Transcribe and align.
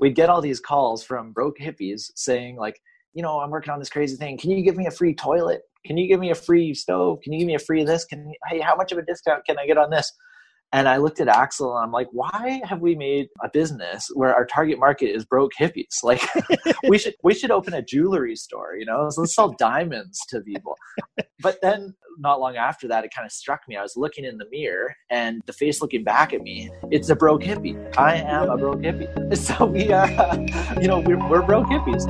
we'd 0.00 0.14
get 0.14 0.28
all 0.28 0.40
these 0.40 0.60
calls 0.60 1.02
from 1.02 1.32
broke 1.32 1.58
hippies 1.58 2.10
saying 2.14 2.56
like, 2.56 2.80
you 3.12 3.22
know, 3.22 3.40
I'm 3.40 3.50
working 3.50 3.72
on 3.72 3.78
this 3.78 3.90
crazy 3.90 4.16
thing. 4.16 4.36
Can 4.36 4.50
you 4.50 4.62
give 4.62 4.76
me 4.76 4.86
a 4.86 4.90
free 4.90 5.14
toilet? 5.14 5.62
Can 5.86 5.96
you 5.96 6.08
give 6.08 6.20
me 6.20 6.30
a 6.30 6.34
free 6.34 6.74
stove? 6.74 7.20
Can 7.22 7.32
you 7.32 7.40
give 7.40 7.46
me 7.46 7.54
a 7.54 7.60
free 7.60 7.84
this? 7.84 8.04
Can 8.04 8.32
hey, 8.48 8.60
how 8.60 8.74
much 8.74 8.92
of 8.92 8.98
a 8.98 9.02
discount 9.02 9.44
can 9.46 9.58
I 9.58 9.66
get 9.66 9.78
on 9.78 9.90
this? 9.90 10.12
And 10.72 10.88
I 10.88 10.96
looked 10.96 11.20
at 11.20 11.28
Axel 11.28 11.76
and 11.76 11.84
I'm 11.84 11.92
like, 11.92 12.08
why 12.10 12.60
have 12.64 12.80
we 12.80 12.96
made 12.96 13.28
a 13.42 13.48
business 13.48 14.10
where 14.14 14.34
our 14.34 14.44
target 14.44 14.78
market 14.78 15.06
is 15.06 15.24
broke 15.24 15.52
hippies? 15.58 15.84
Like 16.02 16.22
we 16.88 16.98
should 16.98 17.14
we 17.22 17.32
should 17.32 17.50
open 17.50 17.74
a 17.74 17.82
jewelry 17.82 18.36
store, 18.36 18.76
you 18.76 18.84
know? 18.84 19.08
So 19.10 19.22
let's 19.22 19.34
sell 19.34 19.52
diamonds 19.58 20.18
to 20.28 20.40
people. 20.40 20.76
But 21.40 21.60
then 21.62 21.94
not 22.18 22.40
long 22.40 22.56
after 22.56 22.88
that, 22.88 23.04
it 23.04 23.12
kind 23.14 23.24
of 23.24 23.32
struck 23.32 23.60
me. 23.68 23.76
I 23.76 23.82
was 23.82 23.96
looking 23.96 24.24
in 24.24 24.38
the 24.38 24.46
mirror 24.50 24.94
and 25.10 25.42
the 25.46 25.52
face 25.52 25.80
looking 25.80 26.04
back 26.04 26.32
at 26.32 26.42
me, 26.42 26.70
it's 26.90 27.08
a 27.08 27.16
broke 27.16 27.42
hippie. 27.42 27.76
I 27.96 28.16
am 28.16 28.50
a 28.50 28.56
broke 28.56 28.80
hippie. 28.80 29.10
So 29.44 29.66
we 29.66 29.92
uh, 29.92 30.06
are, 30.06 30.80
you 30.80 30.88
know, 30.88 31.00
we're, 31.00 31.18
we're 31.28 31.42
broke 31.42 31.66
hippies. 31.66 32.04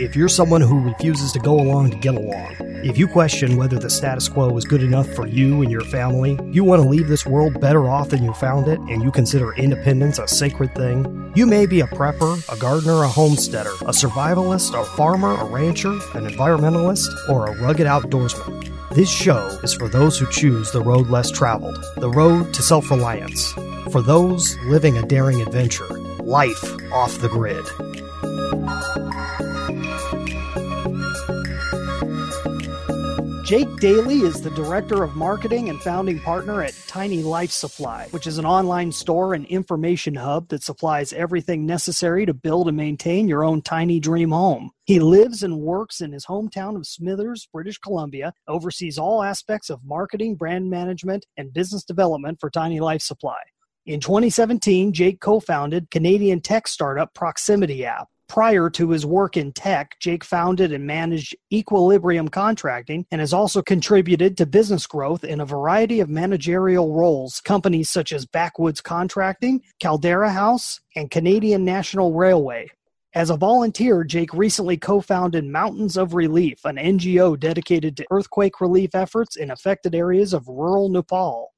If 0.00 0.16
you're 0.16 0.28
someone 0.28 0.60
who 0.60 0.80
refuses 0.80 1.32
to 1.32 1.38
go 1.40 1.60
along 1.60 1.90
to 1.90 1.96
get 1.98 2.14
along, 2.14 2.71
if 2.82 2.98
you 2.98 3.06
question 3.06 3.56
whether 3.56 3.78
the 3.78 3.88
status 3.88 4.28
quo 4.28 4.56
is 4.56 4.64
good 4.64 4.82
enough 4.82 5.08
for 5.14 5.26
you 5.26 5.62
and 5.62 5.70
your 5.70 5.82
family, 5.82 6.38
you 6.50 6.64
want 6.64 6.82
to 6.82 6.88
leave 6.88 7.06
this 7.06 7.24
world 7.24 7.60
better 7.60 7.88
off 7.88 8.08
than 8.08 8.24
you 8.24 8.32
found 8.34 8.66
it, 8.66 8.80
and 8.80 9.02
you 9.02 9.12
consider 9.12 9.54
independence 9.54 10.18
a 10.18 10.26
sacred 10.26 10.74
thing, 10.74 11.32
you 11.36 11.46
may 11.46 11.64
be 11.64 11.80
a 11.80 11.86
prepper, 11.86 12.42
a 12.52 12.58
gardener, 12.58 13.04
a 13.04 13.08
homesteader, 13.08 13.70
a 13.82 13.92
survivalist, 13.92 14.78
a 14.78 14.84
farmer, 14.96 15.34
a 15.40 15.44
rancher, 15.44 15.92
an 16.14 16.26
environmentalist, 16.28 17.08
or 17.28 17.46
a 17.46 17.56
rugged 17.60 17.86
outdoorsman. 17.86 18.68
This 18.90 19.10
show 19.10 19.46
is 19.62 19.72
for 19.72 19.88
those 19.88 20.18
who 20.18 20.30
choose 20.30 20.72
the 20.72 20.82
road 20.82 21.08
less 21.08 21.30
traveled, 21.30 21.82
the 21.96 22.10
road 22.10 22.52
to 22.54 22.62
self 22.62 22.90
reliance, 22.90 23.52
for 23.92 24.02
those 24.02 24.56
living 24.66 24.98
a 24.98 25.06
daring 25.06 25.40
adventure, 25.40 25.88
life 26.18 26.64
off 26.92 27.18
the 27.20 27.28
grid. 27.28 27.64
Jake 33.52 33.76
Daly 33.80 34.20
is 34.20 34.40
the 34.40 34.48
Director 34.52 35.02
of 35.02 35.14
Marketing 35.14 35.68
and 35.68 35.78
founding 35.82 36.18
partner 36.18 36.62
at 36.62 36.74
Tiny 36.86 37.22
Life 37.22 37.50
Supply, 37.50 38.08
which 38.10 38.26
is 38.26 38.38
an 38.38 38.46
online 38.46 38.90
store 38.90 39.34
and 39.34 39.44
information 39.44 40.14
hub 40.14 40.48
that 40.48 40.62
supplies 40.62 41.12
everything 41.12 41.66
necessary 41.66 42.24
to 42.24 42.32
build 42.32 42.68
and 42.68 42.78
maintain 42.78 43.28
your 43.28 43.44
own 43.44 43.60
tiny 43.60 44.00
dream 44.00 44.30
home. 44.30 44.70
He 44.84 45.00
lives 45.00 45.42
and 45.42 45.60
works 45.60 46.00
in 46.00 46.12
his 46.12 46.24
hometown 46.24 46.76
of 46.76 46.86
Smithers, 46.86 47.46
British 47.52 47.76
Columbia, 47.76 48.32
oversees 48.48 48.96
all 48.96 49.22
aspects 49.22 49.68
of 49.68 49.84
marketing, 49.84 50.36
brand 50.36 50.70
management, 50.70 51.26
and 51.36 51.52
business 51.52 51.84
development 51.84 52.40
for 52.40 52.48
Tiny 52.48 52.80
Life 52.80 53.02
Supply. 53.02 53.36
In 53.84 54.00
2017, 54.00 54.94
Jake 54.94 55.20
co 55.20 55.40
founded 55.40 55.90
Canadian 55.90 56.40
tech 56.40 56.66
startup 56.66 57.12
Proximity 57.12 57.84
App 57.84 58.08
Prior 58.32 58.70
to 58.70 58.88
his 58.88 59.04
work 59.04 59.36
in 59.36 59.52
tech, 59.52 60.00
Jake 60.00 60.24
founded 60.24 60.72
and 60.72 60.86
managed 60.86 61.36
Equilibrium 61.52 62.28
Contracting 62.28 63.04
and 63.10 63.20
has 63.20 63.34
also 63.34 63.60
contributed 63.60 64.38
to 64.38 64.46
business 64.46 64.86
growth 64.86 65.22
in 65.22 65.42
a 65.42 65.44
variety 65.44 66.00
of 66.00 66.08
managerial 66.08 66.94
roles, 66.94 67.42
companies 67.42 67.90
such 67.90 68.10
as 68.10 68.24
Backwoods 68.24 68.80
Contracting, 68.80 69.60
Caldera 69.80 70.30
House, 70.30 70.80
and 70.96 71.10
Canadian 71.10 71.66
National 71.66 72.14
Railway. 72.14 72.70
As 73.12 73.28
a 73.28 73.36
volunteer, 73.36 74.02
Jake 74.02 74.32
recently 74.32 74.78
co 74.78 75.02
founded 75.02 75.44
Mountains 75.44 75.98
of 75.98 76.14
Relief, 76.14 76.64
an 76.64 76.76
NGO 76.76 77.38
dedicated 77.38 77.98
to 77.98 78.06
earthquake 78.10 78.62
relief 78.62 78.94
efforts 78.94 79.36
in 79.36 79.50
affected 79.50 79.94
areas 79.94 80.32
of 80.32 80.48
rural 80.48 80.88
Nepal. 80.88 81.51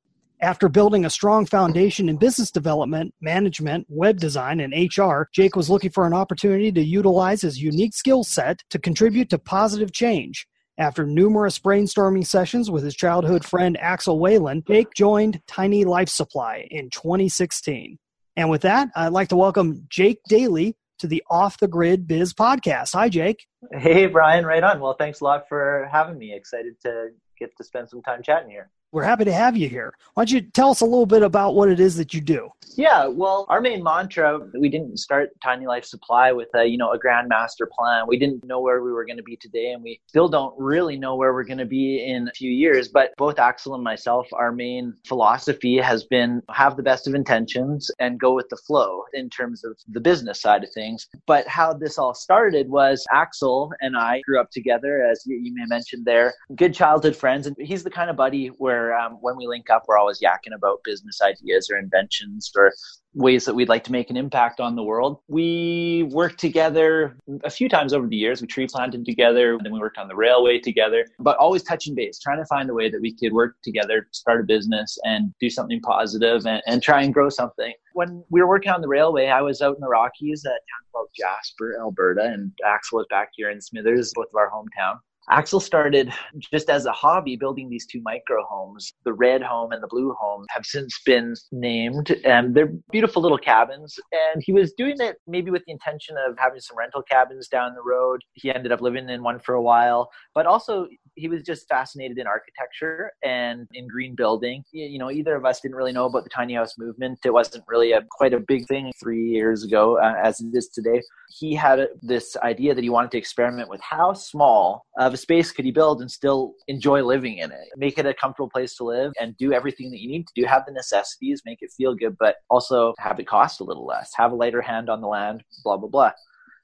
After 0.44 0.68
building 0.68 1.06
a 1.06 1.10
strong 1.10 1.46
foundation 1.46 2.06
in 2.06 2.18
business 2.18 2.50
development, 2.50 3.14
management, 3.22 3.86
web 3.88 4.20
design, 4.20 4.60
and 4.60 4.74
HR, 4.74 5.22
Jake 5.32 5.56
was 5.56 5.70
looking 5.70 5.90
for 5.90 6.06
an 6.06 6.12
opportunity 6.12 6.70
to 6.70 6.84
utilize 6.84 7.40
his 7.40 7.62
unique 7.62 7.94
skill 7.94 8.24
set 8.24 8.62
to 8.68 8.78
contribute 8.78 9.30
to 9.30 9.38
positive 9.38 9.90
change. 9.90 10.46
After 10.76 11.06
numerous 11.06 11.58
brainstorming 11.58 12.26
sessions 12.26 12.70
with 12.70 12.84
his 12.84 12.94
childhood 12.94 13.42
friend 13.42 13.78
Axel 13.80 14.20
Whalen, 14.20 14.62
Jake 14.68 14.88
joined 14.94 15.40
Tiny 15.46 15.84
Life 15.84 16.10
Supply 16.10 16.68
in 16.70 16.90
2016. 16.90 17.96
And 18.36 18.50
with 18.50 18.60
that, 18.60 18.90
I'd 18.94 19.12
like 19.14 19.28
to 19.28 19.36
welcome 19.36 19.86
Jake 19.88 20.18
Daly 20.28 20.76
to 20.98 21.06
the 21.06 21.24
Off 21.30 21.58
the 21.58 21.68
Grid 21.68 22.06
Biz 22.06 22.34
podcast. 22.34 22.92
Hi, 22.92 23.08
Jake. 23.08 23.46
Hey, 23.72 24.08
Brian. 24.08 24.44
Right 24.44 24.62
on. 24.62 24.78
Well, 24.78 24.96
thanks 24.98 25.22
a 25.22 25.24
lot 25.24 25.48
for 25.48 25.88
having 25.90 26.18
me. 26.18 26.34
Excited 26.34 26.74
to 26.82 27.12
get 27.38 27.56
to 27.56 27.64
spend 27.64 27.88
some 27.88 28.02
time 28.02 28.22
chatting 28.22 28.50
here 28.50 28.70
we're 28.94 29.02
happy 29.02 29.24
to 29.24 29.32
have 29.32 29.56
you 29.56 29.68
here. 29.68 29.92
Why 30.14 30.22
don't 30.24 30.30
you 30.30 30.40
tell 30.40 30.70
us 30.70 30.80
a 30.80 30.84
little 30.84 31.04
bit 31.04 31.22
about 31.22 31.56
what 31.56 31.68
it 31.68 31.80
is 31.80 31.96
that 31.96 32.14
you 32.14 32.20
do? 32.20 32.48
Yeah, 32.76 33.06
well, 33.06 33.46
our 33.48 33.60
main 33.60 33.82
mantra, 33.82 34.40
we 34.58 34.68
didn't 34.68 34.98
start 34.98 35.30
Tiny 35.42 35.66
Life 35.66 35.84
Supply 35.84 36.32
with 36.32 36.48
a, 36.56 36.64
you 36.64 36.76
know, 36.76 36.92
a 36.92 36.98
grand 36.98 37.28
master 37.28 37.70
plan. 37.70 38.04
We 38.08 38.18
didn't 38.18 38.44
know 38.44 38.60
where 38.60 38.82
we 38.82 38.92
were 38.92 39.04
going 39.04 39.16
to 39.16 39.22
be 39.22 39.36
today 39.36 39.72
and 39.72 39.82
we 39.82 40.00
still 40.08 40.28
don't 40.28 40.54
really 40.58 40.96
know 40.96 41.14
where 41.14 41.32
we're 41.32 41.44
going 41.44 41.58
to 41.58 41.66
be 41.66 42.04
in 42.04 42.28
a 42.28 42.32
few 42.32 42.50
years, 42.50 42.88
but 42.88 43.12
both 43.16 43.38
Axel 43.38 43.74
and 43.74 43.84
myself, 43.84 44.26
our 44.32 44.50
main 44.50 44.94
philosophy 45.06 45.78
has 45.78 46.04
been 46.04 46.42
have 46.50 46.76
the 46.76 46.82
best 46.82 47.06
of 47.06 47.14
intentions 47.14 47.90
and 48.00 48.18
go 48.18 48.34
with 48.34 48.48
the 48.48 48.56
flow 48.56 49.04
in 49.12 49.30
terms 49.30 49.64
of 49.64 49.76
the 49.88 50.00
business 50.00 50.40
side 50.40 50.64
of 50.64 50.72
things. 50.72 51.06
But 51.26 51.46
how 51.46 51.74
this 51.74 51.98
all 51.98 52.14
started 52.14 52.68
was 52.68 53.04
Axel 53.12 53.72
and 53.80 53.96
I 53.96 54.20
grew 54.24 54.40
up 54.40 54.50
together 54.50 55.04
as 55.04 55.22
you, 55.26 55.36
you 55.36 55.54
may 55.54 55.66
mention 55.66 56.02
there, 56.04 56.34
good 56.56 56.74
childhood 56.74 57.14
friends 57.14 57.46
and 57.46 57.56
he's 57.58 57.84
the 57.84 57.90
kind 57.90 58.10
of 58.10 58.16
buddy 58.16 58.48
where 58.48 58.83
um, 58.92 59.18
when 59.20 59.36
we 59.36 59.46
link 59.46 59.70
up, 59.70 59.84
we're 59.86 59.98
always 59.98 60.20
yakking 60.20 60.54
about 60.54 60.80
business 60.84 61.20
ideas 61.22 61.70
or 61.70 61.78
inventions 61.78 62.50
or 62.56 62.72
ways 63.14 63.44
that 63.44 63.54
we'd 63.54 63.68
like 63.68 63.84
to 63.84 63.92
make 63.92 64.10
an 64.10 64.16
impact 64.16 64.60
on 64.60 64.74
the 64.74 64.82
world. 64.82 65.20
We 65.28 66.08
worked 66.10 66.38
together 66.40 67.16
a 67.44 67.50
few 67.50 67.68
times 67.68 67.92
over 67.92 68.06
the 68.06 68.16
years. 68.16 68.40
We 68.40 68.48
tree 68.48 68.66
planted 68.66 69.04
together, 69.04 69.56
then 69.62 69.72
we 69.72 69.78
worked 69.78 69.98
on 69.98 70.08
the 70.08 70.16
railway 70.16 70.58
together, 70.58 71.06
but 71.20 71.36
always 71.38 71.62
touching 71.62 71.94
base, 71.94 72.18
trying 72.18 72.38
to 72.38 72.46
find 72.46 72.68
a 72.70 72.74
way 72.74 72.90
that 72.90 73.00
we 73.00 73.14
could 73.14 73.32
work 73.32 73.56
together, 73.62 74.08
start 74.12 74.40
a 74.40 74.44
business 74.44 74.98
and 75.04 75.32
do 75.40 75.48
something 75.48 75.80
positive 75.80 76.44
and, 76.46 76.60
and 76.66 76.82
try 76.82 77.02
and 77.02 77.14
grow 77.14 77.28
something. 77.28 77.72
When 77.92 78.24
we 78.30 78.40
were 78.40 78.48
working 78.48 78.72
on 78.72 78.80
the 78.80 78.88
railway, 78.88 79.28
I 79.28 79.40
was 79.40 79.62
out 79.62 79.76
in 79.76 79.80
the 79.80 79.88
Rockies 79.88 80.44
at 80.44 80.50
a 80.50 80.52
town 80.52 80.84
called 80.92 81.08
Jasper, 81.16 81.76
Alberta, 81.80 82.24
and 82.24 82.50
Axel 82.66 82.98
was 82.98 83.06
back 83.10 83.30
here 83.34 83.50
in 83.50 83.60
Smithers, 83.60 84.12
both 84.14 84.26
of 84.26 84.36
our 84.36 84.50
hometown. 84.50 84.98
Axel 85.30 85.60
started 85.60 86.12
just 86.52 86.68
as 86.68 86.86
a 86.86 86.92
hobby 86.92 87.36
building 87.36 87.70
these 87.70 87.86
two 87.86 88.00
micro 88.02 88.44
homes. 88.44 88.92
The 89.04 89.12
red 89.12 89.42
home 89.42 89.72
and 89.72 89.82
the 89.82 89.88
blue 89.88 90.14
home 90.20 90.44
have 90.50 90.66
since 90.66 91.00
been 91.06 91.34
named, 91.50 92.14
and 92.24 92.54
they're 92.54 92.72
beautiful 92.92 93.22
little 93.22 93.38
cabins. 93.38 93.98
And 94.12 94.42
he 94.44 94.52
was 94.52 94.72
doing 94.74 94.96
it 95.00 95.16
maybe 95.26 95.50
with 95.50 95.62
the 95.66 95.72
intention 95.72 96.16
of 96.28 96.36
having 96.38 96.60
some 96.60 96.76
rental 96.76 97.02
cabins 97.02 97.48
down 97.48 97.74
the 97.74 97.82
road. 97.82 98.20
He 98.34 98.52
ended 98.52 98.72
up 98.72 98.80
living 98.80 99.08
in 99.08 99.22
one 99.22 99.40
for 99.40 99.54
a 99.54 99.62
while, 99.62 100.10
but 100.34 100.46
also 100.46 100.88
he 101.16 101.28
was 101.28 101.42
just 101.42 101.68
fascinated 101.68 102.18
in 102.18 102.26
architecture 102.26 103.12
and 103.22 103.66
in 103.72 103.86
green 103.86 104.14
building. 104.14 104.62
You 104.72 104.98
know, 104.98 105.10
either 105.10 105.36
of 105.36 105.44
us 105.44 105.60
didn't 105.60 105.76
really 105.76 105.92
know 105.92 106.06
about 106.06 106.24
the 106.24 106.30
tiny 106.30 106.54
house 106.54 106.74
movement. 106.76 107.20
It 107.24 107.30
wasn't 107.30 107.64
really 107.68 107.92
a 107.92 108.02
quite 108.10 108.34
a 108.34 108.40
big 108.40 108.66
thing 108.66 108.92
three 109.00 109.22
years 109.22 109.64
ago 109.64 109.98
uh, 109.98 110.14
as 110.22 110.40
it 110.40 110.48
is 110.52 110.68
today. 110.68 111.00
He 111.38 111.54
had 111.54 111.88
this 112.02 112.36
idea 112.38 112.74
that 112.74 112.82
he 112.82 112.90
wanted 112.90 113.10
to 113.12 113.18
experiment 113.18 113.68
with 113.68 113.80
how 113.80 114.12
small 114.12 114.86
of 114.98 115.13
a 115.14 115.18
space 115.18 115.52
could 115.52 115.64
he 115.64 115.70
build 115.70 116.00
and 116.00 116.10
still 116.10 116.54
enjoy 116.68 117.02
living 117.02 117.38
in 117.38 117.50
it, 117.50 117.68
make 117.76 117.98
it 117.98 118.06
a 118.06 118.14
comfortable 118.14 118.50
place 118.50 118.76
to 118.76 118.84
live, 118.84 119.12
and 119.20 119.36
do 119.36 119.52
everything 119.52 119.90
that 119.90 120.00
you 120.00 120.08
need 120.08 120.26
to 120.26 120.32
do. 120.40 120.46
Have 120.46 120.66
the 120.66 120.72
necessities, 120.72 121.42
make 121.44 121.58
it 121.60 121.72
feel 121.76 121.94
good, 121.94 122.16
but 122.18 122.36
also 122.50 122.94
have 122.98 123.18
it 123.18 123.26
cost 123.26 123.60
a 123.60 123.64
little 123.64 123.86
less. 123.86 124.12
Have 124.16 124.32
a 124.32 124.36
lighter 124.36 124.62
hand 124.62 124.90
on 124.90 125.00
the 125.00 125.08
land. 125.08 125.42
Blah 125.64 125.78
blah 125.78 125.88
blah. 125.88 126.12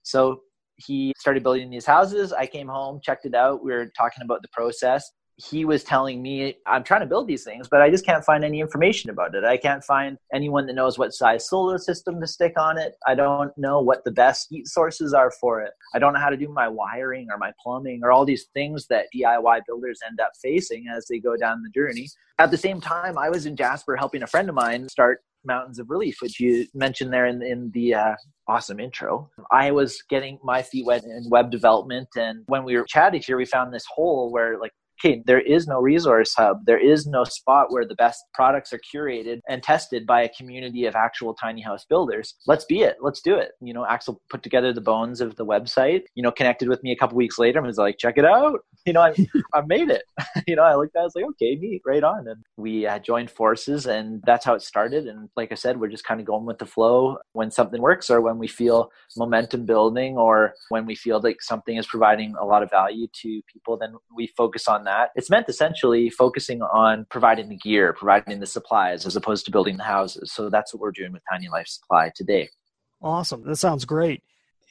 So 0.03 0.43
he 0.77 1.13
started 1.19 1.43
building 1.43 1.71
these 1.71 1.87
houses. 1.87 2.33
I 2.33 2.47
came 2.47 2.69
home, 2.69 3.01
checked 3.03 3.27
it 3.27 3.35
out. 3.35 3.65
We 3.65 3.73
were 3.73 3.91
talking 3.97 4.23
about 4.25 4.43
the 4.43 4.49
process. 4.53 5.11
He 5.49 5.65
was 5.65 5.85
telling 5.85 6.21
me, 6.21 6.57
I'm 6.67 6.85
trying 6.85 7.01
to 7.01 7.07
build 7.07 7.27
these 7.27 7.45
things, 7.45 7.69
but 7.69 7.81
I 7.81 7.91
just 7.91 8.05
can't 8.05 8.25
find 8.25 8.45
any 8.45 8.61
information 8.61 9.11
about 9.11 9.35
it. 9.35 9.45
I 9.45 9.57
can't 9.57 9.83
find 9.83 10.19
anyone 10.35 10.67
that 10.67 10.75
knows 10.75 10.99
what 10.99 11.15
size 11.15 11.49
solar 11.49 11.79
system 11.79 12.21
to 12.21 12.27
stick 12.27 12.55
on 12.59 12.77
it. 12.79 12.95
I 13.07 13.15
don't 13.15 13.57
know 13.57 13.81
what 13.81 14.05
the 14.05 14.11
best 14.11 14.49
heat 14.51 14.67
sources 14.67 15.15
are 15.15 15.31
for 15.31 15.61
it. 15.63 15.73
I 15.95 15.99
don't 15.99 16.13
know 16.13 16.21
how 16.21 16.31
to 16.31 16.37
do 16.37 16.49
my 16.49 16.69
wiring 16.69 17.29
or 17.31 17.39
my 17.39 17.53
plumbing 17.63 18.01
or 18.03 18.13
all 18.13 18.25
these 18.25 18.47
things 18.55 18.87
that 18.89 19.07
DIY 19.15 19.63
builders 19.67 20.01
end 20.07 20.21
up 20.21 20.33
facing 20.43 20.87
as 20.95 21.07
they 21.09 21.19
go 21.19 21.37
down 21.37 21.63
the 21.63 21.71
journey. 21.71 22.09
At 22.39 22.51
the 22.51 22.59
same 22.59 22.81
time, 22.81 23.17
I 23.17 23.31
was 23.31 23.47
in 23.47 23.57
Jasper 23.57 23.97
helping 23.97 24.23
a 24.23 24.27
friend 24.27 24.49
of 24.49 24.55
mine 24.55 24.89
start 24.89 25.21
Mountains 25.45 25.79
of 25.79 25.91
Relief, 25.91 26.19
which 26.21 26.39
you 26.41 26.67
mentioned 26.75 27.13
there 27.13 27.27
in, 27.27 27.43
in 27.43 27.71
the 27.73 27.95
uh, 27.95 28.15
awesome 28.47 28.81
intro. 28.81 29.31
I 29.51 29.71
was 29.71 30.03
getting 30.09 30.39
my 30.43 30.63
feet 30.63 30.85
wet 30.85 31.05
in 31.05 31.25
web 31.31 31.51
development, 31.51 32.09
and 32.17 32.43
when 32.47 32.65
we 32.65 32.77
were 32.77 32.85
chatting 32.89 33.23
here, 33.25 33.37
we 33.37 33.47
found 33.47 33.73
this 33.73 33.87
hole 33.87 34.31
where 34.31 34.59
like 34.59 34.73
okay, 35.03 35.23
there 35.27 35.41
is 35.41 35.67
no 35.67 35.81
resource 35.81 36.35
hub. 36.37 36.65
There 36.67 36.79
is 36.79 37.07
no 37.07 37.25
spot 37.25 37.71
where 37.71 37.87
the 37.87 37.95
best 37.95 38.25
products 38.35 38.73
are 38.73 38.81
curated 38.95 39.41
and 39.49 39.63
tested 39.63 40.07
by 40.07 40.23
a 40.23 40.29
community 40.29 40.85
of 40.85 40.95
actual 40.95 41.35
tiny 41.35 41.63
house 41.63 41.85
builders. 41.89 42.35
Let's 42.47 42.65
be 42.65 42.83
it. 42.83 42.97
Let's 43.01 43.21
do 43.21 43.35
it. 43.37 43.53
You 43.61 43.73
know, 43.73 43.87
Axel 43.87 44.21
put 44.29 44.43
together 44.43 44.73
the 44.73 44.81
bones 44.81 45.21
of 45.21 45.37
the 45.37 45.47
website, 45.47 46.03
you 46.15 46.23
know, 46.23 46.33
connected 46.33 46.69
with 46.69 46.83
me 46.83 46.93
a 46.93 46.97
couple 46.97 47.17
weeks 47.17 47.39
later 47.39 47.59
and 47.59 47.67
was 47.67 47.79
like, 47.79 47.99
check 47.99 48.19
it 48.19 48.25
out. 48.25 48.61
You 48.87 48.95
know, 48.95 49.03
I, 49.03 49.15
I 49.53 49.61
made 49.67 49.91
it. 49.91 50.05
you 50.47 50.57
know, 50.57 50.63
I 50.63 50.75
looked 50.75 50.97
at 50.97 51.01
it, 51.01 51.03
I 51.03 51.05
was 51.05 51.15
like, 51.15 51.27
okay, 51.33 51.55
neat, 51.55 51.83
right 51.85 52.03
on. 52.03 52.27
And 52.27 52.43
we 52.57 52.87
uh, 52.87 52.99
joined 52.99 53.31
forces 53.31 53.85
and 53.85 54.23
that's 54.25 54.47
how 54.47 54.55
it 54.55 54.63
started. 54.63 55.07
And 55.07 55.29
like 55.37 55.53
I 55.53 55.55
said, 55.55 55.79
we're 55.79 55.89
just 55.89 56.05
kind 56.05 56.19
of 56.19 56.27
going 56.27 56.47
with 56.47 56.57
the 56.57 56.65
flow 56.65 57.19
when 57.35 57.51
something 57.51 57.83
works 57.83 58.09
or 58.09 58.23
when 58.23 58.39
we 58.39 58.49
feel 58.49 58.91
momentum 59.19 59.67
building 59.67 60.17
or 60.17 60.55
when 60.71 60.87
we 60.87 60.95
feel 60.95 61.21
like 61.21 61.43
something 61.43 61.77
is 61.77 61.87
providing 61.87 62.35
a 62.41 62.45
lot 62.47 62.63
of 62.63 62.71
value 62.71 63.07
to 63.21 63.43
people, 63.53 63.77
then 63.77 63.93
we 64.17 64.33
focus 64.35 64.67
on 64.67 64.85
that. 64.85 64.90
It's 65.15 65.31
meant 65.31 65.49
essentially 65.49 66.11
focusing 66.11 66.63
on 66.63 67.07
providing 67.11 67.49
the 67.49 67.57
gear, 67.57 67.93
providing 67.93 68.41
the 68.41 68.47
supplies 68.47 69.07
as 69.07 69.17
opposed 69.17 69.45
to 69.47 69.51
building 69.51 69.77
the 69.77 69.85
houses. 69.85 70.33
So 70.33 70.51
that's 70.51 70.73
what 70.73 70.81
we're 70.81 70.93
doing 70.93 71.13
with 71.13 71.23
Tiny 71.31 71.49
Life 71.49 71.69
Supply 71.69 72.11
today. 72.15 72.49
Awesome. 73.03 73.43
That 73.45 73.57
sounds 73.57 73.85
great. 73.85 74.23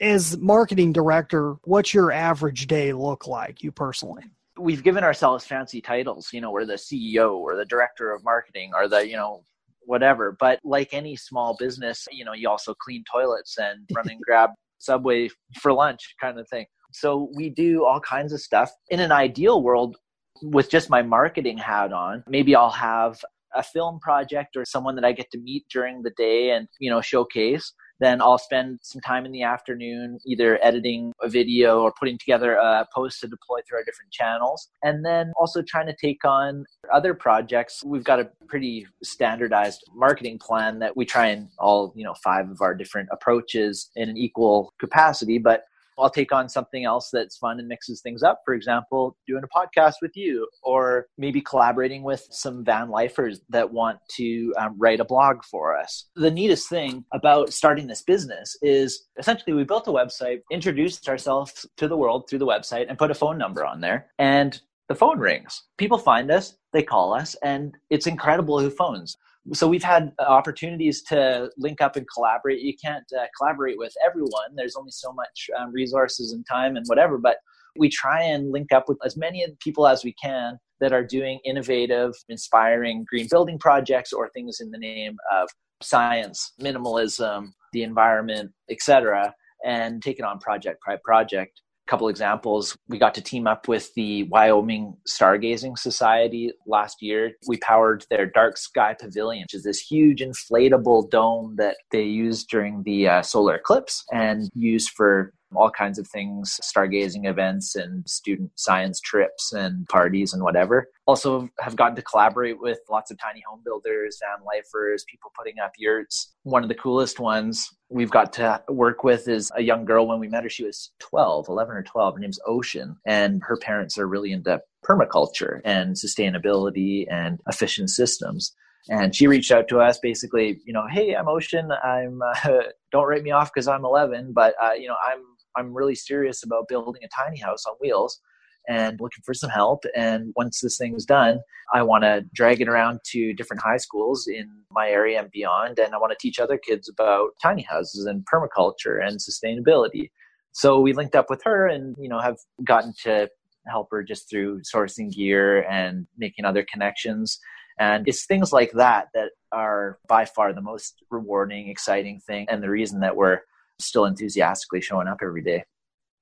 As 0.02 0.38
marketing 0.38 0.94
director, 0.94 1.56
what's 1.64 1.94
your 1.94 2.12
average 2.12 2.68
day 2.68 2.94
look 2.94 3.28
like, 3.28 3.64
you 3.64 3.72
personally? 3.72 4.24
We've 4.58 4.84
given 4.84 5.04
ourselves 5.04 5.46
fancy 5.46 5.82
titles. 5.82 6.30
You 6.32 6.42
know, 6.42 6.52
we're 6.52 6.66
the 6.66 6.74
CEO 6.74 7.34
or 7.34 7.56
the 7.56 7.66
director 7.66 8.12
of 8.12 8.24
marketing 8.24 8.72
or 8.74 8.88
the, 8.88 9.08
you 9.08 9.16
know, 9.16 9.44
whatever. 9.82 10.36
But 10.40 10.60
like 10.64 10.94
any 10.94 11.16
small 11.16 11.56
business, 11.58 12.08
you 12.12 12.24
know, 12.24 12.34
you 12.34 12.50
also 12.50 12.74
clean 12.74 13.04
toilets 13.12 13.58
and 13.58 13.90
run 13.94 14.10
and 14.10 14.22
grab 14.26 14.52
Subway 14.78 15.30
for 15.62 15.74
lunch 15.74 16.16
kind 16.22 16.40
of 16.40 16.48
thing. 16.48 16.66
So 16.92 17.30
we 17.36 17.50
do 17.50 17.86
all 17.86 18.00
kinds 18.00 18.34
of 18.34 18.42
stuff. 18.42 18.72
In 18.90 19.00
an 19.00 19.12
ideal 19.12 19.62
world, 19.62 19.98
with 20.42 20.70
just 20.70 20.90
my 20.90 21.02
marketing 21.02 21.58
hat 21.58 21.94
on, 21.94 22.24
maybe 22.28 22.56
I'll 22.56 22.70
have 22.70 23.20
a 23.56 23.64
film 23.64 24.00
project 24.00 24.56
or 24.56 24.66
someone 24.66 24.96
that 24.96 25.06
I 25.06 25.12
get 25.12 25.32
to 25.32 25.40
meet 25.40 25.66
during 25.72 26.04
the 26.04 26.12
day 26.12 26.52
and, 26.52 26.68
you 26.80 26.90
know, 26.90 27.02
showcase 27.02 27.74
then 28.00 28.22
I'll 28.22 28.38
spend 28.38 28.80
some 28.82 29.02
time 29.02 29.26
in 29.26 29.32
the 29.32 29.44
afternoon 29.44 30.20
either 30.26 30.60
editing 30.64 31.14
a 31.22 31.30
video 31.30 31.82
or 31.82 31.94
putting 31.98 32.18
together 32.18 32.54
a 32.54 32.88
post 32.94 33.20
to 33.22 33.28
deploy 33.28 33.60
through 33.68 33.80
our 33.80 33.84
different 33.84 34.12
channels. 34.12 34.70
And 34.84 35.06
then 35.06 35.34
also 35.40 35.62
trying 35.62 35.88
to 35.88 35.96
take 35.96 36.24
on 36.24 36.66
other 36.94 37.14
projects. 37.14 37.84
We've 37.84 38.04
got 38.04 38.20
a 38.20 38.30
pretty 38.48 38.88
standardized 39.04 39.84
marketing 39.94 40.40
plan 40.40 40.80
that 40.80 40.96
we 40.96 41.06
try 41.06 41.28
and 41.28 41.50
all, 41.60 41.94
you 41.96 42.06
know, 42.06 42.16
five 42.24 42.50
of 42.50 42.62
our 42.62 42.74
different 42.74 43.10
approaches 43.12 43.92
in 43.96 44.10
an 44.10 44.18
equal 44.18 44.74
capacity, 44.80 45.38
but 45.38 45.64
I'll 46.00 46.10
take 46.10 46.32
on 46.32 46.50
something 46.50 46.86
else 46.86 47.10
that's 47.12 47.38
fun 47.38 47.60
and 47.60 47.68
mixes 47.68 48.02
things 48.02 48.24
up. 48.24 48.42
For 48.46 48.54
example, 48.54 49.16
doing 49.28 49.44
a 49.44 49.48
podcast 49.48 49.96
with 50.02 50.16
you, 50.16 50.48
or 50.64 51.08
maybe 51.18 51.42
collaborating 51.42 52.04
with 52.04 52.28
some 52.32 52.64
van 52.64 52.90
lifers 52.90 53.42
that 53.50 53.72
want 53.72 54.00
to 54.18 54.54
um, 54.60 54.76
write 54.78 55.00
a 55.00 55.06
blog 55.06 55.44
for 55.44 55.78
us. 55.78 56.06
The 56.16 56.32
neatest 56.32 56.70
thing 56.70 57.06
about 57.14 57.54
starting 57.54 57.88
this 57.88 58.02
business 58.02 58.56
is 58.62 59.08
essentially 59.18 59.54
we 59.54 59.64
built 59.64 59.88
a 59.88 59.92
website, 59.92 60.40
introduced 60.52 61.08
ourselves 61.08 61.66
to 61.78 61.88
the 61.88 61.98
world 61.98 62.30
through 62.30 62.40
the 62.40 62.48
website, 62.48 62.86
and 62.90 62.98
put 62.98 63.12
a 63.12 63.16
phone 63.16 63.38
number 63.38 63.66
on 63.66 63.82
there. 63.82 64.08
And 64.18 64.60
the 64.88 64.96
phone 64.96 65.20
rings. 65.20 65.64
People 65.78 66.00
find 66.00 66.32
us, 66.32 66.58
they 66.74 66.82
call 66.82 67.14
us, 67.14 67.36
and 67.44 67.76
it's 67.92 68.08
incredible 68.08 68.60
who 68.60 68.72
phones 68.72 69.16
so 69.54 69.68
we've 69.68 69.84
had 69.84 70.12
opportunities 70.20 71.02
to 71.04 71.50
link 71.58 71.82
up 71.82 71.96
and 71.96 72.06
collaborate. 72.14 72.62
You 72.62 72.74
can't 72.84 73.06
uh, 73.18 73.26
collaborate 73.38 73.78
with 73.78 73.94
everyone. 74.06 74.56
There's 74.56 74.76
only 74.76 74.92
so 74.92 75.12
much 75.14 75.50
um, 75.60 75.72
resources 75.72 76.34
and 76.34 76.46
time 76.50 76.76
and 76.76 76.86
whatever 76.88 77.18
but 77.18 77.38
we 77.78 77.90
try 77.90 78.22
and 78.22 78.52
link 78.52 78.72
up 78.72 78.86
with 78.88 78.98
as 79.06 79.18
many 79.18 79.46
people 79.60 79.88
as 79.88 80.04
we 80.04 80.14
can 80.22 80.58
that 80.80 80.94
are 80.94 81.04
doing 81.04 81.40
innovative 81.46 82.14
inspiring 82.30 83.06
green 83.10 83.28
building 83.30 83.60
projects 83.60 84.14
or 84.14 84.30
things 84.30 84.60
in 84.60 84.72
the 84.72 84.78
name 84.78 85.18
of 85.32 85.50
science 85.82 86.54
minimalism 86.62 87.48
the 87.74 87.84
environment 87.84 88.52
etc 88.70 89.34
and 89.66 90.02
take 90.02 90.20
it 90.20 90.26
on 90.26 90.40
project 90.40 90.80
by 90.86 90.98
project 91.04 91.62
couple 91.90 92.08
examples. 92.08 92.78
We 92.88 93.00
got 93.00 93.16
to 93.16 93.22
team 93.22 93.48
up 93.48 93.68
with 93.68 93.94
the 93.96 94.24
wyoming 94.24 94.96
stargazing 95.08 95.78
society 95.78 96.52
last 96.68 97.02
year. 97.02 97.32
We 97.48 97.58
powered 97.58 98.06
their 98.10 98.26
dark 98.26 98.58
sky 98.58 98.96
pavilion 99.00 99.46
which 99.50 99.56
is 99.56 99.64
this 99.64 99.80
huge 99.80 100.22
inflatable 100.22 101.10
dome 101.10 101.56
that 101.58 101.78
they 101.92 102.04
use 102.04 102.44
during 102.44 102.84
the 102.84 103.08
uh, 103.08 103.22
solar 103.22 103.56
eclipse 103.56 104.04
and 104.12 104.50
used 104.54 104.92
for 104.96 105.34
all 105.56 105.70
kinds 105.70 105.98
of 105.98 106.08
things 106.08 106.60
stargazing 106.64 107.28
events 107.28 107.76
and 107.76 108.08
student 108.08 108.52
science 108.56 109.00
trips 109.00 109.52
and 109.52 109.88
parties 109.88 110.34
and 110.34 110.44
whatever. 110.44 110.90
Also 111.08 111.50
have 111.60 111.76
gotten 111.76 111.96
to 111.96 112.02
collaborate 112.02 112.60
with 112.60 112.80
lots 112.90 113.12
of 113.12 113.18
tiny 113.20 113.44
home 113.48 113.62
builders 113.66 114.20
and 114.34 114.46
lifers 114.46 115.06
people 115.10 115.32
putting 115.38 115.60
up 115.60 115.72
yurts. 115.78 116.34
One 116.44 116.64
of 116.64 116.70
the 116.70 116.76
coolest 116.76 117.20
ones 117.20 117.70
we've 117.90 118.12
got 118.12 118.34
to 118.34 118.62
work 118.70 119.04
with 119.04 119.28
is 119.28 119.52
a 119.56 119.64
young 119.64 119.86
girl. 119.86 120.08
When 120.08 120.20
we 120.20 120.28
met 120.28 120.44
her 120.44 120.50
she 120.50 120.64
was 120.64 120.92
12 121.00 121.48
11 121.50 121.76
or 121.76 121.84
12 121.84 122.14
her 122.14 122.20
name's 122.20 122.40
ocean 122.46 122.98
and 123.06 123.42
her 123.44 123.58
parents 123.58 123.98
are 123.98 124.08
really 124.08 124.32
into 124.32 124.62
permaculture 124.86 125.62
and 125.66 125.96
sustainability 125.96 127.06
and 127.12 127.40
efficient 127.48 127.90
systems. 127.90 128.54
And 128.90 129.14
she 129.16 129.28
reached 129.28 129.52
out 129.52 129.68
to 129.70 129.80
us 129.80 130.00
basically 130.00 130.62
you 130.66 130.74
know 130.74 130.86
hey 130.90 131.14
i'm 131.14 131.28
ocean. 131.28 131.72
I'm 131.84 132.22
uh, 132.44 132.62
don't 132.92 133.08
write 133.08 133.24
me 133.24 133.32
off 133.32 133.52
because 133.54 133.68
i'm 133.68 133.86
11 133.86 134.34
but 134.34 134.54
uh, 134.62 134.74
you 134.74 134.88
know 134.88 134.96
i'm 135.06 135.24
I'm 135.56 135.74
really 135.74 135.96
serious 135.96 136.44
about 136.44 136.68
building 136.68 137.02
a 137.04 137.08
tiny 137.08 137.38
house 137.40 137.66
on 137.66 137.76
wheels 137.80 138.20
and 138.68 139.00
looking 139.00 139.24
for 139.26 139.34
some 139.34 139.50
help. 139.50 139.84
And 139.96 140.34
once 140.36 140.60
this 140.62 140.78
thing's 140.78 141.06
done, 141.06 141.40
I 141.74 141.82
want 141.82 142.04
to 142.04 142.24
drag 142.34 142.62
it 142.62 142.68
around 142.68 143.00
to 143.12 143.34
different 143.34 143.64
high 143.64 143.78
schools 143.78 144.28
in 144.28 144.50
my 144.72 144.90
area 144.90 145.20
and 145.20 145.32
beyond. 145.32 145.80
And 145.80 145.94
I 145.94 145.98
want 145.98 146.12
to 146.12 146.18
teach 146.20 146.40
other 146.40 146.58
kids 146.58 146.90
about 146.90 147.32
tiny 147.42 147.64
houses 147.64 148.06
and 148.06 148.26
permaculture 148.32 149.04
and 149.04 149.18
sustainability. 149.18 150.12
So 150.52 150.80
we 150.80 150.94
linked 150.94 151.16
up 151.16 151.30
with 151.30 151.42
her 151.46 151.68
and, 151.68 151.96
you 152.00 152.10
know, 152.10 152.20
have 152.20 152.38
gotten 152.64 152.94
to 153.04 153.30
help 153.68 153.88
her 153.92 154.04
just 154.04 154.30
through 154.30 154.62
sourcing 154.62 155.14
gear 155.14 155.64
and 155.64 156.08
making 156.18 156.46
other 156.46 156.66
connections. 156.72 157.40
And 157.80 158.08
it's 158.08 158.26
things 158.26 158.52
like 158.52 158.72
that 158.74 159.08
that 159.14 159.30
are 159.52 160.00
by 160.08 160.26
far 160.26 160.54
the 160.54 160.62
most 160.62 161.02
rewarding, 161.10 161.70
exciting 161.70 162.20
thing, 162.20 162.46
and 162.50 162.62
the 162.62 162.70
reason 162.70 163.00
that 163.00 163.16
we're 163.16 163.40
still 163.80 164.06
enthusiastically 164.06 164.82
showing 164.82 165.08
up 165.08 165.20
every 165.22 165.42
day. 165.42 165.64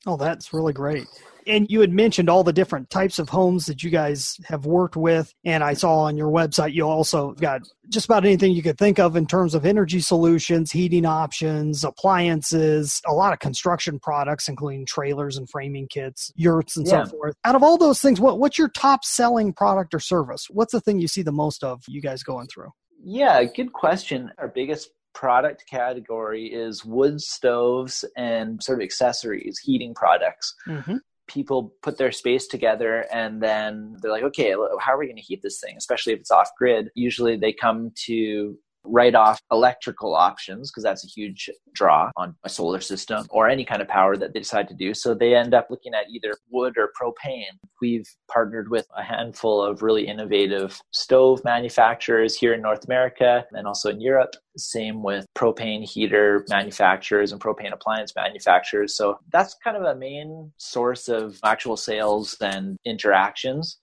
Oh, 0.05 0.15
that's 0.15 0.53
really 0.53 0.73
great. 0.73 1.05
And 1.47 1.65
you 1.69 1.79
had 1.79 1.93
mentioned 1.93 2.29
all 2.29 2.43
the 2.43 2.53
different 2.53 2.89
types 2.89 3.19
of 3.19 3.29
homes 3.29 3.65
that 3.67 3.81
you 3.81 3.89
guys 3.89 4.37
have 4.45 4.65
worked 4.65 4.97
with. 4.97 5.33
And 5.45 5.63
I 5.63 5.73
saw 5.73 5.99
on 5.99 6.17
your 6.17 6.29
website, 6.29 6.73
you 6.73 6.83
also 6.83 7.31
got 7.33 7.61
just 7.89 8.05
about 8.05 8.25
anything 8.25 8.51
you 8.51 8.61
could 8.61 8.77
think 8.77 8.99
of 8.99 9.15
in 9.15 9.25
terms 9.25 9.55
of 9.55 9.65
energy 9.65 10.01
solutions, 10.01 10.71
heating 10.71 11.05
options, 11.05 11.85
appliances, 11.85 13.01
a 13.07 13.13
lot 13.13 13.31
of 13.31 13.39
construction 13.39 13.97
products, 13.99 14.49
including 14.49 14.85
trailers 14.85 15.37
and 15.37 15.49
framing 15.49 15.87
kits, 15.87 16.31
yurts, 16.35 16.75
and 16.75 16.85
yeah. 16.85 17.05
so 17.05 17.11
forth. 17.11 17.35
Out 17.45 17.55
of 17.55 17.63
all 17.63 17.77
those 17.77 18.01
things, 18.01 18.19
what, 18.19 18.39
what's 18.39 18.57
your 18.57 18.69
top 18.69 19.05
selling 19.05 19.53
product 19.53 19.93
or 19.93 19.99
service? 19.99 20.47
What's 20.49 20.73
the 20.73 20.81
thing 20.81 20.99
you 20.99 21.07
see 21.07 21.21
the 21.21 21.31
most 21.31 21.63
of 21.63 21.81
you 21.87 22.01
guys 22.01 22.23
going 22.23 22.47
through? 22.47 22.71
Yeah, 23.01 23.41
good 23.45 23.71
question. 23.71 24.31
Our 24.37 24.49
biggest 24.49 24.89
product 25.17 25.63
category 25.67 26.45
is 26.45 26.85
wood 26.85 27.19
stoves 27.19 28.05
and 28.15 28.61
sort 28.61 28.77
of 28.77 28.83
accessories, 28.83 29.57
heating 29.57 29.95
products. 29.95 30.53
Mm-hmm. 30.67 30.97
People 31.27 31.73
put 31.81 31.97
their 31.97 32.11
space 32.11 32.45
together 32.45 33.03
and 33.11 33.41
then 33.41 33.97
they're 33.99 34.11
like, 34.11 34.21
okay, 34.21 34.53
how 34.79 34.93
are 34.93 34.99
we 34.99 35.07
going 35.07 35.15
to 35.15 35.21
heat 35.23 35.41
this 35.41 35.59
thing? 35.59 35.73
Especially 35.75 36.13
if 36.13 36.19
it's 36.19 36.29
off 36.29 36.51
grid. 36.55 36.91
Usually 36.93 37.35
they 37.35 37.51
come 37.51 37.91
to 38.05 38.59
write 38.87 39.15
off 39.15 39.41
electrical 39.51 40.15
options 40.15 40.71
because 40.71 40.83
that's 40.83 41.03
a 41.03 41.07
huge 41.07 41.49
draw 41.73 42.11
on 42.15 42.35
a 42.43 42.49
solar 42.49 42.81
system 42.81 43.25
or 43.29 43.49
any 43.49 43.65
kind 43.65 43.81
of 43.81 43.87
power 43.87 44.17
that 44.17 44.33
they 44.33 44.39
decide 44.39 44.67
to 44.67 44.73
do. 44.73 44.93
So 44.93 45.13
they 45.13 45.35
end 45.35 45.53
up 45.53 45.67
looking 45.69 45.93
at 45.93 46.09
either 46.09 46.35
wood 46.49 46.75
or 46.77 46.91
propane. 46.99 47.57
We've 47.81 48.07
partnered 48.31 48.69
with 48.69 48.87
a 48.95 49.03
handful 49.03 49.61
of 49.61 49.81
really 49.81 50.07
innovative 50.07 50.81
stove 50.91 51.43
manufacturers 51.43 52.35
here 52.35 52.53
in 52.53 52.61
North 52.61 52.85
America 52.85 53.45
and 53.51 53.67
also 53.67 53.89
in 53.89 54.01
Europe. 54.01 54.33
Same 54.57 55.03
with 55.03 55.25
propane 55.35 55.83
heater 55.83 56.45
manufacturers 56.49 57.31
and 57.31 57.41
propane 57.41 57.73
appliance 57.73 58.13
manufacturers. 58.15 58.95
So 58.95 59.19
that's 59.31 59.55
kind 59.63 59.77
of 59.77 59.83
a 59.83 59.95
main 59.95 60.51
source 60.57 61.07
of 61.07 61.39
actual 61.43 61.77
sales 61.77 62.35
and 62.41 62.77
interactions. 62.85 63.77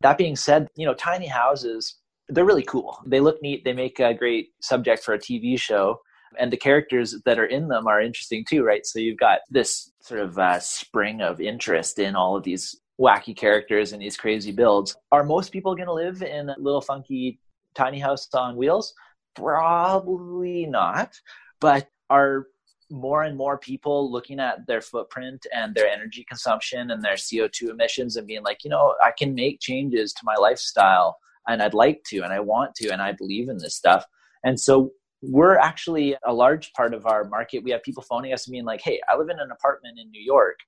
That 0.00 0.18
being 0.18 0.36
said, 0.36 0.68
you 0.76 0.86
know, 0.86 0.94
tiny 0.94 1.26
houses 1.26 1.96
they're 2.28 2.44
really 2.44 2.64
cool. 2.64 2.98
They 3.06 3.20
look 3.20 3.40
neat. 3.42 3.64
They 3.64 3.72
make 3.72 4.00
a 4.00 4.14
great 4.14 4.50
subject 4.60 5.04
for 5.04 5.14
a 5.14 5.18
TV 5.18 5.58
show. 5.58 6.00
And 6.38 6.52
the 6.52 6.56
characters 6.56 7.14
that 7.24 7.38
are 7.38 7.46
in 7.46 7.68
them 7.68 7.86
are 7.86 8.00
interesting 8.00 8.44
too, 8.48 8.64
right? 8.64 8.84
So 8.84 8.98
you've 8.98 9.18
got 9.18 9.40
this 9.50 9.92
sort 10.00 10.20
of 10.20 10.38
uh, 10.38 10.58
spring 10.60 11.22
of 11.22 11.40
interest 11.40 11.98
in 11.98 12.16
all 12.16 12.36
of 12.36 12.42
these 12.42 12.76
wacky 13.00 13.36
characters 13.36 13.92
and 13.92 14.02
these 14.02 14.16
crazy 14.16 14.52
builds. 14.52 14.96
Are 15.12 15.24
most 15.24 15.52
people 15.52 15.74
going 15.74 15.86
to 15.86 15.92
live 15.92 16.22
in 16.22 16.50
a 16.50 16.56
little 16.58 16.80
funky 16.80 17.38
tiny 17.74 17.98
house 17.98 18.28
on 18.34 18.56
wheels? 18.56 18.92
Probably 19.34 20.66
not. 20.66 21.14
But 21.60 21.88
are 22.10 22.48
more 22.90 23.24
and 23.24 23.36
more 23.36 23.58
people 23.58 24.10
looking 24.10 24.38
at 24.38 24.66
their 24.66 24.80
footprint 24.80 25.46
and 25.52 25.74
their 25.74 25.88
energy 25.88 26.24
consumption 26.28 26.90
and 26.90 27.02
their 27.02 27.14
CO2 27.14 27.70
emissions 27.70 28.16
and 28.16 28.26
being 28.26 28.42
like, 28.42 28.62
you 28.64 28.70
know, 28.70 28.94
I 29.02 29.12
can 29.16 29.34
make 29.34 29.60
changes 29.60 30.12
to 30.12 30.20
my 30.24 30.34
lifestyle 30.34 31.18
and 31.48 31.62
I'd 31.62 31.74
like 31.74 32.02
to 32.08 32.20
and 32.20 32.32
I 32.32 32.40
want 32.40 32.74
to 32.76 32.88
and 32.88 33.00
I 33.00 33.12
believe 33.12 33.48
in 33.48 33.58
this 33.58 33.76
stuff. 33.76 34.04
And 34.44 34.58
so 34.58 34.92
we're 35.22 35.56
actually 35.56 36.16
a 36.24 36.32
large 36.32 36.72
part 36.72 36.94
of 36.94 37.06
our 37.06 37.24
market. 37.24 37.64
We 37.64 37.70
have 37.70 37.82
people 37.82 38.02
phoning 38.02 38.32
us 38.32 38.46
and 38.46 38.52
being 38.52 38.64
like, 38.64 38.80
hey, 38.82 39.00
I 39.08 39.16
live 39.16 39.28
in 39.28 39.40
an 39.40 39.50
apartment 39.50 39.98
in 39.98 40.10
New 40.10 40.22
York, 40.22 40.58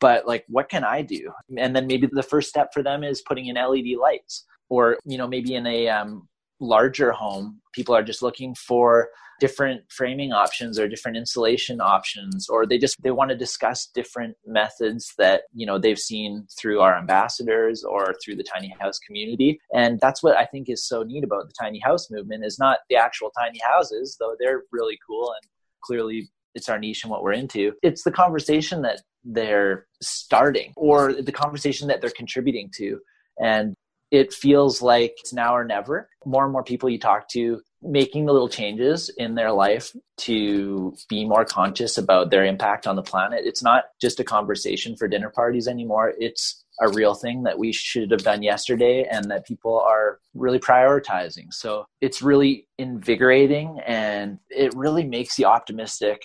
but 0.00 0.26
like, 0.26 0.44
what 0.48 0.68
can 0.68 0.84
I 0.84 1.02
do? 1.02 1.32
And 1.58 1.74
then 1.74 1.86
maybe 1.86 2.08
the 2.10 2.22
first 2.22 2.48
step 2.48 2.72
for 2.72 2.82
them 2.82 3.04
is 3.04 3.22
putting 3.22 3.46
in 3.46 3.56
LED 3.56 3.98
lights 4.00 4.44
or, 4.68 4.98
you 5.04 5.18
know, 5.18 5.26
maybe 5.26 5.54
in 5.54 5.66
a 5.66 5.88
um, 5.88 6.28
larger 6.60 7.12
home, 7.12 7.60
people 7.72 7.94
are 7.94 8.02
just 8.02 8.22
looking 8.22 8.54
for 8.54 9.08
different 9.38 9.82
framing 9.90 10.32
options 10.32 10.78
or 10.78 10.88
different 10.88 11.14
insulation 11.14 11.78
options 11.78 12.48
or 12.48 12.64
they 12.64 12.78
just 12.78 12.96
they 13.02 13.10
want 13.10 13.28
to 13.30 13.36
discuss 13.36 13.90
different 13.94 14.34
methods 14.46 15.12
that 15.18 15.42
you 15.52 15.66
know 15.66 15.78
they've 15.78 15.98
seen 15.98 16.46
through 16.58 16.80
our 16.80 16.96
ambassadors 16.96 17.84
or 17.84 18.14
through 18.24 18.34
the 18.34 18.42
tiny 18.42 18.74
house 18.80 18.98
community. 18.98 19.60
And 19.74 20.00
that's 20.00 20.22
what 20.22 20.38
i 20.38 20.46
think 20.46 20.70
is 20.70 20.86
so 20.86 21.02
neat 21.02 21.22
about 21.22 21.48
the 21.48 21.54
tiny 21.60 21.78
house 21.80 22.10
movement 22.10 22.46
is 22.46 22.58
not 22.58 22.78
the 22.88 22.96
actual 22.96 23.30
tiny 23.38 23.60
houses 23.62 24.16
though 24.18 24.34
they're 24.38 24.62
really 24.72 24.98
cool 25.06 25.30
and 25.32 25.50
clearly 25.82 26.30
it's 26.56 26.70
our 26.70 26.78
niche 26.78 27.04
and 27.04 27.10
what 27.10 27.22
we're 27.22 27.34
into. 27.34 27.72
It's 27.82 28.02
the 28.02 28.10
conversation 28.10 28.82
that 28.82 29.02
they're 29.22 29.86
starting 30.02 30.72
or 30.74 31.12
the 31.12 31.30
conversation 31.30 31.86
that 31.88 32.00
they're 32.00 32.10
contributing 32.10 32.70
to. 32.76 32.98
And 33.38 33.74
it 34.10 34.32
feels 34.32 34.82
like 34.82 35.16
it's 35.18 35.32
now 35.32 35.54
or 35.54 35.64
never. 35.64 36.08
More 36.24 36.44
and 36.44 36.52
more 36.52 36.64
people 36.64 36.88
you 36.88 36.98
talk 36.98 37.28
to 37.30 37.60
making 37.82 38.26
the 38.26 38.32
little 38.32 38.48
changes 38.48 39.10
in 39.16 39.34
their 39.34 39.52
life 39.52 39.92
to 40.18 40.94
be 41.08 41.24
more 41.24 41.44
conscious 41.44 41.98
about 41.98 42.30
their 42.30 42.44
impact 42.44 42.86
on 42.86 42.96
the 42.96 43.02
planet. 43.02 43.42
It's 43.44 43.62
not 43.62 43.84
just 44.00 44.20
a 44.20 44.24
conversation 44.24 44.96
for 44.96 45.08
dinner 45.08 45.30
parties 45.30 45.68
anymore. 45.68 46.12
It's 46.18 46.64
a 46.80 46.88
real 46.88 47.14
thing 47.14 47.44
that 47.44 47.58
we 47.58 47.72
should 47.72 48.10
have 48.10 48.22
done 48.22 48.42
yesterday 48.42 49.06
and 49.10 49.30
that 49.30 49.46
people 49.46 49.80
are 49.80 50.18
really 50.34 50.58
prioritizing. 50.58 51.52
So 51.52 51.86
it's 52.00 52.22
really 52.22 52.68
invigorating 52.78 53.80
and 53.86 54.38
it 54.50 54.74
really 54.74 55.04
makes 55.04 55.38
you 55.38 55.46
optimistic 55.46 56.22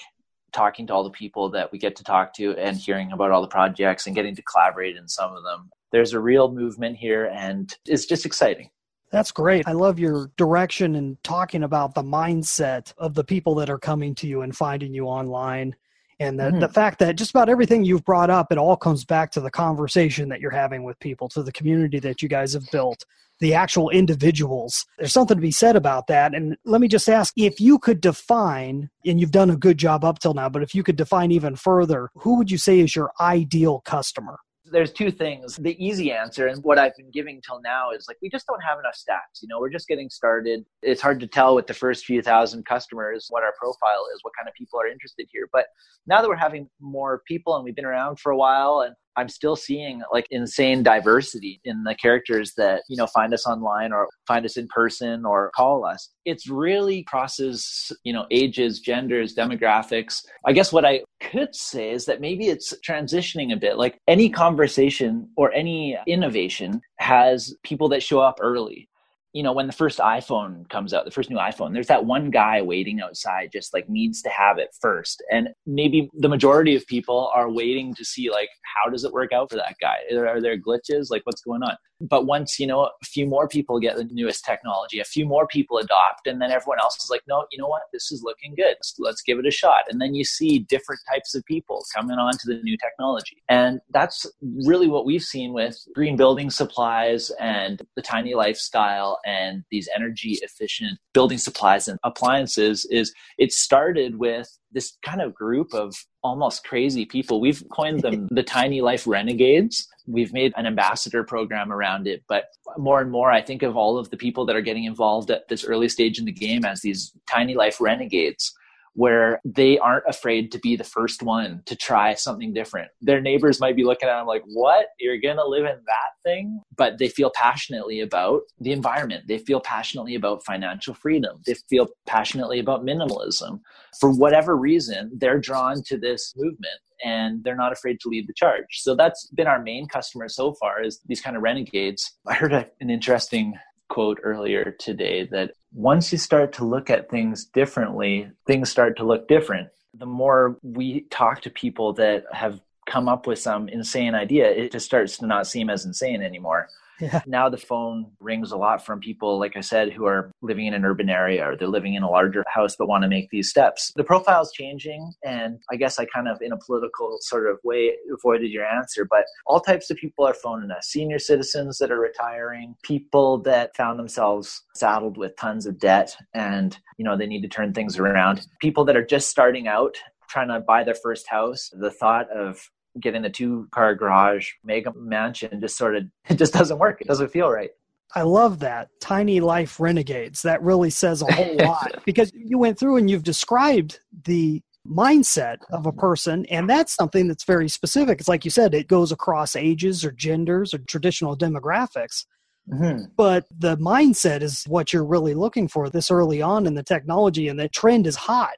talking 0.52 0.88
to 0.88 0.94
all 0.94 1.04
the 1.04 1.10
people 1.10 1.50
that 1.52 1.72
we 1.72 1.80
get 1.80 1.96
to 1.96 2.04
talk 2.04 2.34
to 2.34 2.52
and 2.58 2.76
hearing 2.76 3.12
about 3.12 3.32
all 3.32 3.42
the 3.42 3.48
projects 3.48 4.08
and 4.08 4.16
getting 4.16 4.36
to 4.36 4.42
collaborate 4.42 4.98
in 4.98 5.08
some 5.08 5.34
of 5.34 5.44
them. 5.44 5.70
There's 5.92 6.14
a 6.14 6.20
real 6.20 6.52
movement 6.52 6.98
here 6.98 7.26
and 7.26 7.74
it's 7.86 8.06
just 8.06 8.26
exciting. 8.26 8.70
That's 9.12 9.32
great. 9.32 9.68
I 9.68 9.74
love 9.74 10.00
your 10.00 10.32
direction 10.38 10.96
and 10.96 11.22
talking 11.24 11.64
about 11.64 11.96
the 11.96 12.04
mindset 12.04 12.94
of 12.98 13.14
the 13.14 13.26
people 13.26 13.56
that 13.56 13.70
are 13.70 13.78
coming 13.78 14.16
to 14.16 14.28
you 14.28 14.42
and 14.42 14.56
finding 14.56 14.94
you 14.94 15.06
online. 15.06 15.76
And 16.22 16.40
the, 16.40 16.44
mm-hmm. 16.44 16.60
the 16.60 16.70
fact 16.70 17.00
that 17.00 17.18
just 17.18 17.32
about 17.32 17.50
everything 17.50 17.84
you've 17.84 18.06
brought 18.06 18.30
up, 18.30 18.52
it 18.52 18.58
all 18.58 18.78
comes 18.78 19.04
back 19.04 19.32
to 19.32 19.42
the 19.42 19.52
conversation 19.52 20.30
that 20.30 20.40
you're 20.40 20.52
having 20.52 20.84
with 20.84 21.00
people, 21.00 21.28
to 21.30 21.44
the 21.44 21.52
community 21.52 22.00
that 22.00 22.22
you 22.22 22.30
guys 22.30 22.54
have 22.54 22.70
built, 22.72 23.04
the 23.42 23.54
actual 23.54 23.90
individuals. 23.90 24.86
There's 24.98 25.12
something 25.12 25.36
to 25.36 25.42
be 25.42 25.52
said 25.52 25.76
about 25.76 26.08
that. 26.08 26.34
And 26.34 26.56
let 26.64 26.80
me 26.80 26.88
just 26.88 27.10
ask 27.10 27.34
if 27.36 27.60
you 27.60 27.80
could 27.80 28.00
define, 28.00 28.90
and 29.06 29.20
you've 29.20 29.32
done 29.32 29.50
a 29.50 29.58
good 29.58 29.78
job 29.78 30.06
up 30.06 30.20
till 30.20 30.36
now, 30.36 30.48
but 30.48 30.64
if 30.64 30.74
you 30.74 30.84
could 30.84 30.96
define 30.96 31.32
even 31.32 31.56
further, 31.56 32.12
who 32.16 32.38
would 32.38 32.50
you 32.50 32.58
say 32.58 32.80
is 32.80 32.96
your 32.96 33.12
ideal 33.20 33.82
customer? 33.82 34.38
There's 34.72 34.92
two 34.92 35.12
things. 35.12 35.58
The 35.58 35.76
easy 35.84 36.12
answer 36.12 36.48
and 36.48 36.64
what 36.64 36.80
I've 36.80 36.96
been 36.96 37.12
giving 37.12 37.42
till 37.46 37.62
now 37.62 37.92
is 37.92 38.06
like 38.08 38.18
we 38.22 38.30
just 38.30 38.48
don't 38.48 38.62
have 38.62 38.80
enough 38.80 38.96
stats. 38.96 39.42
You 39.42 39.48
know, 39.50 39.60
we're 39.60 39.70
just 39.70 39.88
getting 39.88 40.10
started. 40.10 40.66
It's 40.82 41.02
hard 41.02 41.20
to 41.20 41.28
tell 41.28 41.56
with 41.56 41.68
the 41.68 41.74
first 41.74 42.06
few 42.06 42.22
thousand 42.22 42.66
customers 42.66 43.28
what 43.30 43.44
our 43.44 43.54
profile 43.60 44.06
is, 44.14 44.20
what 44.24 44.34
kind 44.38 44.48
of 44.48 44.54
people 44.56 44.80
are 44.80 44.88
interested 44.88 45.28
here. 45.32 45.50
But 45.52 45.66
now 46.08 46.22
that 46.22 46.28
we're 46.28 46.36
having 46.36 46.70
more 46.80 47.22
people 47.28 47.56
and 47.56 47.64
we've 47.64 47.76
been 47.76 47.86
around 47.86 48.20
for 48.20 48.32
a 48.32 48.38
while 48.38 48.82
and 48.86 48.96
I'm 49.18 49.30
still 49.30 49.56
seeing 49.56 50.02
like 50.12 50.28
insane 50.32 50.84
diversity 50.84 51.60
in 51.64 51.84
the 51.84 51.96
characters 51.96 52.54
that, 52.58 52.84
you 52.88 52.98
know, 52.98 53.08
find 53.08 53.34
us 53.34 53.46
online 53.46 53.92
or 53.92 54.08
find 54.28 54.46
us 54.46 54.58
in 54.58 54.68
person 54.68 55.26
or 55.26 55.52
call 55.56 55.86
us. 55.86 56.10
It's 56.26 56.48
really 56.48 57.04
crosses, 57.04 57.92
you 58.04 58.14
know, 58.14 58.26
ages, 58.32 58.80
genders, 58.80 59.36
demographics. 59.36 60.24
I 60.46 60.54
guess 60.54 60.72
what 60.72 60.86
I 60.86 61.02
could 61.20 61.56
say 61.56 61.92
is 61.92 62.06
that 62.06 62.22
maybe 62.22 62.48
it's 62.48 62.74
transitioning 62.88 63.54
a 63.54 63.58
bit. 63.58 63.78
Like 63.78 63.98
any 64.08 64.30
conversation 64.30 65.30
or 65.36 65.52
any 65.54 65.98
innovation 66.08 66.82
has 67.00 67.56
people 67.64 67.90
that 67.90 68.04
show 68.04 68.20
up 68.20 68.40
early 68.42 68.88
you 69.34 69.44
know, 69.44 69.54
when 69.54 69.68
the 69.68 69.74
first 69.74 70.00
iPhone 70.00 70.68
comes 70.70 70.94
out, 70.94 71.06
the 71.06 71.12
first 71.12 71.30
new 71.30 71.38
iPhone, 71.38 71.74
there's 71.74 71.88
that 71.88 72.06
one 72.06 72.30
guy 72.30 72.62
waiting 72.62 73.00
outside, 73.00 73.50
just 73.54 73.74
like 73.74 73.88
needs 73.90 74.22
to 74.24 74.30
have 74.30 74.58
it 74.58 74.70
first. 74.82 75.24
And 75.32 75.50
maybe 75.66 76.10
the 76.14 76.28
majority 76.28 76.76
of 76.76 76.86
people 76.88 77.32
are 77.34 77.50
waiting 77.50 77.94
to 77.96 78.04
see, 78.04 78.30
like, 78.30 78.50
how 78.76 78.90
does 78.90 79.04
it 79.06 79.14
work 79.14 79.32
out 79.32 79.50
for 79.50 79.56
that 79.56 79.76
guy? 79.80 79.98
Are 80.14 80.42
there 80.42 80.58
glitches? 80.58 81.10
Like, 81.10 81.22
what's 81.26 81.42
going 81.42 81.64
on? 81.64 81.76
But 82.02 82.26
once, 82.26 82.60
you 82.60 82.68
know, 82.68 82.82
a 82.84 83.06
few 83.06 83.26
more 83.26 83.48
people 83.48 83.80
get 83.80 83.96
the 83.96 84.06
newest 84.06 84.44
technology, 84.44 85.00
a 85.00 85.06
few 85.06 85.26
more 85.26 85.48
people 85.48 85.78
adopt, 85.78 86.28
and 86.28 86.42
then 86.42 86.52
everyone 86.52 86.80
else 86.80 86.96
is 87.04 87.10
like, 87.10 87.22
no, 87.28 87.46
you 87.52 87.60
know 87.60 87.68
what? 87.68 87.84
This 87.94 88.12
is 88.12 88.24
looking 88.24 88.56
good. 88.56 88.76
So 88.82 89.04
let's 89.04 89.22
give 89.22 89.40
it 89.40 89.46
a 89.46 89.52
shot. 89.52 89.84
And 89.90 90.02
then 90.02 90.16
you 90.16 90.24
see 90.24 90.60
different 90.60 91.02
types 91.12 91.36
of 91.36 91.46
people 91.46 91.86
coming 91.96 92.18
on 92.18 92.34
to 92.34 92.48
the 92.48 92.62
new 92.64 92.78
technology. 92.78 93.38
And 93.50 93.80
that's 93.92 94.26
really 94.66 94.88
what 94.88 95.06
we've 95.06 95.22
seen 95.22 95.54
with 95.54 95.78
green 95.94 96.16
building 96.16 96.50
supplies 96.50 97.32
and 97.40 97.82
the 97.96 98.02
tiny 98.02 98.34
lifestyle 98.34 99.20
and 99.26 99.64
these 99.72 99.88
energy 99.96 100.40
efficient 100.42 101.00
building 101.14 101.38
supplies 101.38 101.88
and 101.88 102.00
appliances 102.04 102.86
is 102.86 103.14
it 103.38 103.52
started 103.52 104.18
with 104.18 104.58
this 104.74 104.98
kind 105.04 105.22
of 105.22 105.34
group 105.34 105.74
of 105.74 105.96
almost 106.24 106.64
crazy 106.64 107.06
people. 107.06 107.42
We've 107.42 107.64
coined 107.72 108.02
them 108.02 108.28
the 108.32 108.44
tiny 108.44 108.82
life 108.82 109.06
renegades. 109.06 109.88
We've 110.08 110.34
made 110.34 110.54
an 110.56 110.66
ambassador 110.66 111.24
program 111.24 111.72
around 111.72 112.08
it, 112.08 112.24
but 112.28 112.46
more 112.78 113.02
and 113.02 113.12
more 113.12 113.32
I 113.32 113.42
think 113.42 113.64
of 113.64 113.76
all 113.76 113.98
of 113.98 114.10
the 114.10 114.18
people 114.18 114.46
that 114.46 114.56
are 114.56 114.62
getting 114.62 114.86
involved 114.86 115.32
at 115.32 115.48
this 115.48 115.64
early 115.64 115.90
stage 115.90 116.20
in 116.20 116.26
the 116.26 116.32
game 116.32 116.66
as 116.66 116.82
these 116.82 117.14
tiny 117.30 117.56
life 117.56 117.80
renegades 117.80 118.54
where 118.94 119.40
they 119.46 119.78
aren't 119.80 120.08
afraid 120.08 120.52
to 120.52 120.60
be 120.60 120.76
the 120.76 120.84
first 120.84 121.24
one 121.24 121.62
to 121.66 121.76
try 121.76 122.14
something 122.14 122.54
different. 122.54 122.90
Their 123.02 123.22
neighbors 123.22 123.60
might 123.60 123.76
be 123.76 123.84
looking 123.84 124.10
at 124.10 124.18
them 124.18 124.28
like, 124.28 124.44
What? 124.46 124.88
You're 125.00 125.20
going 125.20 125.38
to 125.38 125.46
live 125.46 125.66
in 125.66 125.80
that 125.86 126.12
thing? 126.24 126.62
But 126.76 126.98
they 126.98 127.08
feel 127.08 127.32
passionately 127.34 128.02
about 128.02 128.42
the 128.60 128.72
environment. 128.72 129.26
They 129.28 129.38
feel 129.38 129.62
passionately 129.62 130.16
about 130.16 130.46
financial 130.46 130.94
freedom. 130.94 131.42
They 131.46 131.56
feel 131.70 131.88
passionately 132.06 132.60
about 132.60 132.86
minimalism. 132.86 133.62
For 134.00 134.12
whatever 134.12 134.56
reason, 134.58 135.12
they're 135.16 135.40
drawn 135.40 135.84
to 135.84 135.98
this 135.98 136.34
movement 136.36 136.80
and 137.04 137.44
they're 137.44 137.56
not 137.56 137.72
afraid 137.72 138.00
to 138.02 138.10
lead 138.10 138.28
the 138.28 138.34
charge. 138.34 138.66
So 138.72 138.96
that's 138.96 139.28
been 139.34 139.48
our 139.48 139.62
main 139.62 139.88
customer 139.88 140.30
so 140.30 140.54
far 140.54 140.84
is 140.84 141.00
these 141.08 141.22
kind 141.22 141.36
of 141.36 141.42
renegades. 141.42 142.12
I 142.28 142.36
heard 142.36 142.54
an 142.54 142.90
interesting 142.90 143.56
quote 143.92 144.22
earlier 144.24 144.74
today 144.80 145.26
that 145.26 145.52
once 145.74 146.14
you 146.14 146.18
start 146.18 146.54
to 146.54 146.64
look 146.64 146.90
at 146.90 147.10
things 147.10 147.44
differently, 147.44 148.32
things 148.48 148.70
start 148.70 148.96
to 148.96 149.04
look 149.04 149.28
different. 149.28 149.68
The 149.94 150.06
more 150.06 150.58
we 150.64 151.02
talk 151.10 151.42
to 151.42 151.50
people 151.50 151.92
that 151.94 152.24
have 152.32 152.62
come 152.86 153.10
up 153.10 153.28
with 153.28 153.38
some 153.38 153.68
insane 153.68 154.16
idea, 154.16 154.50
it 154.50 154.72
just 154.72 154.86
starts 154.86 155.18
to 155.18 155.28
not 155.28 155.46
seem 155.46 155.70
as 155.70 155.86
insane 155.86 156.22
anymore. 156.22 156.70
Yeah. 157.02 157.22
Now 157.26 157.50
the 157.50 157.58
phone 157.58 158.12
rings 158.20 158.52
a 158.52 158.58
lot 158.58 158.86
from 158.86 159.00
people, 159.00 159.40
like 159.40 159.58
I 159.58 159.62
said, 159.62 159.92
who 159.92 160.06
are 160.06 160.32
living 160.42 160.68
in 160.68 160.74
an 160.74 160.86
urban 160.86 161.10
area 161.10 161.50
or 161.50 161.58
they're 161.58 161.68
living 161.68 161.96
in 161.96 162.04
a 162.04 162.10
larger 162.10 162.44
house 162.48 162.76
but 162.78 162.88
want 162.88 163.04
to 163.04 163.10
make 163.10 163.30
these 163.30 163.50
steps. 163.50 163.92
The 163.96 164.04
profile's 164.04 164.52
changing, 164.52 165.12
and 165.26 165.60
I 165.72 165.76
guess 165.76 166.00
I 166.00 166.06
kind 166.06 166.28
of, 166.28 166.42
in 166.42 166.52
a 166.52 166.58
political 166.58 167.18
sort 167.22 167.50
of 167.50 167.58
way, 167.64 167.94
avoided 168.14 168.52
your 168.52 168.66
answer, 168.66 169.06
but 169.10 169.26
all 169.46 169.60
types 169.60 169.90
of 169.90 169.98
people 169.98 170.26
are 170.26 170.34
phoning 170.34 170.72
us 170.72 170.88
senior 170.88 171.20
citizens 171.20 171.78
that 171.80 171.92
are 171.92 172.00
retiring, 172.00 172.76
people 172.84 173.40
that 173.40 173.76
found 173.76 173.98
themselves 173.98 174.62
saddled 174.76 175.18
with 175.18 175.36
tons 175.38 175.66
of 175.66 175.80
debt 175.80 176.16
and, 176.34 176.78
you 176.98 177.06
know, 177.06 177.18
they 177.18 177.28
need 177.28 177.42
to 177.42 177.48
turn 177.48 177.74
things 177.74 177.98
around, 177.98 178.46
people 178.60 178.86
that 178.86 178.96
are 178.96 179.06
just 179.06 179.30
starting 179.30 179.68
out 179.68 179.96
trying 180.30 180.48
to 180.48 180.60
buy 180.62 180.84
their 180.84 180.96
first 180.96 181.28
house, 181.28 181.70
the 181.74 181.92
thought 181.92 182.30
of 182.32 182.70
getting 183.00 183.26
a 183.26 183.30
two 183.30 183.68
car 183.72 183.96
garage 183.96 184.52
mega 184.64 184.92
mansion 184.96 185.62
just 185.62 185.78
sort 185.78 185.96
of 185.96 186.04
it 186.30 186.36
just 186.36 186.54
doesn't 186.54 186.80
work 186.80 187.02
it 187.02 187.08
doesn't 187.08 187.32
feel 187.32 187.50
right 187.50 187.72
I 188.14 188.24
love 188.24 188.60
that. 188.60 188.90
Tiny 189.00 189.40
Life 189.40 189.80
Renegades. 189.80 190.42
That 190.42 190.62
really 190.62 190.90
says 190.90 191.22
a 191.22 191.32
whole 191.32 191.56
lot 191.60 192.04
because 192.06 192.32
you 192.36 192.58
went 192.58 192.78
through 192.78 192.98
and 192.98 193.10
you've 193.10 193.24
described 193.24 194.00
the 194.26 194.62
mindset 194.88 195.58
of 195.72 195.86
a 195.86 195.92
person, 195.92 196.46
and 196.48 196.70
that's 196.70 196.94
something 196.94 197.28
that's 197.28 197.44
very 197.44 197.70
specific. 197.70 198.20
It's 198.20 198.28
like 198.28 198.44
you 198.44 198.52
said, 198.52 198.74
it 198.74 198.88
goes 198.88 199.12
across 199.12 199.56
ages 199.56 200.04
or 200.04 200.12
genders 200.12 200.74
or 200.74 200.80
traditional 200.80 201.38
demographics. 201.38 202.26
Mm-hmm. 202.72 203.06
But 203.16 203.46
the 203.58 203.78
mindset 203.78 204.42
is 204.42 204.64
what 204.68 204.94
you're 204.94 205.06
really 205.06 205.34
looking 205.34 205.68
for 205.68 205.90
this 205.90 206.12
early 206.12 206.42
on 206.42 206.66
in 206.66 206.76
the 206.76 206.84
technology, 206.84 207.48
and 207.48 207.60
the 207.60 207.70
trend 207.70 208.08
is 208.08 208.16
hot. 208.16 208.56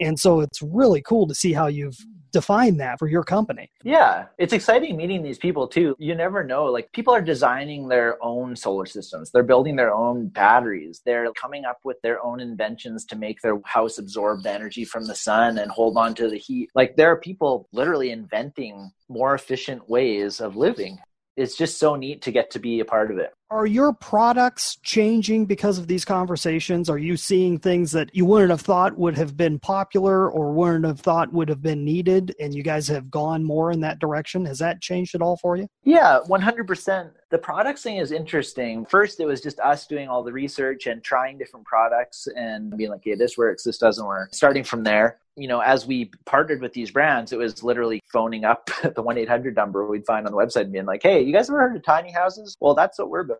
And 0.00 0.18
so 0.18 0.40
it's 0.40 0.60
really 0.60 1.02
cool 1.02 1.28
to 1.28 1.34
see 1.34 1.52
how 1.52 1.66
you've 1.66 1.96
define 2.34 2.76
that 2.76 2.98
for 2.98 3.08
your 3.08 3.22
company. 3.22 3.70
Yeah, 3.82 4.26
it's 4.36 4.52
exciting 4.52 4.96
meeting 4.96 5.22
these 5.22 5.38
people 5.38 5.66
too. 5.66 5.96
You 5.98 6.14
never 6.14 6.44
know. 6.44 6.66
Like 6.66 6.92
people 6.92 7.14
are 7.14 7.22
designing 7.22 7.88
their 7.88 8.22
own 8.22 8.56
solar 8.56 8.84
systems. 8.84 9.30
They're 9.30 9.42
building 9.42 9.76
their 9.76 9.94
own 9.94 10.28
batteries. 10.28 11.00
They're 11.06 11.32
coming 11.32 11.64
up 11.64 11.78
with 11.84 11.96
their 12.02 12.22
own 12.22 12.40
inventions 12.40 13.06
to 13.06 13.16
make 13.16 13.40
their 13.40 13.58
house 13.64 13.98
absorb 13.98 14.42
the 14.42 14.52
energy 14.52 14.84
from 14.84 15.06
the 15.06 15.14
sun 15.14 15.58
and 15.58 15.70
hold 15.70 15.96
on 15.96 16.14
to 16.16 16.28
the 16.28 16.36
heat. 16.36 16.70
Like 16.74 16.96
there 16.96 17.10
are 17.10 17.20
people 17.20 17.68
literally 17.72 18.10
inventing 18.10 18.90
more 19.08 19.34
efficient 19.34 19.88
ways 19.88 20.40
of 20.40 20.56
living 20.56 20.98
it's 21.36 21.56
just 21.56 21.78
so 21.78 21.96
neat 21.96 22.22
to 22.22 22.30
get 22.30 22.50
to 22.50 22.58
be 22.58 22.80
a 22.80 22.84
part 22.84 23.10
of 23.10 23.18
it. 23.18 23.32
Are 23.50 23.66
your 23.66 23.92
products 23.92 24.78
changing 24.82 25.44
because 25.44 25.78
of 25.78 25.86
these 25.86 26.04
conversations? 26.04 26.88
Are 26.88 26.98
you 26.98 27.16
seeing 27.16 27.58
things 27.58 27.92
that 27.92 28.08
you 28.14 28.24
wouldn't 28.24 28.50
have 28.50 28.62
thought 28.62 28.96
would 28.96 29.16
have 29.18 29.36
been 29.36 29.58
popular 29.58 30.30
or 30.30 30.52
wouldn't 30.52 30.86
have 30.86 31.00
thought 31.00 31.32
would 31.32 31.50
have 31.50 31.60
been 31.60 31.84
needed 31.84 32.34
and 32.40 32.54
you 32.54 32.62
guys 32.62 32.88
have 32.88 33.10
gone 33.10 33.44
more 33.44 33.70
in 33.70 33.80
that 33.80 33.98
direction? 33.98 34.46
Has 34.46 34.58
that 34.60 34.80
changed 34.80 35.14
at 35.14 35.20
all 35.20 35.36
for 35.36 35.56
you? 35.56 35.68
Yeah, 35.84 36.20
100%. 36.26 37.10
The 37.30 37.38
products 37.38 37.82
thing 37.82 37.98
is 37.98 38.12
interesting. 38.12 38.86
First, 38.86 39.20
it 39.20 39.26
was 39.26 39.42
just 39.42 39.60
us 39.60 39.86
doing 39.86 40.08
all 40.08 40.22
the 40.22 40.32
research 40.32 40.86
and 40.86 41.02
trying 41.02 41.36
different 41.36 41.66
products 41.66 42.26
and 42.34 42.74
being 42.76 42.90
like, 42.90 43.02
hey, 43.04 43.14
this 43.14 43.36
works, 43.36 43.62
this 43.62 43.76
doesn't 43.76 44.06
work. 44.06 44.34
Starting 44.34 44.64
from 44.64 44.84
there, 44.84 45.18
you 45.36 45.48
know, 45.48 45.60
as 45.60 45.86
we 45.86 46.10
partnered 46.26 46.60
with 46.60 46.72
these 46.72 46.90
brands, 46.90 47.32
it 47.32 47.38
was 47.38 47.62
literally 47.62 48.00
phoning 48.12 48.44
up 48.44 48.70
the 48.94 49.02
1 49.02 49.18
800 49.18 49.56
number 49.56 49.86
we'd 49.86 50.06
find 50.06 50.26
on 50.26 50.32
the 50.32 50.38
website 50.38 50.62
and 50.62 50.72
being 50.72 50.86
like, 50.86 51.02
hey, 51.02 51.22
you 51.22 51.32
guys 51.32 51.48
ever 51.48 51.58
heard 51.58 51.76
of 51.76 51.82
tiny 51.82 52.12
houses? 52.12 52.56
Well, 52.60 52.74
that's 52.74 52.98
what 52.98 53.10
we're 53.10 53.24
building, 53.24 53.33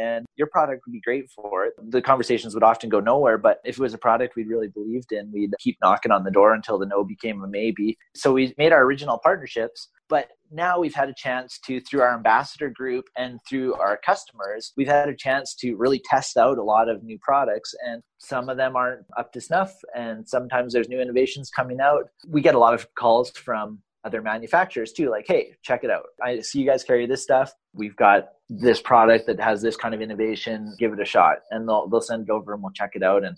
and 0.00 0.26
your 0.36 0.48
product 0.48 0.82
would 0.86 0.92
be 0.92 1.00
great 1.00 1.30
for 1.30 1.64
it. 1.66 1.74
The 1.90 2.02
conversations 2.02 2.54
would 2.54 2.62
often 2.62 2.88
go 2.88 3.00
nowhere, 3.00 3.38
but 3.38 3.58
if 3.64 3.76
it 3.78 3.82
was 3.82 3.94
a 3.94 3.98
product 3.98 4.36
we 4.36 4.44
really 4.44 4.68
believed 4.68 5.12
in, 5.12 5.30
we'd 5.32 5.52
keep 5.60 5.76
knocking 5.82 6.12
on 6.12 6.24
the 6.24 6.30
door 6.30 6.54
until 6.54 6.78
the 6.78 6.86
no 6.86 7.04
became 7.04 7.42
a 7.42 7.48
maybe. 7.48 7.96
So 8.14 8.32
we 8.32 8.54
made 8.58 8.72
our 8.72 8.82
original 8.82 9.18
partnerships 9.22 9.88
but 10.08 10.28
now 10.50 10.78
we've 10.78 10.94
had 10.94 11.08
a 11.08 11.14
chance 11.16 11.58
to, 11.66 11.80
through 11.80 12.02
our 12.02 12.14
ambassador 12.14 12.70
group 12.70 13.06
and 13.16 13.40
through 13.48 13.74
our 13.74 13.98
customers, 14.04 14.72
we've 14.76 14.88
had 14.88 15.08
a 15.08 15.16
chance 15.16 15.54
to 15.56 15.74
really 15.74 16.00
test 16.04 16.36
out 16.36 16.58
a 16.58 16.62
lot 16.62 16.88
of 16.88 17.02
new 17.02 17.18
products. 17.20 17.74
And 17.86 18.02
some 18.18 18.48
of 18.48 18.56
them 18.56 18.76
aren't 18.76 19.04
up 19.18 19.32
to 19.32 19.40
snuff. 19.40 19.72
And 19.96 20.28
sometimes 20.28 20.72
there's 20.72 20.88
new 20.88 21.00
innovations 21.00 21.50
coming 21.50 21.80
out. 21.80 22.04
We 22.28 22.42
get 22.42 22.54
a 22.54 22.58
lot 22.58 22.74
of 22.74 22.86
calls 22.94 23.30
from 23.30 23.80
other 24.04 24.20
manufacturers 24.20 24.92
too, 24.92 25.10
like, 25.10 25.24
hey, 25.26 25.54
check 25.62 25.82
it 25.82 25.90
out. 25.90 26.04
I 26.22 26.40
see 26.40 26.60
you 26.60 26.66
guys 26.66 26.84
carry 26.84 27.06
this 27.06 27.22
stuff. 27.22 27.52
We've 27.72 27.96
got 27.96 28.28
this 28.60 28.80
product 28.80 29.26
that 29.26 29.40
has 29.40 29.62
this 29.62 29.76
kind 29.76 29.94
of 29.94 30.00
innovation. 30.00 30.74
Give 30.78 30.92
it 30.92 31.00
a 31.00 31.04
shot. 31.04 31.38
And 31.50 31.68
they'll, 31.68 31.88
they'll 31.88 32.00
send 32.00 32.28
it 32.28 32.30
over 32.30 32.54
and 32.54 32.62
we'll 32.62 32.72
check 32.72 32.92
it 32.94 33.02
out. 33.02 33.24
And 33.24 33.36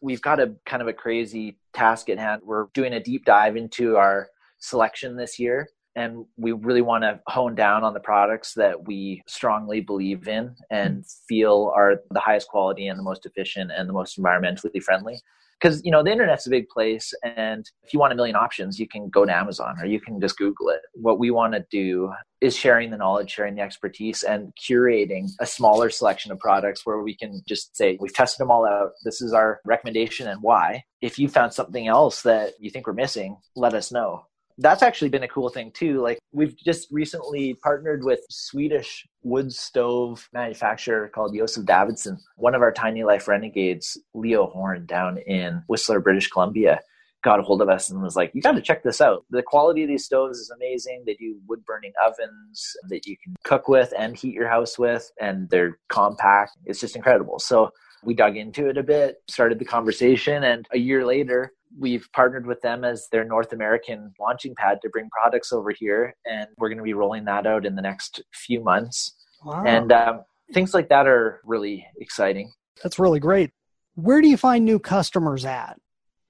we've 0.00 0.22
got 0.22 0.40
a 0.40 0.54
kind 0.64 0.82
of 0.82 0.88
a 0.88 0.92
crazy 0.92 1.58
task 1.72 2.08
at 2.08 2.18
hand. 2.18 2.42
We're 2.44 2.66
doing 2.74 2.94
a 2.94 3.00
deep 3.00 3.24
dive 3.24 3.56
into 3.56 3.96
our 3.96 4.28
selection 4.58 5.16
this 5.16 5.38
year 5.38 5.68
and 5.96 6.26
we 6.36 6.52
really 6.52 6.82
want 6.82 7.02
to 7.02 7.18
hone 7.26 7.54
down 7.54 7.82
on 7.82 7.94
the 7.94 8.00
products 8.00 8.52
that 8.54 8.86
we 8.86 9.22
strongly 9.26 9.80
believe 9.80 10.28
in 10.28 10.54
and 10.70 11.04
feel 11.26 11.72
are 11.74 12.02
the 12.10 12.20
highest 12.20 12.48
quality 12.48 12.88
and 12.88 12.98
the 12.98 13.02
most 13.02 13.24
efficient 13.24 13.72
and 13.74 13.88
the 13.88 13.94
most 13.94 14.20
environmentally 14.20 14.82
friendly 14.82 15.18
because 15.60 15.80
you 15.84 15.90
know 15.90 16.02
the 16.02 16.10
internet's 16.10 16.46
a 16.46 16.50
big 16.50 16.68
place 16.68 17.12
and 17.24 17.70
if 17.82 17.92
you 17.92 17.98
want 17.98 18.12
a 18.12 18.16
million 18.16 18.36
options 18.36 18.78
you 18.78 18.88
can 18.88 19.08
go 19.08 19.24
to 19.24 19.34
amazon 19.34 19.76
or 19.80 19.86
you 19.86 20.00
can 20.00 20.20
just 20.20 20.36
google 20.36 20.68
it. 20.68 20.80
What 20.94 21.18
we 21.18 21.30
want 21.30 21.54
to 21.54 21.64
do 21.70 22.12
is 22.40 22.56
sharing 22.56 22.90
the 22.90 22.96
knowledge 22.96 23.30
sharing 23.30 23.54
the 23.54 23.62
expertise 23.62 24.22
and 24.22 24.52
curating 24.56 25.28
a 25.40 25.46
smaller 25.46 25.90
selection 25.90 26.32
of 26.32 26.38
products 26.38 26.84
where 26.84 27.00
we 27.00 27.16
can 27.16 27.42
just 27.48 27.76
say 27.76 27.96
we've 28.00 28.14
tested 28.14 28.42
them 28.42 28.50
all 28.50 28.66
out. 28.66 28.90
This 29.04 29.20
is 29.20 29.32
our 29.32 29.60
recommendation 29.64 30.28
and 30.28 30.42
why. 30.42 30.84
If 31.00 31.18
you 31.18 31.28
found 31.28 31.52
something 31.52 31.88
else 31.88 32.22
that 32.22 32.54
you 32.58 32.70
think 32.70 32.86
we're 32.86 32.92
missing 32.92 33.36
let 33.54 33.74
us 33.74 33.92
know 33.92 34.24
that's 34.58 34.82
actually 34.82 35.08
been 35.08 35.22
a 35.22 35.28
cool 35.28 35.48
thing 35.48 35.70
too. 35.72 36.00
Like 36.00 36.18
we've 36.32 36.56
just 36.56 36.88
recently 36.90 37.54
partnered 37.62 38.04
with 38.04 38.20
Swedish 38.30 39.06
wood 39.22 39.52
stove 39.52 40.28
manufacturer 40.32 41.08
called 41.08 41.36
Josef 41.36 41.64
Davidsson. 41.64 42.18
One 42.36 42.54
of 42.54 42.62
our 42.62 42.72
Tiny 42.72 43.04
Life 43.04 43.28
renegades, 43.28 43.98
Leo 44.14 44.46
Horn, 44.46 44.86
down 44.86 45.18
in 45.18 45.62
Whistler, 45.68 46.00
British 46.00 46.28
Columbia, 46.28 46.80
got 47.22 47.40
a 47.40 47.42
hold 47.42 47.60
of 47.60 47.68
us 47.68 47.90
and 47.90 48.00
was 48.02 48.16
like, 48.16 48.30
"You 48.34 48.40
got 48.40 48.52
to 48.52 48.62
check 48.62 48.82
this 48.82 49.00
out. 49.00 49.24
The 49.30 49.42
quality 49.42 49.82
of 49.82 49.88
these 49.88 50.04
stoves 50.04 50.38
is 50.38 50.50
amazing. 50.50 51.02
They 51.04 51.14
do 51.14 51.38
wood 51.48 51.64
burning 51.64 51.92
ovens 52.04 52.76
that 52.88 53.06
you 53.06 53.16
can 53.22 53.34
cook 53.42 53.68
with 53.68 53.92
and 53.98 54.16
heat 54.16 54.34
your 54.34 54.48
house 54.48 54.78
with, 54.78 55.10
and 55.20 55.50
they're 55.50 55.78
compact. 55.88 56.52
It's 56.64 56.80
just 56.80 56.96
incredible." 56.96 57.38
So 57.40 57.70
we 58.04 58.14
dug 58.14 58.36
into 58.36 58.68
it 58.68 58.78
a 58.78 58.82
bit, 58.82 59.16
started 59.28 59.58
the 59.58 59.64
conversation, 59.64 60.44
and 60.44 60.66
a 60.72 60.78
year 60.78 61.04
later, 61.04 61.52
we've 61.78 62.08
partnered 62.12 62.46
with 62.46 62.60
them 62.62 62.84
as 62.84 63.08
their 63.12 63.24
North 63.24 63.52
American 63.52 64.12
launching 64.20 64.54
pad 64.54 64.78
to 64.82 64.88
bring 64.88 65.08
products 65.10 65.52
over 65.52 65.70
here, 65.70 66.14
and 66.24 66.48
we're 66.58 66.68
going 66.68 66.78
to 66.78 66.84
be 66.84 66.94
rolling 66.94 67.24
that 67.26 67.46
out 67.46 67.66
in 67.66 67.74
the 67.76 67.82
next 67.82 68.22
few 68.32 68.62
months. 68.62 69.14
Wow. 69.44 69.64
And 69.64 69.92
um, 69.92 70.24
things 70.52 70.74
like 70.74 70.88
that 70.88 71.06
are 71.06 71.40
really 71.44 71.86
exciting. 72.00 72.52
That's 72.82 72.98
really 72.98 73.20
great. 73.20 73.50
Where 73.94 74.20
do 74.20 74.28
you 74.28 74.36
find 74.36 74.64
new 74.64 74.78
customers 74.78 75.44
at? 75.44 75.78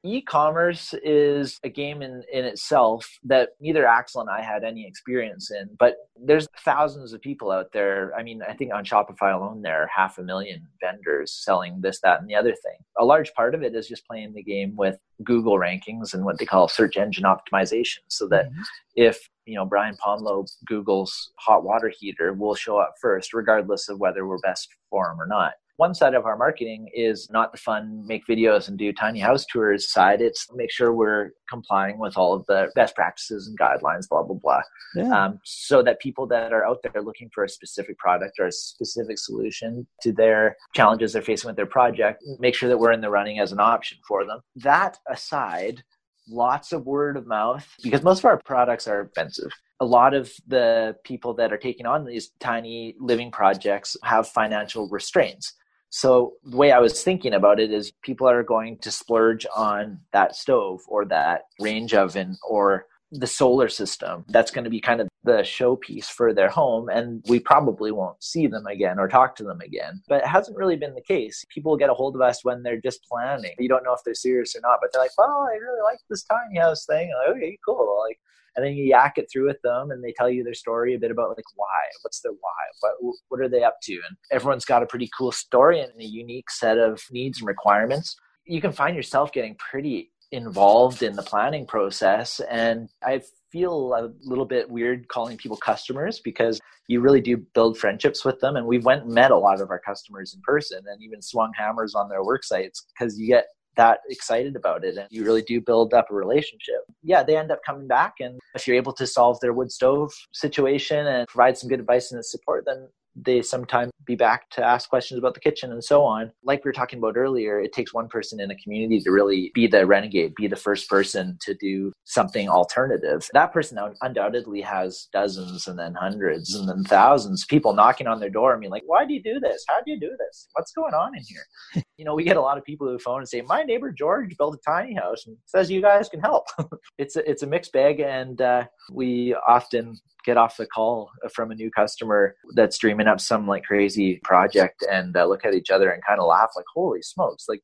E-commerce 0.07 0.95
is 1.03 1.59
a 1.65 1.69
game 1.69 2.03
in, 2.03 2.23
in 2.33 2.45
itself 2.45 3.19
that 3.25 3.51
neither 3.61 3.87
Axel 3.87 4.21
and 4.21 4.31
I 4.31 4.43
had 4.43 4.65
any 4.65 4.87
experience 4.87 5.51
in, 5.51 5.69
but 5.79 5.97
there's 6.19 6.49
thousands 6.65 7.13
of 7.13 7.21
people 7.21 7.51
out 7.51 7.73
there. 7.73 8.13
I 8.17 8.23
mean, 8.23 8.43
I 8.43 8.55
think 8.55 8.73
on 8.73 8.85
Shopify 8.85 9.35
alone, 9.35 9.63
there 9.63 9.83
are 9.83 9.89
half 9.95 10.19
a 10.19 10.23
million 10.23 10.67
vendors 10.81 11.33
selling 11.33 11.81
this, 11.81 12.01
that, 12.01 12.21
and 12.21 12.29
the 12.29 12.35
other 12.35 12.53
thing. 12.53 12.79
A 12.99 13.05
large 13.05 13.33
part 13.35 13.55
of 13.55 13.63
it 13.63 13.75
is 13.75 13.89
just 13.89 14.07
playing 14.07 14.33
the 14.33 14.43
game 14.43 14.77
with 14.77 14.99
Google 15.25 15.59
rankings 15.59 16.15
and 16.15 16.25
what 16.25 16.39
they 16.39 16.47
call 16.47 16.69
search 16.69 16.97
engine 16.97 17.25
optimization 17.25 17.99
so 18.09 18.29
that 18.29 18.47
mm-hmm. 18.47 18.63
if 18.95 19.29
you 19.47 19.55
know 19.55 19.65
Brian 19.65 19.97
Pombo 19.97 20.45
Google's 20.67 21.33
hot 21.39 21.65
water 21.65 21.93
heater 21.99 22.33
will 22.33 22.55
show 22.55 22.79
up 22.79 22.95
first, 23.01 23.33
regardless 23.33 23.89
of 23.89 23.99
whether 23.99 24.27
we're 24.27 24.39
best 24.39 24.69
for 24.91 25.11
him 25.11 25.21
or 25.21 25.27
not 25.27 25.55
one 25.77 25.95
side 25.95 26.15
of 26.15 26.25
our 26.25 26.37
marketing 26.37 26.89
is 26.95 27.29
not 27.31 27.53
the 27.53 27.59
fun 27.59 28.07
make 28.07 28.27
videos 28.27 28.69
and 28.69 28.79
do 28.79 28.93
tiny 28.93 29.21
house 29.21 29.45
tours 29.45 29.91
side. 29.91 30.21
It's 30.21 30.47
make 30.55 30.71
sure 30.71 30.93
we're 30.93 31.33
complying 31.49 31.99
with 31.99 32.17
all 32.17 32.35
of 32.35 32.47
the 32.47 32.71
best 32.75 32.95
practices 32.95 33.47
and 33.47 33.59
guidelines 33.59 34.09
blah 34.09 34.23
blah 34.23 34.37
blah. 34.37 34.63
Yeah. 34.95 35.11
um, 35.11 35.41
so 35.45 35.83
that 35.83 36.01
people 36.01 36.27
that 36.29 36.53
are 36.53 36.65
out 36.67 36.79
there 36.83 37.03
looking 37.03 37.31
for 37.35 37.45
a 37.45 37.49
specific 37.49 37.99
product 37.99 38.39
or 38.39 38.47
a 38.47 38.53
specific 38.53 39.19
solution 39.19 39.87
to 40.03 40.13
their 40.13 40.57
challenges 40.75 41.13
they're 41.13 41.23
facing 41.23 41.49
with 41.49 41.57
their 41.57 41.67
project 41.67 42.25
make 42.39 42.55
sure 42.55 42.69
that 42.69 42.79
we're 42.79 42.93
in 42.93 43.01
the 43.01 43.11
running 43.11 43.39
as 43.39 43.53
an 43.53 43.61
option 43.61 43.99
for 44.07 44.25
them. 44.25 44.41
That 44.57 44.99
aside 45.09 45.83
lots 46.29 46.73
of 46.73 46.87
word 46.87 47.17
of 47.17 47.27
mouth 47.27 47.67
because 47.83 48.03
most 48.03 48.21
of 48.21 48.25
our 48.25 48.41
products 48.45 48.89
are 48.89 49.03
expensive. 49.03 49.51
A 49.81 49.85
lot 49.85 50.15
of 50.15 50.33
the 50.47 50.97
people 51.05 51.35
that 51.35 51.53
are 51.53 51.59
taking 51.59 51.85
on 51.85 52.05
these 52.05 52.31
tiny 52.41 52.97
living 52.99 53.31
projects 53.31 53.97
have 54.03 54.27
financial 54.29 54.89
restraints 54.89 55.53
so 55.97 56.35
the 56.45 56.59
way 56.59 56.73
I 56.73 56.79
was 56.79 57.03
thinking 57.03 57.33
about 57.33 57.59
it 57.59 57.73
is 57.73 57.91
people 58.03 58.29
are 58.29 58.43
going 58.43 58.77
to 58.81 58.91
splurge 58.91 59.47
on 59.57 59.99
that 60.13 60.37
stove 60.37 60.83
or 60.89 61.07
that 61.07 61.45
range 61.59 61.95
oven 61.95 62.37
or 62.47 62.85
the 63.11 63.27
solar 63.27 63.71
system. 63.71 64.27
That's 64.29 64.51
going 64.51 64.65
to 64.65 64.71
be 64.71 64.79
kind 64.79 65.01
of 65.01 65.09
the 65.27 65.43
showpiece 65.43 66.07
for 66.07 66.33
their 66.33 66.49
home. 66.49 66.89
And 66.89 67.23
we 67.29 67.39
probably 67.39 67.93
won't 67.93 68.23
see 68.23 68.47
them 68.47 68.67
again 68.67 68.99
or 68.99 69.09
talk 69.09 69.37
to 69.37 69.45
them 69.45 69.61
again. 69.61 70.03
But 70.09 70.23
it 70.23 70.29
hasn't 70.29 70.57
really 70.57 70.77
been 70.77 70.95
the 70.95 71.03
case. 71.03 71.45
People 71.51 71.77
get 71.77 71.91
a 71.91 71.95
hold 71.95 72.15
of 72.15 72.23
us 72.23 72.45
when 72.45 72.63
they're 72.63 72.81
just 72.81 73.05
planning. 73.05 73.55
You 73.59 73.69
don't 73.69 73.85
know 73.85 73.93
if 73.93 74.01
they're 74.05 74.15
serious 74.15 74.57
or 74.57 74.61
not, 74.63 74.79
but 74.81 74.91
they're 74.93 75.03
like, 75.03 75.19
well, 75.19 75.47
I 75.51 75.57
really 75.57 75.83
like 75.83 75.99
this 76.09 76.25
tiny 76.25 76.59
house 76.59 76.87
thing. 76.87 77.13
Like, 77.27 77.37
okay, 77.37 77.59
cool. 77.67 78.05
Like, 78.09 78.19
and 78.57 78.65
then 78.65 78.75
you 78.75 78.85
yak 78.85 79.19
it 79.19 79.29
through 79.31 79.47
with 79.47 79.61
them 79.63 79.91
and 79.91 80.03
they 80.03 80.13
tell 80.13 80.31
you 80.31 80.43
their 80.43 80.55
story 80.55 80.95
a 80.95 80.99
bit 80.99 81.11
about 81.11 81.29
like 81.31 81.45
why 81.55 81.67
what's 82.03 82.21
their 82.21 82.33
why 82.33 82.51
what, 82.81 83.15
what 83.29 83.41
are 83.41 83.49
they 83.49 83.63
up 83.63 83.77
to 83.83 83.93
and 83.93 84.17
everyone's 84.33 84.65
got 84.65 84.83
a 84.83 84.87
pretty 84.87 85.09
cool 85.17 85.31
story 85.31 85.81
and 85.81 85.93
a 86.01 86.05
unique 86.05 86.51
set 86.51 86.79
of 86.79 87.03
needs 87.11 87.39
and 87.39 87.47
requirements 87.47 88.17
you 88.47 88.61
can 88.61 88.73
find 88.73 88.97
yourself 88.97 89.31
getting 89.33 89.55
pretty 89.57 90.11
involved 90.33 91.03
in 91.03 91.15
the 91.15 91.23
planning 91.23 91.67
process 91.67 92.41
and 92.51 92.89
i 93.05 93.21
feel 93.51 93.95
a 93.95 94.13
little 94.29 94.45
bit 94.45 94.69
weird 94.69 95.09
calling 95.09 95.37
people 95.37 95.57
customers 95.57 96.21
because 96.21 96.61
you 96.89 97.01
really 97.01 97.21
do 97.21 97.37
build 97.55 97.79
friendships 97.79 98.25
with 98.25 98.39
them 98.41 98.57
and 98.57 98.67
we 98.67 98.79
went 98.79 99.05
and 99.05 99.13
met 99.13 99.31
a 99.31 99.37
lot 99.37 99.61
of 99.61 99.71
our 99.71 99.79
customers 99.79 100.35
in 100.35 100.41
person 100.43 100.81
and 100.87 101.03
even 101.03 101.23
swung 101.23 101.53
hammers 101.57 101.95
on 101.95 102.09
their 102.09 102.25
work 102.25 102.45
sites 102.45 102.87
because 102.99 103.19
you 103.19 103.27
get 103.27 103.47
that 103.77 103.99
excited 104.09 104.57
about 104.57 104.85
it 104.85 104.97
and 104.97 105.07
you 105.11 105.25
really 105.25 105.43
do 105.43 105.61
build 105.61 105.93
up 105.93 106.07
a 106.11 106.15
relationship. 106.15 106.81
Yeah, 107.03 107.23
they 107.23 107.37
end 107.37 107.51
up 107.51 107.61
coming 107.65 107.87
back 107.87 108.15
and 108.21 108.39
if 108.55 108.67
you're 108.67 108.77
able 108.77 108.95
to 108.95 109.07
solve 109.07 109.39
their 109.41 109.53
wood 109.53 109.71
stove 109.71 110.13
situation 110.33 111.07
and 111.07 111.29
provide 111.29 111.59
some 111.59 111.69
good 111.69 111.81
advice 111.81 112.13
and 112.13 112.25
support, 112.25 112.65
then 112.67 112.89
they 113.17 113.43
sometimes 113.43 113.91
be 114.05 114.15
back 114.15 114.49
to 114.51 114.65
ask 114.65 114.89
questions 114.89 115.19
about 115.19 115.35
the 115.35 115.41
kitchen 115.41 115.73
and 115.73 115.83
so 115.83 116.05
on. 116.05 116.31
Like 116.45 116.65
we 116.65 116.69
were 116.69 116.73
talking 116.73 116.99
about 116.99 117.17
earlier, 117.17 117.61
it 117.61 117.73
takes 117.73 117.93
one 117.93 118.09
person 118.09 118.41
in 118.41 118.51
a 118.51 118.57
community 118.57 119.01
to 119.01 119.11
really 119.11 119.51
be 119.55 119.67
the 119.67 119.87
renegade, 119.87 120.35
be 120.37 120.47
the 120.47 120.57
first 120.57 120.89
person 120.89 121.39
to 121.43 121.55
do 121.55 121.93
something 122.05 122.49
alternative. 122.49 123.29
That 123.33 123.53
person 123.53 123.79
undoubtedly 124.03 124.61
has 124.61 125.09
dozens 125.13 125.67
and 125.67 125.79
then 125.79 125.95
hundreds 125.95 126.55
and 126.55 126.69
then 126.69 126.85
thousands 126.85 127.43
of 127.43 127.49
people 127.49 127.75
knocking 127.75 128.07
on 128.07 128.21
their 128.21 128.31
door 128.31 128.53
and 128.53 128.61
being 128.61 128.71
like, 128.71 128.85
why 128.87 129.05
do 129.05 129.15
you 129.15 129.23
do 129.23 129.41
this? 129.41 129.65
How 129.69 129.81
do 129.85 129.91
you 129.91 129.99
do 129.99 130.15
this? 130.19 130.49
What's 130.53 130.73
going 130.73 130.95
on 130.95 131.17
in 131.17 131.23
here? 131.27 131.85
you 131.97 132.05
know, 132.05 132.15
we 132.15 132.25
get 132.25 132.37
a 132.37 132.41
lot 132.41 132.59
of 132.59 132.65
people 132.65 132.87
who 132.87 132.99
phone 132.99 133.19
and 133.19 133.29
say, 133.29 133.41
my 133.43 133.63
neighbor 133.63 133.91
George 133.91 134.37
built 134.37 134.55
a 134.55 134.59
tiny 134.59 134.95
house 134.95 135.27
and 135.27 135.37
says 135.47 135.71
you 135.71 135.81
guys 135.81 136.09
can 136.09 136.21
help. 136.21 136.45
it's 136.99 137.17
a, 137.17 137.29
it's 137.29 137.43
a 137.43 137.47
mixed 137.47 137.73
bag. 137.73 138.01
And 138.01 138.41
uh, 138.41 138.65
we 138.93 139.35
often 139.49 139.97
get 140.27 140.37
off 140.37 140.57
the 140.57 140.67
call 140.67 141.11
from 141.33 141.53
a 141.53 141.55
new 141.55 141.71
customer 141.71 142.35
that's 142.55 142.77
dreaming 142.77 143.07
up 143.07 143.21
some 143.21 143.47
like 143.47 143.63
crazy 143.63 144.21
project 144.25 144.85
and 144.91 145.17
uh, 145.17 145.25
look 145.25 145.47
at 145.47 145.55
each 145.55 145.71
other 145.71 145.91
and 145.91 146.05
kind 146.05 146.21
of 146.21 146.27
laugh 146.27 146.51
like, 146.57 146.67
holy 146.75 147.01
smokes, 147.01 147.47
like 147.49 147.63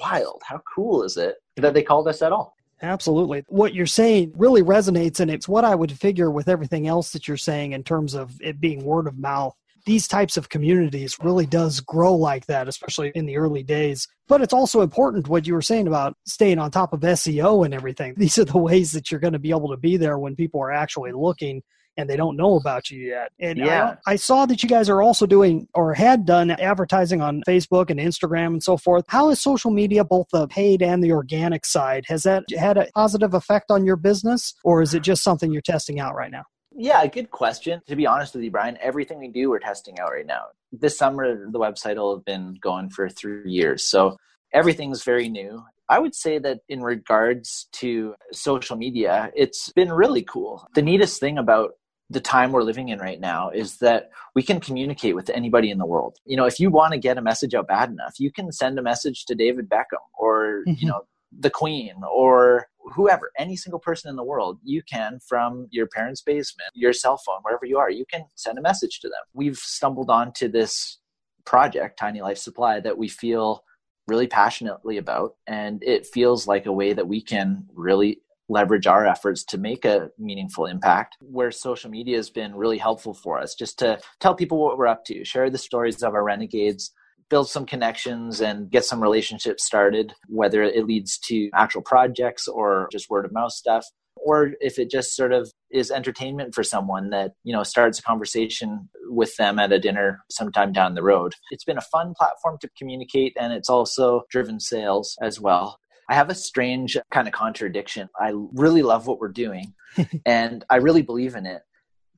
wild. 0.00 0.40
How 0.46 0.62
cool 0.74 1.02
is 1.02 1.16
it 1.16 1.34
that 1.56 1.74
they 1.74 1.82
called 1.82 2.08
us 2.08 2.22
at 2.22 2.32
all? 2.32 2.54
Absolutely. 2.80 3.44
What 3.48 3.74
you're 3.74 3.86
saying 3.86 4.32
really 4.36 4.62
resonates, 4.62 5.18
and 5.18 5.30
it's 5.30 5.48
what 5.48 5.64
I 5.64 5.74
would 5.74 5.90
figure 5.90 6.30
with 6.30 6.48
everything 6.48 6.86
else 6.86 7.10
that 7.10 7.26
you're 7.26 7.36
saying 7.36 7.72
in 7.72 7.82
terms 7.82 8.14
of 8.14 8.40
it 8.40 8.60
being 8.60 8.84
word 8.84 9.08
of 9.08 9.18
mouth. 9.18 9.54
These 9.84 10.06
types 10.06 10.36
of 10.36 10.48
communities 10.48 11.16
really 11.20 11.46
does 11.46 11.80
grow 11.80 12.14
like 12.14 12.46
that, 12.46 12.68
especially 12.68 13.10
in 13.14 13.26
the 13.26 13.38
early 13.38 13.62
days. 13.62 14.06
But 14.28 14.42
it's 14.42 14.52
also 14.52 14.82
important 14.82 15.28
what 15.28 15.46
you 15.46 15.54
were 15.54 15.62
saying 15.62 15.88
about 15.88 16.14
staying 16.26 16.58
on 16.58 16.70
top 16.70 16.92
of 16.92 17.00
SEO 17.00 17.64
and 17.64 17.74
everything. 17.74 18.14
These 18.16 18.38
are 18.38 18.44
the 18.44 18.58
ways 18.58 18.92
that 18.92 19.10
you're 19.10 19.20
going 19.20 19.32
to 19.32 19.38
be 19.38 19.50
able 19.50 19.70
to 19.70 19.76
be 19.76 19.96
there 19.96 20.18
when 20.18 20.36
people 20.36 20.60
are 20.60 20.70
actually 20.70 21.12
looking 21.12 21.62
and 21.98 22.08
they 22.08 22.16
don't 22.16 22.36
know 22.36 22.56
about 22.56 22.90
you 22.90 23.00
yet. 23.00 23.32
And 23.40 23.58
yeah. 23.58 23.96
I, 24.06 24.12
I, 24.12 24.16
saw 24.16 24.46
that 24.46 24.62
you 24.62 24.68
guys 24.68 24.88
are 24.88 25.02
also 25.02 25.26
doing 25.26 25.68
or 25.74 25.92
had 25.94 26.24
done 26.24 26.52
advertising 26.52 27.20
on 27.20 27.42
Facebook 27.46 27.90
and 27.90 27.98
Instagram 27.98 28.46
and 28.46 28.62
so 28.62 28.76
forth. 28.76 29.04
How 29.08 29.30
is 29.30 29.42
social 29.42 29.72
media, 29.72 30.04
both 30.04 30.28
the 30.32 30.46
paid 30.46 30.80
and 30.80 31.02
the 31.02 31.12
organic 31.12 31.66
side, 31.66 32.04
has 32.06 32.22
that 32.22 32.44
had 32.56 32.78
a 32.78 32.86
positive 32.94 33.34
effect 33.34 33.70
on 33.70 33.84
your 33.84 33.96
business 33.96 34.54
or 34.64 34.80
is 34.80 34.94
it 34.94 35.02
just 35.02 35.22
something 35.22 35.52
you're 35.52 35.60
testing 35.60 35.98
out 35.98 36.14
right 36.14 36.30
now? 36.30 36.44
Yeah, 36.80 37.04
good 37.08 37.32
question. 37.32 37.80
To 37.88 37.96
be 37.96 38.06
honest 38.06 38.34
with 38.34 38.44
you, 38.44 38.52
Brian, 38.52 38.78
everything 38.80 39.18
we 39.18 39.28
do, 39.28 39.50
we're 39.50 39.58
testing 39.58 39.98
out 39.98 40.12
right 40.12 40.26
now. 40.26 40.44
This 40.70 40.96
summer, 40.96 41.50
the 41.50 41.58
website 41.58 41.96
will 41.96 42.14
have 42.14 42.24
been 42.24 42.56
going 42.62 42.90
for 42.90 43.08
three 43.08 43.50
years. 43.50 43.88
So 43.88 44.16
everything's 44.52 45.02
very 45.02 45.28
new. 45.28 45.64
I 45.88 45.98
would 45.98 46.14
say 46.14 46.38
that 46.38 46.60
in 46.68 46.82
regards 46.82 47.66
to 47.72 48.14
social 48.32 48.76
media, 48.76 49.30
it's 49.34 49.72
been 49.72 49.90
really 49.90 50.22
cool. 50.22 50.68
The 50.74 50.82
neatest 50.82 51.18
thing 51.18 51.38
about 51.38 51.72
the 52.10 52.20
time 52.20 52.52
we're 52.52 52.62
living 52.62 52.88
in 52.88 52.98
right 52.98 53.20
now 53.20 53.50
is 53.50 53.78
that 53.78 54.10
we 54.34 54.42
can 54.42 54.60
communicate 54.60 55.14
with 55.14 55.28
anybody 55.30 55.70
in 55.70 55.78
the 55.78 55.86
world. 55.86 56.16
You 56.24 56.36
know, 56.36 56.46
if 56.46 56.58
you 56.58 56.70
want 56.70 56.92
to 56.92 56.98
get 56.98 57.18
a 57.18 57.22
message 57.22 57.54
out 57.54 57.68
bad 57.68 57.90
enough, 57.90 58.14
you 58.18 58.32
can 58.32 58.50
send 58.50 58.78
a 58.78 58.82
message 58.82 59.26
to 59.26 59.34
David 59.34 59.68
Beckham 59.68 60.00
or, 60.18 60.62
mm-hmm. 60.66 60.72
you 60.78 60.88
know, 60.88 61.02
the 61.38 61.50
Queen 61.50 61.94
or 62.10 62.66
whoever, 62.94 63.30
any 63.36 63.56
single 63.56 63.78
person 63.78 64.08
in 64.08 64.16
the 64.16 64.24
world, 64.24 64.58
you 64.62 64.82
can 64.82 65.18
from 65.28 65.66
your 65.70 65.86
parents' 65.86 66.22
basement, 66.22 66.70
your 66.74 66.94
cell 66.94 67.18
phone, 67.18 67.40
wherever 67.42 67.66
you 67.66 67.78
are, 67.78 67.90
you 67.90 68.06
can 68.10 68.24
send 68.34 68.58
a 68.58 68.62
message 68.62 69.00
to 69.00 69.08
them. 69.08 69.20
We've 69.34 69.58
stumbled 69.58 70.08
onto 70.08 70.48
this 70.48 70.98
project, 71.44 71.98
Tiny 71.98 72.22
Life 72.22 72.38
Supply, 72.38 72.80
that 72.80 72.96
we 72.96 73.08
feel 73.08 73.62
really 74.06 74.26
passionately 74.26 74.96
about. 74.96 75.34
And 75.46 75.82
it 75.82 76.06
feels 76.06 76.46
like 76.46 76.64
a 76.64 76.72
way 76.72 76.94
that 76.94 77.06
we 77.06 77.20
can 77.20 77.66
really 77.74 78.22
leverage 78.48 78.86
our 78.86 79.06
efforts 79.06 79.44
to 79.44 79.58
make 79.58 79.84
a 79.84 80.10
meaningful 80.18 80.66
impact 80.66 81.16
where 81.20 81.50
social 81.50 81.90
media 81.90 82.16
has 82.16 82.30
been 82.30 82.54
really 82.54 82.78
helpful 82.78 83.14
for 83.14 83.38
us 83.38 83.54
just 83.54 83.78
to 83.78 83.98
tell 84.20 84.34
people 84.34 84.58
what 84.58 84.78
we're 84.78 84.86
up 84.86 85.04
to 85.04 85.24
share 85.24 85.50
the 85.50 85.58
stories 85.58 86.02
of 86.02 86.14
our 86.14 86.24
renegades 86.24 86.92
build 87.30 87.48
some 87.48 87.66
connections 87.66 88.40
and 88.40 88.70
get 88.70 88.84
some 88.84 89.02
relationships 89.02 89.64
started 89.64 90.14
whether 90.28 90.62
it 90.62 90.86
leads 90.86 91.18
to 91.18 91.50
actual 91.54 91.82
projects 91.82 92.48
or 92.48 92.88
just 92.90 93.10
word 93.10 93.24
of 93.24 93.32
mouth 93.32 93.52
stuff 93.52 93.84
or 94.24 94.52
if 94.60 94.78
it 94.78 94.90
just 94.90 95.14
sort 95.14 95.32
of 95.32 95.50
is 95.70 95.90
entertainment 95.90 96.54
for 96.54 96.64
someone 96.64 97.10
that 97.10 97.32
you 97.44 97.52
know 97.52 97.62
starts 97.62 97.98
a 97.98 98.02
conversation 98.02 98.88
with 99.08 99.34
them 99.36 99.58
at 99.58 99.72
a 99.72 99.78
dinner 99.78 100.24
sometime 100.30 100.72
down 100.72 100.94
the 100.94 101.02
road. 101.02 101.34
It's 101.50 101.64
been 101.64 101.78
a 101.78 101.82
fun 101.82 102.14
platform 102.18 102.58
to 102.60 102.68
communicate 102.76 103.36
and 103.38 103.52
it's 103.52 103.70
also 103.70 104.22
driven 104.30 104.60
sales 104.60 105.16
as 105.22 105.40
well 105.40 105.78
I 106.08 106.14
have 106.14 106.30
a 106.30 106.34
strange 106.34 106.96
kind 107.10 107.28
of 107.28 107.34
contradiction. 107.34 108.08
I 108.18 108.32
really 108.54 108.82
love 108.82 109.06
what 109.06 109.18
we're 109.18 109.28
doing 109.28 109.74
and 110.26 110.64
I 110.70 110.76
really 110.76 111.02
believe 111.02 111.34
in 111.34 111.46
it. 111.46 111.62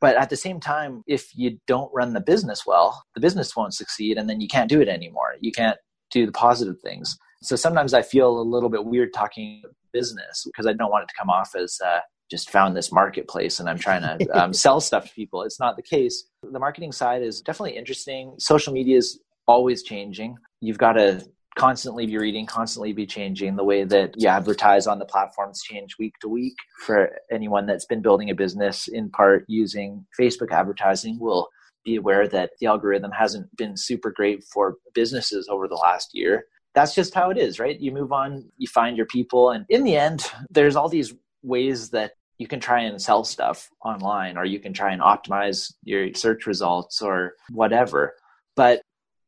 But 0.00 0.16
at 0.16 0.30
the 0.30 0.36
same 0.36 0.60
time, 0.60 1.02
if 1.06 1.28
you 1.34 1.58
don't 1.66 1.90
run 1.92 2.14
the 2.14 2.20
business 2.20 2.64
well, 2.66 3.02
the 3.14 3.20
business 3.20 3.54
won't 3.54 3.74
succeed 3.74 4.16
and 4.16 4.30
then 4.30 4.40
you 4.40 4.48
can't 4.48 4.68
do 4.68 4.80
it 4.80 4.88
anymore. 4.88 5.34
You 5.40 5.52
can't 5.52 5.76
do 6.10 6.24
the 6.24 6.32
positive 6.32 6.80
things. 6.80 7.18
So 7.42 7.56
sometimes 7.56 7.92
I 7.92 8.02
feel 8.02 8.40
a 8.40 8.42
little 8.42 8.70
bit 8.70 8.84
weird 8.84 9.12
talking 9.12 9.62
business 9.92 10.44
because 10.46 10.66
I 10.66 10.72
don't 10.72 10.90
want 10.90 11.04
it 11.04 11.08
to 11.08 11.14
come 11.18 11.28
off 11.28 11.54
as 11.54 11.78
uh, 11.84 12.00
just 12.30 12.50
found 12.50 12.76
this 12.76 12.92
marketplace 12.92 13.60
and 13.60 13.68
I'm 13.68 13.78
trying 13.78 14.02
to 14.02 14.28
um, 14.42 14.52
sell 14.52 14.80
stuff 14.80 15.08
to 15.08 15.14
people. 15.14 15.42
It's 15.42 15.60
not 15.60 15.76
the 15.76 15.82
case. 15.82 16.24
The 16.42 16.58
marketing 16.58 16.92
side 16.92 17.22
is 17.22 17.40
definitely 17.40 17.76
interesting. 17.76 18.34
Social 18.38 18.72
media 18.72 18.96
is 18.96 19.20
always 19.46 19.82
changing. 19.82 20.36
You've 20.60 20.78
got 20.78 20.92
to 20.92 21.26
constantly 21.60 22.06
be 22.06 22.16
reading, 22.16 22.46
constantly 22.46 22.94
be 22.94 23.04
changing. 23.04 23.54
The 23.54 23.64
way 23.64 23.84
that 23.84 24.14
you 24.16 24.28
advertise 24.28 24.86
on 24.86 24.98
the 24.98 25.04
platforms 25.04 25.62
change 25.62 25.98
week 25.98 26.14
to 26.22 26.28
week. 26.28 26.54
For 26.86 27.10
anyone 27.30 27.66
that's 27.66 27.84
been 27.84 28.00
building 28.00 28.30
a 28.30 28.34
business 28.34 28.88
in 28.88 29.10
part 29.10 29.44
using 29.46 30.06
Facebook 30.18 30.52
advertising 30.52 31.18
will 31.20 31.48
be 31.84 31.96
aware 31.96 32.26
that 32.28 32.52
the 32.60 32.66
algorithm 32.66 33.10
hasn't 33.10 33.54
been 33.58 33.76
super 33.76 34.10
great 34.10 34.42
for 34.42 34.76
businesses 34.94 35.48
over 35.50 35.68
the 35.68 35.74
last 35.74 36.08
year. 36.14 36.44
That's 36.74 36.94
just 36.94 37.12
how 37.12 37.28
it 37.28 37.36
is, 37.36 37.60
right? 37.60 37.78
You 37.78 37.92
move 37.92 38.10
on, 38.10 38.50
you 38.56 38.66
find 38.66 38.96
your 38.96 39.06
people, 39.06 39.50
and 39.50 39.66
in 39.68 39.84
the 39.84 39.96
end, 39.96 40.24
there's 40.48 40.76
all 40.76 40.88
these 40.88 41.12
ways 41.42 41.90
that 41.90 42.12
you 42.38 42.46
can 42.46 42.60
try 42.60 42.80
and 42.80 43.02
sell 43.02 43.22
stuff 43.22 43.68
online 43.84 44.38
or 44.38 44.46
you 44.46 44.60
can 44.60 44.72
try 44.72 44.92
and 44.92 45.02
optimize 45.02 45.74
your 45.84 46.14
search 46.14 46.46
results 46.46 47.02
or 47.02 47.34
whatever. 47.50 48.14
But 48.56 48.80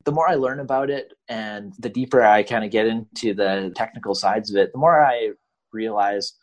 the 0.04 0.12
more 0.12 0.28
I 0.28 0.34
learn 0.34 0.60
about 0.60 0.90
it 0.90 1.12
and 1.28 1.72
the 1.78 1.88
deeper 1.88 2.22
I 2.22 2.42
kind 2.42 2.64
of 2.64 2.70
get 2.70 2.86
into 2.86 3.34
the 3.34 3.72
technical 3.74 4.14
sides 4.14 4.50
of 4.50 4.56
it, 4.56 4.72
the 4.72 4.78
more 4.78 5.00
I 5.00 5.30
realize 5.72 6.34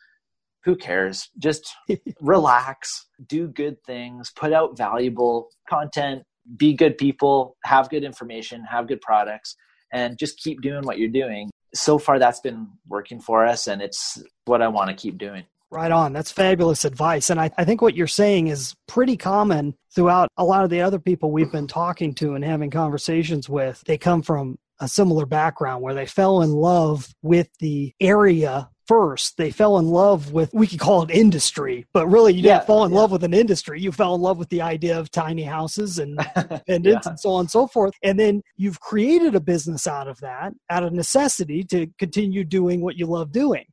who 0.64 0.76
cares? 0.76 1.28
Just 1.38 1.72
relax, 2.20 3.06
do 3.26 3.48
good 3.48 3.82
things, 3.84 4.30
put 4.34 4.52
out 4.52 4.76
valuable 4.76 5.48
content, 5.68 6.22
be 6.56 6.74
good 6.74 6.98
people, 6.98 7.56
have 7.64 7.90
good 7.90 8.04
information, 8.04 8.64
have 8.64 8.88
good 8.88 9.00
products, 9.00 9.56
and 9.92 10.18
just 10.18 10.38
keep 10.38 10.60
doing 10.60 10.84
what 10.84 10.98
you're 10.98 11.08
doing. 11.08 11.50
So 11.74 11.98
far, 11.98 12.18
that's 12.18 12.40
been 12.40 12.68
working 12.88 13.20
for 13.20 13.46
us, 13.46 13.68
and 13.68 13.80
it's 13.80 14.22
what 14.44 14.62
I 14.62 14.68
want 14.68 14.88
to 14.88 14.94
keep 14.94 15.18
doing. 15.18 15.44
Right 15.70 15.92
on. 15.92 16.12
That's 16.12 16.32
fabulous 16.32 16.84
advice. 16.84 17.30
And 17.30 17.40
I, 17.40 17.50
I 17.56 17.64
think 17.64 17.80
what 17.80 17.94
you're 17.94 18.08
saying 18.08 18.48
is 18.48 18.74
pretty 18.88 19.16
common 19.16 19.74
throughout 19.94 20.28
a 20.36 20.44
lot 20.44 20.64
of 20.64 20.70
the 20.70 20.80
other 20.80 20.98
people 20.98 21.30
we've 21.30 21.52
been 21.52 21.68
talking 21.68 22.14
to 22.16 22.34
and 22.34 22.44
having 22.44 22.70
conversations 22.70 23.48
with. 23.48 23.82
They 23.86 23.96
come 23.96 24.22
from 24.22 24.58
a 24.80 24.88
similar 24.88 25.26
background 25.26 25.82
where 25.82 25.94
they 25.94 26.06
fell 26.06 26.42
in 26.42 26.50
love 26.50 27.14
with 27.22 27.48
the 27.60 27.94
area 28.00 28.68
first. 28.88 29.36
They 29.36 29.52
fell 29.52 29.78
in 29.78 29.86
love 29.86 30.32
with, 30.32 30.52
we 30.52 30.66
could 30.66 30.80
call 30.80 31.04
it 31.04 31.10
industry, 31.12 31.86
but 31.92 32.08
really 32.08 32.34
you 32.34 32.42
didn't 32.42 32.66
fall 32.66 32.84
in 32.84 32.90
yeah. 32.90 32.98
love 32.98 33.12
with 33.12 33.22
an 33.22 33.32
industry. 33.32 33.80
You 33.80 33.92
fell 33.92 34.16
in 34.16 34.20
love 34.20 34.36
with 34.36 34.48
the 34.48 34.62
idea 34.62 34.98
of 34.98 35.12
tiny 35.12 35.44
houses 35.44 36.00
and 36.00 36.18
independence 36.36 37.02
yeah. 37.04 37.10
and 37.10 37.20
so 37.20 37.30
on 37.30 37.40
and 37.40 37.50
so 37.50 37.68
forth. 37.68 37.94
And 38.02 38.18
then 38.18 38.42
you've 38.56 38.80
created 38.80 39.36
a 39.36 39.40
business 39.40 39.86
out 39.86 40.08
of 40.08 40.18
that, 40.22 40.54
out 40.70 40.82
of 40.82 40.92
necessity 40.92 41.62
to 41.64 41.86
continue 42.00 42.42
doing 42.42 42.80
what 42.80 42.96
you 42.96 43.06
love 43.06 43.30
doing 43.30 43.66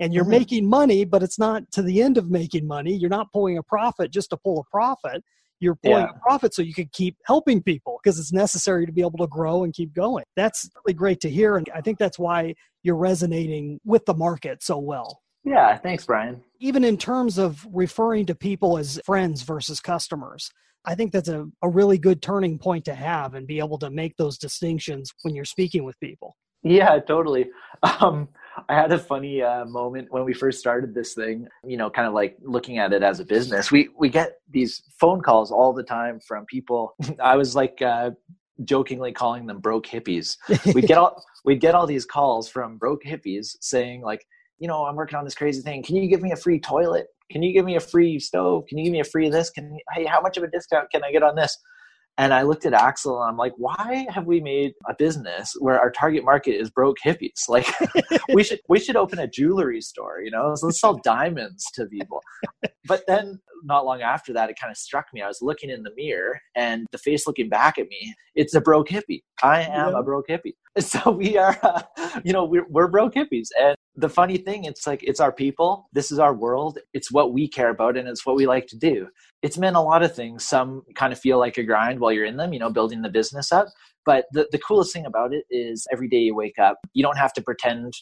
and 0.00 0.14
you're 0.14 0.24
mm-hmm. 0.24 0.30
making 0.30 0.68
money, 0.68 1.04
but 1.04 1.22
it's 1.22 1.38
not 1.38 1.70
to 1.72 1.82
the 1.82 2.02
end 2.02 2.16
of 2.18 2.30
making 2.30 2.66
money. 2.66 2.94
You're 2.94 3.10
not 3.10 3.30
pulling 3.32 3.58
a 3.58 3.62
profit 3.62 4.10
just 4.10 4.30
to 4.30 4.36
pull 4.38 4.58
a 4.58 4.64
profit. 4.70 5.22
You're 5.60 5.76
pulling 5.76 6.04
yeah. 6.04 6.16
a 6.16 6.20
profit 6.20 6.54
so 6.54 6.62
you 6.62 6.72
can 6.72 6.88
keep 6.92 7.16
helping 7.26 7.62
people 7.62 8.00
because 8.02 8.18
it's 8.18 8.32
necessary 8.32 8.86
to 8.86 8.92
be 8.92 9.02
able 9.02 9.18
to 9.18 9.26
grow 9.26 9.62
and 9.62 9.74
keep 9.74 9.92
going. 9.94 10.24
That's 10.34 10.68
really 10.84 10.94
great 10.94 11.20
to 11.20 11.30
hear. 11.30 11.58
And 11.58 11.68
I 11.74 11.82
think 11.82 11.98
that's 11.98 12.18
why 12.18 12.54
you're 12.82 12.96
resonating 12.96 13.78
with 13.84 14.06
the 14.06 14.14
market 14.14 14.62
so 14.62 14.78
well. 14.78 15.20
Yeah, 15.44 15.76
thanks, 15.76 16.06
Brian. 16.06 16.42
Even 16.60 16.82
in 16.82 16.96
terms 16.96 17.36
of 17.36 17.66
referring 17.70 18.24
to 18.26 18.34
people 18.34 18.78
as 18.78 19.00
friends 19.04 19.42
versus 19.42 19.80
customers, 19.80 20.50
I 20.86 20.94
think 20.94 21.12
that's 21.12 21.28
a, 21.28 21.46
a 21.62 21.68
really 21.68 21.98
good 21.98 22.22
turning 22.22 22.58
point 22.58 22.86
to 22.86 22.94
have 22.94 23.34
and 23.34 23.46
be 23.46 23.58
able 23.58 23.78
to 23.78 23.90
make 23.90 24.16
those 24.16 24.38
distinctions 24.38 25.12
when 25.22 25.34
you're 25.34 25.44
speaking 25.44 25.84
with 25.84 25.98
people. 26.00 26.36
Yeah, 26.62 26.98
totally. 27.00 27.50
Um, 28.02 28.28
I 28.68 28.74
had 28.74 28.92
a 28.92 28.98
funny 28.98 29.42
uh, 29.42 29.64
moment 29.64 30.08
when 30.10 30.24
we 30.24 30.34
first 30.34 30.58
started 30.58 30.94
this 30.94 31.14
thing, 31.14 31.46
you 31.64 31.76
know, 31.76 31.90
kind 31.90 32.08
of 32.08 32.14
like 32.14 32.36
looking 32.42 32.78
at 32.78 32.92
it 32.92 33.02
as 33.02 33.20
a 33.20 33.24
business. 33.24 33.70
We 33.70 33.88
we 33.96 34.08
get 34.08 34.40
these 34.50 34.82
phone 34.98 35.20
calls 35.20 35.50
all 35.50 35.72
the 35.72 35.82
time 35.82 36.20
from 36.26 36.44
people. 36.46 36.94
I 37.22 37.36
was 37.36 37.54
like 37.54 37.80
uh, 37.82 38.10
jokingly 38.64 39.12
calling 39.12 39.46
them 39.46 39.60
broke 39.60 39.86
hippies. 39.86 40.36
We'd 40.74 40.86
get 40.86 40.98
all 40.98 41.22
we'd 41.44 41.60
get 41.60 41.74
all 41.74 41.86
these 41.86 42.04
calls 42.04 42.48
from 42.48 42.76
broke 42.76 43.02
hippies 43.04 43.56
saying 43.60 44.02
like, 44.02 44.26
you 44.58 44.68
know, 44.68 44.84
I'm 44.84 44.96
working 44.96 45.18
on 45.18 45.24
this 45.24 45.34
crazy 45.34 45.62
thing. 45.62 45.82
Can 45.82 45.96
you 45.96 46.08
give 46.08 46.22
me 46.22 46.32
a 46.32 46.36
free 46.36 46.60
toilet? 46.60 47.06
Can 47.30 47.42
you 47.42 47.52
give 47.52 47.64
me 47.64 47.76
a 47.76 47.80
free 47.80 48.18
stove? 48.18 48.64
Can 48.68 48.78
you 48.78 48.84
give 48.84 48.92
me 48.92 49.00
a 49.00 49.04
free 49.04 49.30
this? 49.30 49.50
Can 49.50 49.78
hey, 49.94 50.04
how 50.04 50.20
much 50.20 50.36
of 50.36 50.42
a 50.42 50.48
discount 50.48 50.90
can 50.90 51.02
I 51.04 51.12
get 51.12 51.22
on 51.22 51.36
this? 51.36 51.56
And 52.20 52.34
I 52.34 52.42
looked 52.42 52.66
at 52.66 52.74
Axel 52.74 53.18
and 53.22 53.30
I'm 53.30 53.38
like, 53.38 53.54
why 53.56 54.06
have 54.10 54.26
we 54.26 54.42
made 54.42 54.74
a 54.86 54.94
business 54.94 55.56
where 55.58 55.80
our 55.80 55.90
target 55.90 56.22
market 56.22 56.52
is 56.52 56.68
broke 56.68 56.98
hippies? 57.02 57.30
Like 57.48 57.66
we 58.34 58.44
should 58.44 58.60
we 58.68 58.78
should 58.78 58.94
open 58.94 59.18
a 59.18 59.26
jewelry 59.26 59.80
store, 59.80 60.20
you 60.20 60.30
know? 60.30 60.54
So 60.54 60.66
let's 60.66 60.80
sell 60.80 61.00
diamonds 61.02 61.64
to 61.74 61.86
people. 61.86 62.20
But 62.86 63.04
then 63.08 63.40
not 63.64 63.86
long 63.86 64.02
after 64.02 64.34
that, 64.34 64.50
it 64.50 64.58
kind 64.60 64.70
of 64.70 64.76
struck 64.76 65.06
me. 65.14 65.22
I 65.22 65.28
was 65.28 65.40
looking 65.40 65.70
in 65.70 65.82
the 65.82 65.92
mirror 65.96 66.38
and 66.54 66.86
the 66.92 66.98
face 66.98 67.26
looking 67.26 67.48
back 67.48 67.78
at 67.78 67.88
me, 67.88 68.14
it's 68.34 68.54
a 68.54 68.60
broke 68.60 68.88
hippie. 68.88 69.22
I 69.42 69.62
am 69.62 69.92
yeah. 69.92 69.98
a 69.98 70.02
broke 70.02 70.28
hippie. 70.28 70.54
So 70.80 71.10
we 71.10 71.36
are, 71.36 71.58
uh, 71.62 71.82
you 72.24 72.32
know, 72.32 72.44
we're, 72.44 72.66
we're 72.68 72.88
broke 72.88 73.14
hippies. 73.14 73.48
And 73.60 73.76
the 73.96 74.08
funny 74.08 74.36
thing, 74.36 74.64
it's 74.64 74.86
like, 74.86 75.02
it's 75.02 75.20
our 75.20 75.32
people. 75.32 75.88
This 75.92 76.10
is 76.10 76.18
our 76.18 76.34
world. 76.34 76.78
It's 76.94 77.10
what 77.10 77.32
we 77.32 77.48
care 77.48 77.70
about 77.70 77.96
and 77.96 78.08
it's 78.08 78.24
what 78.24 78.36
we 78.36 78.46
like 78.46 78.66
to 78.68 78.78
do. 78.78 79.08
It's 79.42 79.58
meant 79.58 79.76
a 79.76 79.80
lot 79.80 80.02
of 80.02 80.14
things. 80.14 80.44
Some 80.44 80.82
kind 80.94 81.12
of 81.12 81.18
feel 81.18 81.38
like 81.38 81.58
a 81.58 81.64
grind 81.64 82.00
while 82.00 82.12
you're 82.12 82.24
in 82.24 82.36
them, 82.36 82.52
you 82.52 82.60
know, 82.60 82.70
building 82.70 83.02
the 83.02 83.08
business 83.08 83.52
up. 83.52 83.68
But 84.06 84.26
the, 84.32 84.48
the 84.52 84.58
coolest 84.58 84.92
thing 84.92 85.06
about 85.06 85.34
it 85.34 85.44
is 85.50 85.86
every 85.92 86.08
day 86.08 86.18
you 86.18 86.34
wake 86.34 86.58
up, 86.58 86.78
you 86.94 87.02
don't 87.02 87.18
have 87.18 87.32
to 87.34 87.42
pretend 87.42 87.92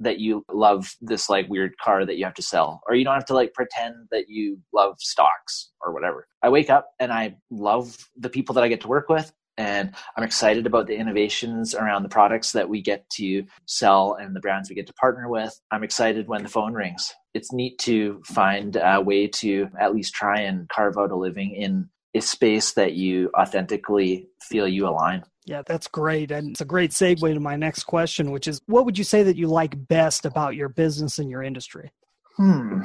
that 0.00 0.18
you 0.18 0.44
love 0.52 0.94
this 1.00 1.28
like 1.28 1.48
weird 1.48 1.76
car 1.78 2.06
that 2.06 2.16
you 2.16 2.24
have 2.24 2.34
to 2.34 2.42
sell 2.42 2.80
or 2.86 2.94
you 2.94 3.04
don't 3.04 3.14
have 3.14 3.24
to 3.24 3.34
like 3.34 3.52
pretend 3.54 3.94
that 4.10 4.28
you 4.28 4.58
love 4.72 4.94
stocks 4.98 5.70
or 5.80 5.92
whatever 5.92 6.26
i 6.42 6.48
wake 6.48 6.70
up 6.70 6.90
and 7.00 7.12
i 7.12 7.34
love 7.50 7.96
the 8.16 8.28
people 8.28 8.54
that 8.54 8.64
i 8.64 8.68
get 8.68 8.80
to 8.80 8.88
work 8.88 9.08
with 9.08 9.32
and 9.58 9.94
i'm 10.16 10.24
excited 10.24 10.66
about 10.66 10.86
the 10.86 10.96
innovations 10.96 11.74
around 11.74 12.02
the 12.02 12.08
products 12.08 12.52
that 12.52 12.68
we 12.68 12.80
get 12.80 13.08
to 13.10 13.44
sell 13.66 14.14
and 14.14 14.34
the 14.34 14.40
brands 14.40 14.70
we 14.70 14.74
get 14.74 14.86
to 14.86 14.94
partner 14.94 15.28
with 15.28 15.60
i'm 15.70 15.84
excited 15.84 16.26
when 16.28 16.42
the 16.42 16.48
phone 16.48 16.72
rings 16.72 17.12
it's 17.34 17.52
neat 17.52 17.78
to 17.78 18.22
find 18.24 18.78
a 18.82 19.00
way 19.00 19.26
to 19.26 19.68
at 19.78 19.94
least 19.94 20.14
try 20.14 20.40
and 20.40 20.68
carve 20.70 20.96
out 20.96 21.10
a 21.10 21.16
living 21.16 21.54
in 21.54 21.88
a 22.14 22.20
space 22.20 22.72
that 22.72 22.94
you 22.94 23.30
authentically 23.38 24.28
feel 24.40 24.66
you 24.66 24.88
align 24.88 25.22
yeah, 25.48 25.62
that's 25.64 25.88
great. 25.88 26.30
And 26.30 26.50
it's 26.50 26.60
a 26.60 26.66
great 26.66 26.90
segue 26.90 27.32
to 27.32 27.40
my 27.40 27.56
next 27.56 27.84
question, 27.84 28.32
which 28.32 28.46
is 28.46 28.60
what 28.66 28.84
would 28.84 28.98
you 28.98 29.04
say 29.04 29.22
that 29.22 29.36
you 29.36 29.46
like 29.46 29.88
best 29.88 30.26
about 30.26 30.54
your 30.54 30.68
business 30.68 31.18
and 31.18 31.30
your 31.30 31.42
industry? 31.42 31.90
Hmm. 32.36 32.82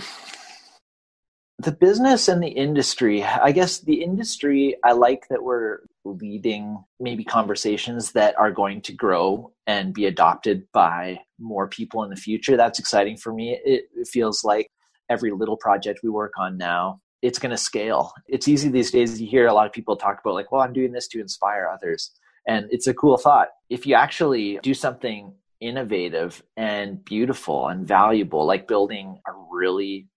The 1.59 1.71
business 1.71 2.27
and 2.27 2.41
the 2.41 2.49
industry. 2.49 3.23
I 3.23 3.51
guess 3.51 3.79
the 3.79 4.03
industry, 4.03 4.75
I 4.83 4.93
like 4.93 5.27
that 5.29 5.43
we're 5.43 5.79
leading 6.03 6.83
maybe 6.99 7.23
conversations 7.23 8.11
that 8.13 8.37
are 8.37 8.51
going 8.51 8.81
to 8.81 8.93
grow 8.93 9.53
and 9.65 9.93
be 9.93 10.05
adopted 10.05 10.67
by 10.73 11.19
more 11.39 11.67
people 11.67 12.03
in 12.03 12.09
the 12.09 12.15
future. 12.15 12.57
That's 12.57 12.79
exciting 12.79 13.17
for 13.17 13.33
me. 13.33 13.59
It, 13.63 13.85
it 13.95 14.07
feels 14.07 14.43
like 14.43 14.69
every 15.09 15.31
little 15.31 15.57
project 15.57 15.99
we 16.03 16.09
work 16.09 16.33
on 16.37 16.57
now 16.57 16.99
it's 17.23 17.39
going 17.39 17.51
to 17.51 17.57
scale. 17.57 18.13
It's 18.27 18.47
easy 18.47 18.69
these 18.69 18.91
days. 18.91 19.19
You 19.19 19.27
hear 19.27 19.47
a 19.47 19.53
lot 19.53 19.65
of 19.65 19.71
people 19.71 19.95
talk 19.95 20.19
about, 20.19 20.33
like, 20.33 20.51
well, 20.51 20.61
I'm 20.61 20.73
doing 20.73 20.91
this 20.91 21.07
to 21.07 21.21
inspire 21.21 21.67
others. 21.73 22.11
And 22.45 22.67
it's 22.69 22.85
a 22.85 22.93
cool 22.93 23.17
thought. 23.17 23.47
If 23.69 23.87
you 23.87 23.95
actually 23.95 24.59
do 24.61 24.73
something 24.73 25.33
innovative 25.61 26.43
and 26.57 27.03
beautiful 27.03 27.69
and 27.69 27.87
valuable, 27.87 28.45
like 28.45 28.67
building 28.67 29.19
a 29.25 29.31
really 29.49 30.09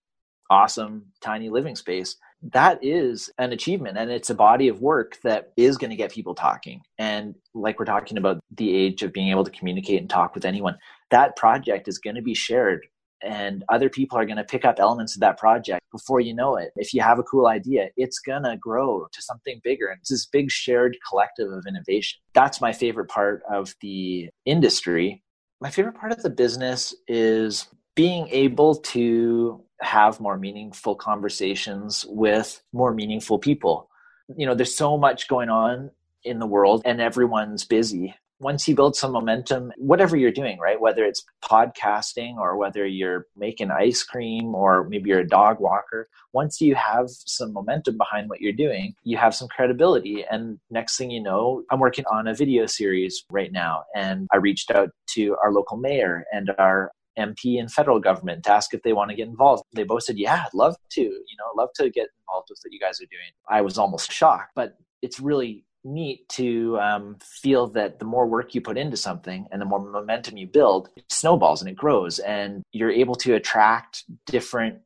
awesome 0.50 1.06
tiny 1.20 1.48
living 1.48 1.76
space, 1.76 2.16
that 2.42 2.78
is 2.82 3.30
an 3.38 3.52
achievement 3.52 3.96
and 3.98 4.11
it's 4.11 4.30
a 4.30 4.35
body 4.35 4.68
of 4.68 4.80
work 4.80 5.18
that 5.24 5.52
is 5.56 5.78
going 5.78 5.90
to 5.90 5.96
get 5.96 6.12
people 6.12 6.35
talking. 6.35 6.80
And 6.98 7.35
like 7.54 7.78
we're 7.78 7.87
talking 7.87 8.18
about 8.18 8.40
the 8.56 8.74
age 8.74 9.02
of 9.02 9.12
being 9.12 9.30
able 9.30 9.44
to 9.44 9.50
communicate 9.50 10.00
and 10.00 10.11
talk 10.11 10.35
with 10.35 10.44
anyone, 10.44 10.76
that 11.11 11.37
project 11.37 11.88
is 11.88 11.98
going 11.98 12.16
to 12.16 12.22
be 12.22 12.35
shared 12.35 12.87
and 13.22 13.64
other 13.68 13.88
people 13.88 14.18
are 14.18 14.26
going 14.26 14.37
to 14.37 14.44
pick 14.44 14.64
up 14.64 14.78
elements 14.78 15.16
of 15.16 15.20
that 15.20 15.38
project 15.38 15.80
before 15.90 16.20
you 16.20 16.35
know 16.35 16.56
it. 16.56 16.70
If 16.76 16.92
you 16.92 17.00
have 17.00 17.18
a 17.18 17.22
cool 17.22 17.46
idea, 17.46 17.88
it's 17.96 18.18
going 18.18 18.42
to 18.42 18.56
grow 18.56 19.06
to 19.11 19.22
something 19.22 19.61
bigger. 19.64 19.88
It's 19.98 20.11
this 20.11 20.26
big 20.26 20.50
shared 20.50 20.96
collective 21.09 21.50
of 21.50 21.64
innovation. 21.66 22.20
That's 22.35 22.61
my 22.61 22.72
favorite 22.72 23.09
part 23.09 23.42
of 23.50 23.74
the 23.80 24.28
industry. 24.44 25.22
My 25.61 25.70
favorite 25.70 25.96
part 25.96 26.12
of 26.12 26.22
the 26.22 26.30
business 26.30 26.94
is 27.09 27.66
being 27.96 28.28
able 28.28 28.76
to 28.76 29.61
have 29.80 30.20
more 30.20 30.38
meaningful 30.38 30.94
conversations 30.94 32.06
with 32.09 32.62
more 32.72 32.94
meaningful 32.94 33.38
people. 33.38 33.90
You 34.37 34.46
know, 34.46 34.54
there's 34.54 34.76
so 34.76 34.96
much 34.96 35.28
going 35.28 35.48
on 35.48 35.90
in 36.22 36.38
the 36.38 36.46
world 36.46 36.82
and 36.85 37.00
everyone's 37.00 37.64
busy 37.64 38.14
once 38.38 38.68
you 38.68 38.74
build 38.74 38.94
some 38.94 39.12
momentum, 39.12 39.72
whatever 39.78 40.16
you're 40.16 40.30
doing, 40.30 40.59
right? 40.59 40.80
Whether 40.80 41.04
it's 41.04 41.24
podcasting 41.42 42.37
or 42.37 42.56
whether 42.56 42.87
you're 42.87 43.26
making 43.37 43.70
ice 43.70 44.02
cream 44.02 44.54
or 44.54 44.87
maybe 44.88 45.09
you're 45.09 45.20
a 45.20 45.26
dog 45.26 45.59
walker, 45.61 46.09
once 46.32 46.61
you 46.61 46.74
have 46.74 47.06
some 47.09 47.52
momentum 47.52 47.96
behind 47.96 48.28
what 48.28 48.40
you're 48.40 48.52
doing, 48.52 48.94
you 49.04 49.16
have 49.16 49.35
some 49.35 49.48
credibility. 49.48 50.24
And 50.30 50.59
next 50.70 50.96
thing 50.98 51.11
you 51.11 51.22
know, 51.22 51.62
I'm 51.70 51.80
working 51.80 52.04
on 52.12 52.28
a 52.28 52.35
video 52.35 52.66
series 52.66 53.24
right 53.30 53.52
now. 53.52 53.85
And 53.94 54.28
I 54.32 54.37
reached 54.37 54.70
out 54.70 54.90
to 55.14 55.37
our 55.42 55.52
local 55.52 55.78
mayor 55.78 56.24
and 56.32 56.50
our 56.59 56.92
MP 57.18 57.59
and 57.59 57.70
federal 57.70 58.00
government 58.00 58.44
to 58.44 58.52
ask 58.52 58.74
if 58.74 58.83
they 58.83 58.92
want 58.92 59.11
to 59.11 59.16
get 59.16 59.29
involved. 59.29 59.62
They 59.72 59.85
both 59.85 60.05
said, 60.05 60.18
Yeah, 60.18 60.44
I'd 60.46 60.55
love 60.55 60.76
to, 60.90 61.00
you 61.00 61.37
know, 61.38 61.44
love 61.57 61.70
to 61.76 61.90
get 61.90 62.09
involved 62.22 62.48
with 62.50 62.59
what 62.62 62.72
you 62.72 62.81
guys 62.81 63.00
are 63.00 63.07
doing. 63.07 63.31
I 63.48 63.61
was 63.62 63.79
almost 63.79 64.12
shocked, 64.12 64.52
but 64.55 64.76
it's 65.02 65.20
really 65.20 65.64
neat 65.85 66.29
to 66.29 66.79
um, 66.81 67.16
feel 67.20 67.68
that 67.68 67.98
the 67.98 68.05
more 68.05 68.26
work 68.26 68.55
you 68.55 68.61
put 68.61 68.76
into 68.76 68.96
something 68.96 69.46
and 69.52 69.61
the 69.61 69.66
more 69.66 69.79
momentum 69.79 70.37
you 70.37 70.46
build, 70.46 70.90
it 70.96 71.05
snowballs 71.11 71.62
and 71.62 71.70
it 71.70 71.76
grows, 71.76 72.18
and 72.18 72.62
you're 72.72 72.90
able 72.90 73.14
to 73.14 73.35
attract 73.35 74.05
different 74.26 74.79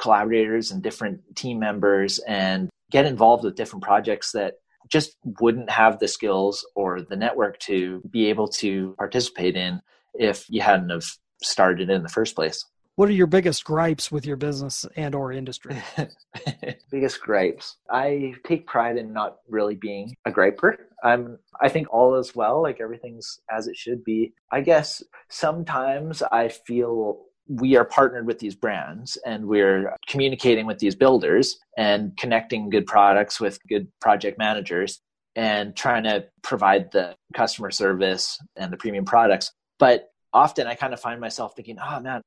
collaborators 0.00 0.70
and 0.70 0.82
different 0.82 1.20
team 1.36 1.58
members 1.58 2.18
and 2.20 2.68
get 2.90 3.06
involved 3.06 3.44
with 3.44 3.56
different 3.56 3.82
projects 3.82 4.32
that 4.32 4.54
just 4.88 5.16
wouldn't 5.40 5.70
have 5.70 5.98
the 5.98 6.08
skills 6.08 6.66
or 6.74 7.02
the 7.02 7.16
network 7.16 7.58
to 7.58 8.00
be 8.10 8.26
able 8.26 8.48
to 8.48 8.94
participate 8.98 9.56
in 9.56 9.80
if 10.14 10.46
you 10.48 10.62
hadn't 10.62 10.88
have 10.88 11.04
started 11.42 11.90
in 11.90 12.02
the 12.02 12.08
first 12.08 12.34
place. 12.34 12.64
What 12.96 13.08
are 13.08 13.12
your 13.12 13.28
biggest 13.28 13.64
gripes 13.64 14.10
with 14.10 14.26
your 14.26 14.36
business 14.36 14.84
and 14.96 15.14
or 15.14 15.30
industry? 15.32 15.80
Biggest 16.90 17.20
gripes. 17.20 17.76
I 17.88 18.34
take 18.44 18.66
pride 18.66 18.96
in 18.96 19.12
not 19.12 19.36
really 19.48 19.76
being 19.76 20.16
a 20.24 20.32
griper. 20.32 20.76
I'm 21.04 21.38
i 21.60 21.68
think 21.68 21.86
all 21.92 22.16
is 22.16 22.34
well 22.34 22.60
like 22.60 22.80
everything's 22.80 23.38
as 23.56 23.68
it 23.68 23.76
should 23.76 24.02
be. 24.02 24.32
I 24.50 24.62
guess 24.62 25.00
sometimes 25.28 26.22
i 26.32 26.48
feel 26.48 27.20
we 27.48 27.76
are 27.76 27.84
partnered 27.84 28.26
with 28.26 28.40
these 28.40 28.54
brands 28.54 29.16
and 29.24 29.46
we're 29.46 29.94
communicating 30.08 30.66
with 30.66 30.78
these 30.78 30.94
builders 30.94 31.58
and 31.76 32.16
connecting 32.16 32.68
good 32.68 32.86
products 32.86 33.40
with 33.40 33.58
good 33.68 33.88
project 34.00 34.38
managers 34.38 35.00
and 35.34 35.74
trying 35.76 36.02
to 36.02 36.24
provide 36.42 36.90
the 36.92 37.14
customer 37.34 37.70
service 37.70 38.38
and 38.56 38.72
the 38.72 38.76
premium 38.76 39.04
products. 39.04 39.52
But 39.78 40.10
often 40.32 40.66
I 40.66 40.74
kind 40.74 40.92
of 40.92 41.00
find 41.00 41.20
myself 41.20 41.52
thinking, 41.54 41.78
oh 41.82 42.00
man, 42.00 42.22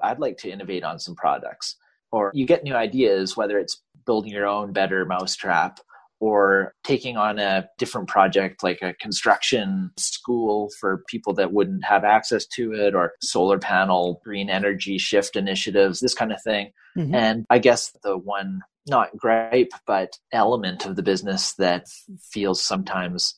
I'd 0.00 0.18
like 0.20 0.38
to 0.38 0.50
innovate 0.50 0.84
on 0.84 0.98
some 0.98 1.14
products. 1.14 1.76
Or 2.12 2.30
you 2.34 2.46
get 2.46 2.64
new 2.64 2.74
ideas, 2.74 3.36
whether 3.36 3.58
it's 3.58 3.82
building 4.04 4.32
your 4.32 4.46
own 4.46 4.72
better 4.72 5.04
mousetrap 5.04 5.80
or 6.18 6.74
taking 6.82 7.16
on 7.16 7.38
a 7.38 7.68
different 7.78 8.08
project 8.08 8.62
like 8.62 8.80
a 8.80 8.94
construction 8.94 9.90
school 9.98 10.70
for 10.80 11.04
people 11.08 11.34
that 11.34 11.52
wouldn't 11.52 11.84
have 11.84 12.04
access 12.04 12.46
to 12.46 12.72
it 12.72 12.94
or 12.94 13.12
solar 13.20 13.58
panel 13.58 14.20
green 14.24 14.48
energy 14.48 14.98
shift 14.98 15.36
initiatives 15.36 16.00
this 16.00 16.14
kind 16.14 16.32
of 16.32 16.42
thing 16.42 16.70
mm-hmm. 16.96 17.14
and 17.14 17.44
i 17.50 17.58
guess 17.58 17.92
the 18.02 18.16
one 18.16 18.62
not 18.88 19.14
gripe 19.16 19.72
but 19.86 20.18
element 20.32 20.86
of 20.86 20.96
the 20.96 21.02
business 21.02 21.52
that 21.54 21.86
feels 22.32 22.62
sometimes 22.62 23.34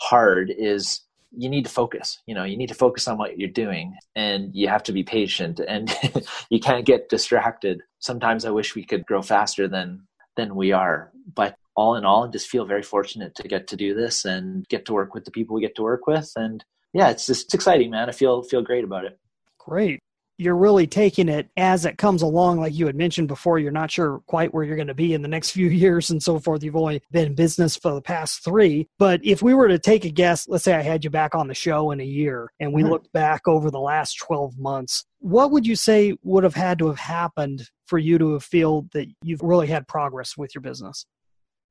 hard 0.00 0.52
is 0.56 1.05
you 1.36 1.48
need 1.48 1.64
to 1.64 1.70
focus 1.70 2.20
you 2.26 2.34
know 2.34 2.44
you 2.44 2.56
need 2.56 2.68
to 2.68 2.74
focus 2.74 3.06
on 3.08 3.18
what 3.18 3.38
you're 3.38 3.48
doing 3.48 3.94
and 4.14 4.54
you 4.54 4.68
have 4.68 4.82
to 4.82 4.92
be 4.92 5.02
patient 5.02 5.60
and 5.60 5.94
you 6.50 6.60
can't 6.60 6.86
get 6.86 7.08
distracted. 7.08 7.82
Sometimes 7.98 8.44
i 8.44 8.50
wish 8.50 8.74
we 8.74 8.84
could 8.84 9.04
grow 9.06 9.22
faster 9.22 9.68
than 9.68 10.06
than 10.36 10.54
we 10.54 10.72
are 10.72 11.12
but 11.34 11.56
all 11.76 11.94
in 11.96 12.04
all 12.04 12.26
I 12.26 12.30
just 12.30 12.48
feel 12.48 12.64
very 12.64 12.82
fortunate 12.82 13.34
to 13.34 13.48
get 13.48 13.68
to 13.68 13.76
do 13.76 13.94
this 13.94 14.24
and 14.24 14.66
get 14.68 14.86
to 14.86 14.94
work 14.94 15.14
with 15.14 15.24
the 15.24 15.30
people 15.30 15.54
we 15.54 15.60
get 15.60 15.76
to 15.76 15.82
work 15.82 16.06
with. 16.06 16.32
And 16.36 16.64
yeah 16.94 17.10
it's 17.10 17.26
just 17.26 17.46
it's 17.46 17.54
exciting 17.54 17.90
man. 17.90 18.08
I 18.08 18.12
feel 18.12 18.42
feel 18.42 18.62
great 18.62 18.84
about 18.84 19.04
it. 19.04 19.18
Great 19.58 20.00
you're 20.38 20.56
really 20.56 20.86
taking 20.86 21.28
it 21.28 21.48
as 21.56 21.84
it 21.84 21.98
comes 21.98 22.22
along 22.22 22.60
like 22.60 22.74
you 22.74 22.86
had 22.86 22.96
mentioned 22.96 23.28
before 23.28 23.58
you're 23.58 23.70
not 23.70 23.90
sure 23.90 24.20
quite 24.26 24.52
where 24.52 24.64
you're 24.64 24.76
going 24.76 24.88
to 24.88 24.94
be 24.94 25.14
in 25.14 25.22
the 25.22 25.28
next 25.28 25.50
few 25.52 25.68
years 25.68 26.10
and 26.10 26.22
so 26.22 26.38
forth. 26.38 26.62
You've 26.62 26.76
only 26.76 27.02
been 27.10 27.26
in 27.26 27.34
business 27.34 27.76
for 27.76 27.94
the 27.94 28.02
past 28.02 28.44
three. 28.44 28.88
But 28.98 29.20
if 29.24 29.42
we 29.42 29.54
were 29.54 29.68
to 29.68 29.78
take 29.78 30.04
a 30.04 30.10
guess 30.10 30.48
let's 30.48 30.64
say 30.64 30.74
i 30.74 30.82
had 30.82 31.04
you 31.04 31.10
back 31.10 31.34
on 31.34 31.48
the 31.48 31.54
show 31.54 31.90
in 31.90 32.00
a 32.00 32.04
year 32.04 32.50
and 32.60 32.72
we 32.72 32.82
mm-hmm. 32.82 32.92
looked 32.92 33.12
back 33.12 33.46
over 33.46 33.70
the 33.70 33.80
last 33.80 34.18
12 34.18 34.58
months 34.58 35.04
what 35.18 35.50
would 35.50 35.66
you 35.66 35.74
say 35.76 36.14
would 36.22 36.44
have 36.44 36.54
had 36.54 36.78
to 36.78 36.86
have 36.86 36.98
happened 36.98 37.68
for 37.86 37.98
you 37.98 38.18
to 38.18 38.38
feel 38.38 38.86
that 38.92 39.08
you've 39.22 39.42
really 39.42 39.66
had 39.66 39.88
progress 39.88 40.36
with 40.36 40.54
your 40.54 40.62
business? 40.62 41.06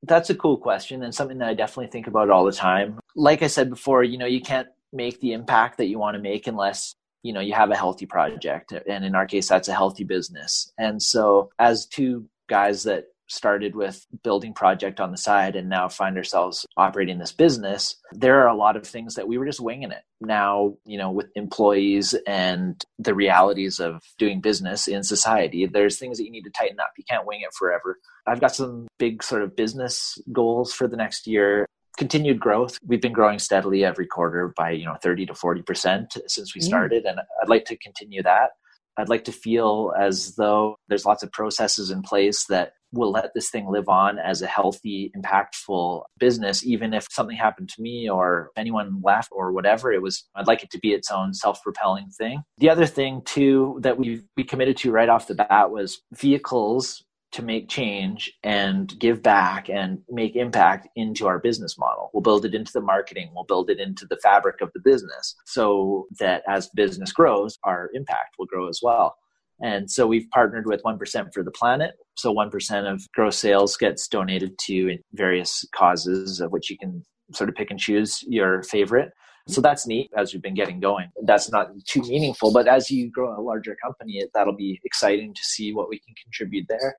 That's 0.03 0.29
a 0.29 0.35
cool 0.35 0.57
question 0.57 1.03
and 1.03 1.13
something 1.13 1.37
that 1.39 1.47
i 1.47 1.53
definitely 1.53 1.91
think 1.91 2.07
about 2.07 2.29
all 2.29 2.45
the 2.45 2.51
time. 2.51 2.99
Like 3.15 3.41
i 3.41 3.47
said 3.47 3.69
before 3.69 4.03
you 4.03 4.17
know 4.17 4.25
you 4.25 4.41
can't 4.41 4.67
make 4.91 5.19
the 5.19 5.33
impact 5.33 5.77
that 5.77 5.87
you 5.87 5.99
want 5.99 6.15
to 6.15 6.21
make 6.21 6.47
unless 6.47 6.95
you 7.25 7.33
know 7.33 7.39
you 7.39 7.53
have 7.53 7.71
a 7.71 7.75
healthy 7.75 8.05
project 8.05 8.71
and 8.87 9.03
in 9.03 9.15
our 9.15 9.25
case 9.25 9.49
that's 9.49 9.67
a 9.67 9.73
healthy 9.73 10.03
business. 10.03 10.71
And 10.77 11.01
so 11.01 11.49
as 11.57 11.87
two 11.87 12.25
guys 12.47 12.83
that 12.83 13.05
started 13.27 13.75
with 13.75 14.05
building 14.23 14.53
project 14.53 14.99
on 14.99 15.09
the 15.09 15.17
side 15.17 15.55
and 15.55 15.67
now 15.67 15.89
find 15.89 16.15
ourselves 16.15 16.63
operating 16.77 17.17
this 17.17 17.31
business 17.31 17.95
there 18.11 18.39
are 18.41 18.47
a 18.47 18.55
lot 18.55 18.75
of 18.75 18.85
things 18.85 19.15
that 19.15 19.27
we 19.27 19.39
were 19.39 19.47
just 19.47 19.59
winging 19.59 19.91
it. 19.91 20.03
Now 20.21 20.75
you 20.85 20.99
know 20.99 21.09
with 21.09 21.31
employees 21.35 22.13
and 22.27 22.79
the 22.99 23.15
realities 23.15 23.79
of 23.79 24.03
doing 24.19 24.39
business 24.39 24.87
in 24.87 25.03
society 25.03 25.65
there's 25.65 25.97
things 25.97 26.19
that 26.19 26.25
you 26.25 26.31
need 26.31 26.43
to 26.43 26.51
tighten 26.51 26.79
up. 26.79 26.91
You 26.95 27.05
can't 27.09 27.25
wing 27.25 27.41
it 27.41 27.55
forever. 27.57 27.97
I've 28.27 28.41
got 28.41 28.53
some 28.53 28.87
big 28.99 29.23
sort 29.23 29.41
of 29.41 29.55
business 29.55 30.19
goals 30.31 30.73
for 30.73 30.87
the 30.87 30.97
next 30.97 31.25
year 31.25 31.65
continued 31.95 32.39
growth 32.39 32.77
we've 32.85 33.01
been 33.01 33.13
growing 33.13 33.39
steadily 33.39 33.83
every 33.83 34.05
quarter 34.05 34.53
by 34.55 34.71
you 34.71 34.85
know 34.85 34.95
30 35.01 35.27
to 35.27 35.33
40 35.33 35.61
percent 35.61 36.17
since 36.27 36.55
we 36.55 36.61
mm. 36.61 36.65
started 36.65 37.05
and 37.05 37.19
i'd 37.19 37.49
like 37.49 37.65
to 37.65 37.77
continue 37.77 38.21
that 38.23 38.51
I'd 38.97 39.09
like 39.09 39.25
to 39.25 39.31
feel 39.31 39.93
as 39.99 40.35
though 40.35 40.77
there's 40.87 41.05
lots 41.05 41.23
of 41.23 41.31
processes 41.31 41.91
in 41.91 42.01
place 42.01 42.45
that 42.45 42.73
will 42.93 43.11
let 43.11 43.33
this 43.33 43.49
thing 43.49 43.67
live 43.69 43.89
on 43.89 44.17
as 44.19 44.41
a 44.41 44.47
healthy, 44.47 45.11
impactful 45.17 46.03
business, 46.17 46.65
even 46.65 46.93
if 46.93 47.07
something 47.11 47.35
happened 47.35 47.69
to 47.69 47.81
me 47.81 48.09
or 48.09 48.51
anyone 48.55 49.01
left 49.03 49.29
or 49.31 49.51
whatever. 49.51 49.91
It 49.91 50.01
was, 50.01 50.23
I'd 50.35 50.47
like 50.47 50.63
it 50.63 50.71
to 50.71 50.79
be 50.79 50.93
its 50.93 51.11
own 51.11 51.33
self 51.33 51.61
propelling 51.61 52.09
thing. 52.09 52.43
The 52.57 52.69
other 52.69 52.85
thing, 52.85 53.21
too, 53.25 53.79
that 53.81 53.97
we, 53.97 54.21
we 54.37 54.45
committed 54.45 54.77
to 54.77 54.91
right 54.91 55.09
off 55.09 55.27
the 55.27 55.35
bat 55.35 55.71
was 55.71 56.01
vehicles 56.13 57.03
to 57.31 57.41
make 57.41 57.67
change 57.67 58.31
and 58.43 58.97
give 58.99 59.21
back 59.21 59.69
and 59.69 59.99
make 60.09 60.35
impact 60.35 60.87
into 60.95 61.27
our 61.27 61.39
business 61.39 61.77
model. 61.77 62.09
We'll 62.13 62.21
build 62.21 62.45
it 62.45 62.55
into 62.55 62.71
the 62.71 62.81
marketing, 62.81 63.31
we'll 63.35 63.43
build 63.43 63.69
it 63.69 63.79
into 63.79 64.05
the 64.05 64.17
fabric 64.23 64.61
of 64.61 64.71
the 64.73 64.79
business 64.79 65.35
so 65.45 66.07
that 66.19 66.43
as 66.47 66.69
business 66.69 67.11
grows, 67.11 67.57
our 67.63 67.89
impact 67.93 68.35
will 68.39 68.45
grow 68.45 68.69
as 68.69 68.79
well. 68.81 69.15
And 69.61 69.89
so 69.89 70.05
we've 70.05 70.29
partnered 70.31 70.65
with 70.65 70.83
1% 70.83 71.33
for 71.33 71.43
the 71.43 71.51
planet. 71.51 71.95
So 72.15 72.33
1% 72.33 72.91
of 72.91 73.05
gross 73.13 73.37
sales 73.37 73.77
gets 73.77 74.07
donated 74.07 74.57
to 74.65 74.97
various 75.13 75.65
causes 75.73 76.41
of 76.41 76.51
which 76.51 76.69
you 76.69 76.77
can 76.77 77.03
sort 77.33 77.49
of 77.49 77.55
pick 77.55 77.71
and 77.71 77.79
choose 77.79 78.23
your 78.27 78.63
favorite. 78.63 79.11
So 79.47 79.61
that's 79.61 79.85
neat 79.85 80.09
as 80.17 80.33
we've 80.33 80.41
been 80.41 80.55
getting 80.55 80.79
going. 80.79 81.09
That's 81.23 81.51
not 81.51 81.69
too 81.85 82.01
meaningful, 82.01 82.51
but 82.51 82.67
as 82.67 82.89
you 82.89 83.11
grow 83.11 83.37
a 83.37 83.41
larger 83.41 83.77
company, 83.81 84.23
that'll 84.33 84.55
be 84.55 84.81
exciting 84.83 85.33
to 85.33 85.41
see 85.43 85.71
what 85.71 85.87
we 85.87 85.99
can 85.99 86.15
contribute 86.23 86.65
there. 86.67 86.95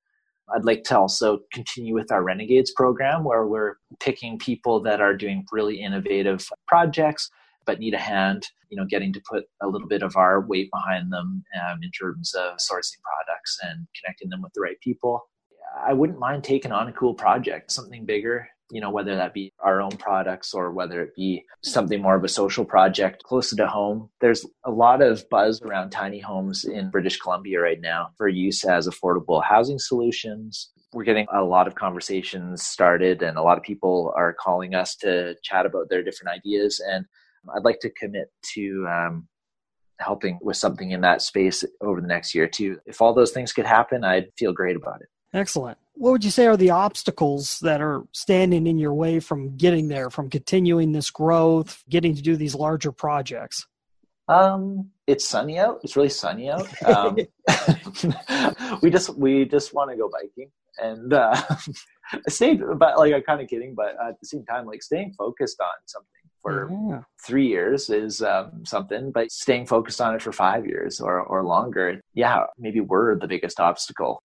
I'd 0.54 0.64
like 0.64 0.84
to 0.84 0.98
also 0.98 1.40
continue 1.52 1.94
with 1.94 2.12
our 2.12 2.22
Renegades 2.22 2.72
program 2.72 3.24
where 3.24 3.46
we're 3.46 3.76
picking 4.00 4.38
people 4.38 4.80
that 4.82 5.00
are 5.00 5.16
doing 5.16 5.44
really 5.52 5.80
innovative 5.80 6.48
projects 6.68 7.30
but 7.66 7.80
need 7.80 7.94
a 7.94 7.98
hand, 7.98 8.46
you 8.70 8.76
know, 8.76 8.86
getting 8.88 9.12
to 9.12 9.20
put 9.28 9.44
a 9.60 9.66
little 9.66 9.88
bit 9.88 10.02
of 10.02 10.16
our 10.16 10.40
weight 10.40 10.70
behind 10.72 11.12
them 11.12 11.44
um, 11.60 11.78
in 11.82 11.90
terms 11.90 12.32
of 12.34 12.56
sourcing 12.58 13.02
products 13.02 13.58
and 13.62 13.86
connecting 14.00 14.30
them 14.30 14.40
with 14.40 14.52
the 14.54 14.60
right 14.60 14.80
people. 14.80 15.28
I 15.84 15.92
wouldn't 15.92 16.20
mind 16.20 16.44
taking 16.44 16.72
on 16.72 16.88
a 16.88 16.92
cool 16.92 17.12
project, 17.12 17.72
something 17.72 18.06
bigger, 18.06 18.48
you 18.70 18.80
know, 18.80 18.90
whether 18.90 19.16
that 19.16 19.32
be 19.32 19.52
our 19.60 19.80
own 19.80 19.92
products 19.92 20.52
or 20.52 20.72
whether 20.72 21.02
it 21.02 21.14
be 21.14 21.44
something 21.62 22.02
more 22.02 22.16
of 22.16 22.24
a 22.24 22.28
social 22.28 22.64
project 22.64 23.22
closer 23.22 23.56
to 23.56 23.66
home. 23.66 24.10
There's 24.20 24.44
a 24.64 24.70
lot 24.70 25.02
of 25.02 25.28
buzz 25.30 25.62
around 25.62 25.90
tiny 25.90 26.18
homes 26.18 26.64
in 26.64 26.90
British 26.90 27.18
Columbia 27.18 27.60
right 27.60 27.80
now 27.80 28.08
for 28.16 28.28
use 28.28 28.64
as 28.64 28.88
affordable 28.88 29.42
housing 29.42 29.78
solutions. 29.78 30.70
We're 30.92 31.04
getting 31.04 31.26
a 31.32 31.42
lot 31.42 31.66
of 31.66 31.74
conversations 31.74 32.62
started, 32.62 33.22
and 33.22 33.36
a 33.36 33.42
lot 33.42 33.58
of 33.58 33.64
people 33.64 34.12
are 34.16 34.32
calling 34.32 34.74
us 34.74 34.96
to 34.96 35.36
chat 35.42 35.66
about 35.66 35.88
their 35.88 36.02
different 36.02 36.36
ideas. 36.36 36.80
And 36.84 37.04
I'd 37.54 37.64
like 37.64 37.80
to 37.80 37.90
commit 37.90 38.30
to 38.54 38.86
um, 38.88 39.28
helping 40.00 40.38
with 40.42 40.56
something 40.56 40.90
in 40.90 41.02
that 41.02 41.22
space 41.22 41.64
over 41.80 42.00
the 42.00 42.06
next 42.06 42.34
year 42.34 42.46
too. 42.46 42.78
If 42.86 43.00
all 43.00 43.14
those 43.14 43.32
things 43.32 43.52
could 43.52 43.66
happen, 43.66 44.04
I'd 44.04 44.28
feel 44.38 44.52
great 44.52 44.76
about 44.76 45.02
it. 45.02 45.08
Excellent. 45.32 45.78
What 45.98 46.10
would 46.10 46.24
you 46.24 46.30
say 46.30 46.46
are 46.46 46.58
the 46.58 46.70
obstacles 46.70 47.58
that 47.60 47.80
are 47.80 48.04
standing 48.12 48.66
in 48.66 48.76
your 48.76 48.92
way 48.92 49.18
from 49.18 49.56
getting 49.56 49.88
there, 49.88 50.10
from 50.10 50.28
continuing 50.28 50.92
this 50.92 51.08
growth, 51.10 51.82
getting 51.88 52.14
to 52.14 52.20
do 52.20 52.36
these 52.36 52.54
larger 52.54 52.92
projects? 52.92 53.66
Um, 54.28 54.90
it's 55.06 55.24
sunny 55.24 55.58
out. 55.58 55.80
It's 55.82 55.96
really 55.96 56.10
sunny 56.10 56.50
out. 56.50 56.68
Um, 56.84 57.16
we 58.82 58.90
just 58.90 59.16
we 59.16 59.46
just 59.46 59.72
want 59.72 59.90
to 59.90 59.96
go 59.96 60.10
biking, 60.10 60.50
and 60.78 61.14
uh, 61.14 61.40
staying. 62.28 62.62
But 62.76 62.98
like 62.98 63.14
I'm 63.14 63.22
kind 63.22 63.40
of 63.40 63.48
kidding, 63.48 63.74
but 63.74 63.96
at 63.98 64.20
the 64.20 64.26
same 64.26 64.44
time, 64.44 64.66
like 64.66 64.82
staying 64.82 65.14
focused 65.16 65.60
on 65.62 65.74
something 65.86 66.10
for 66.42 66.70
yeah. 66.90 67.00
three 67.24 67.46
years 67.46 67.88
is 67.88 68.20
um, 68.20 68.66
something, 68.66 69.12
but 69.12 69.30
staying 69.30 69.64
focused 69.64 70.02
on 70.02 70.14
it 70.14 70.20
for 70.20 70.32
five 70.32 70.66
years 70.66 71.00
or 71.00 71.20
or 71.20 71.42
longer, 71.42 72.02
yeah, 72.12 72.44
maybe 72.58 72.80
we're 72.80 73.18
the 73.18 73.28
biggest 73.28 73.60
obstacle. 73.60 74.20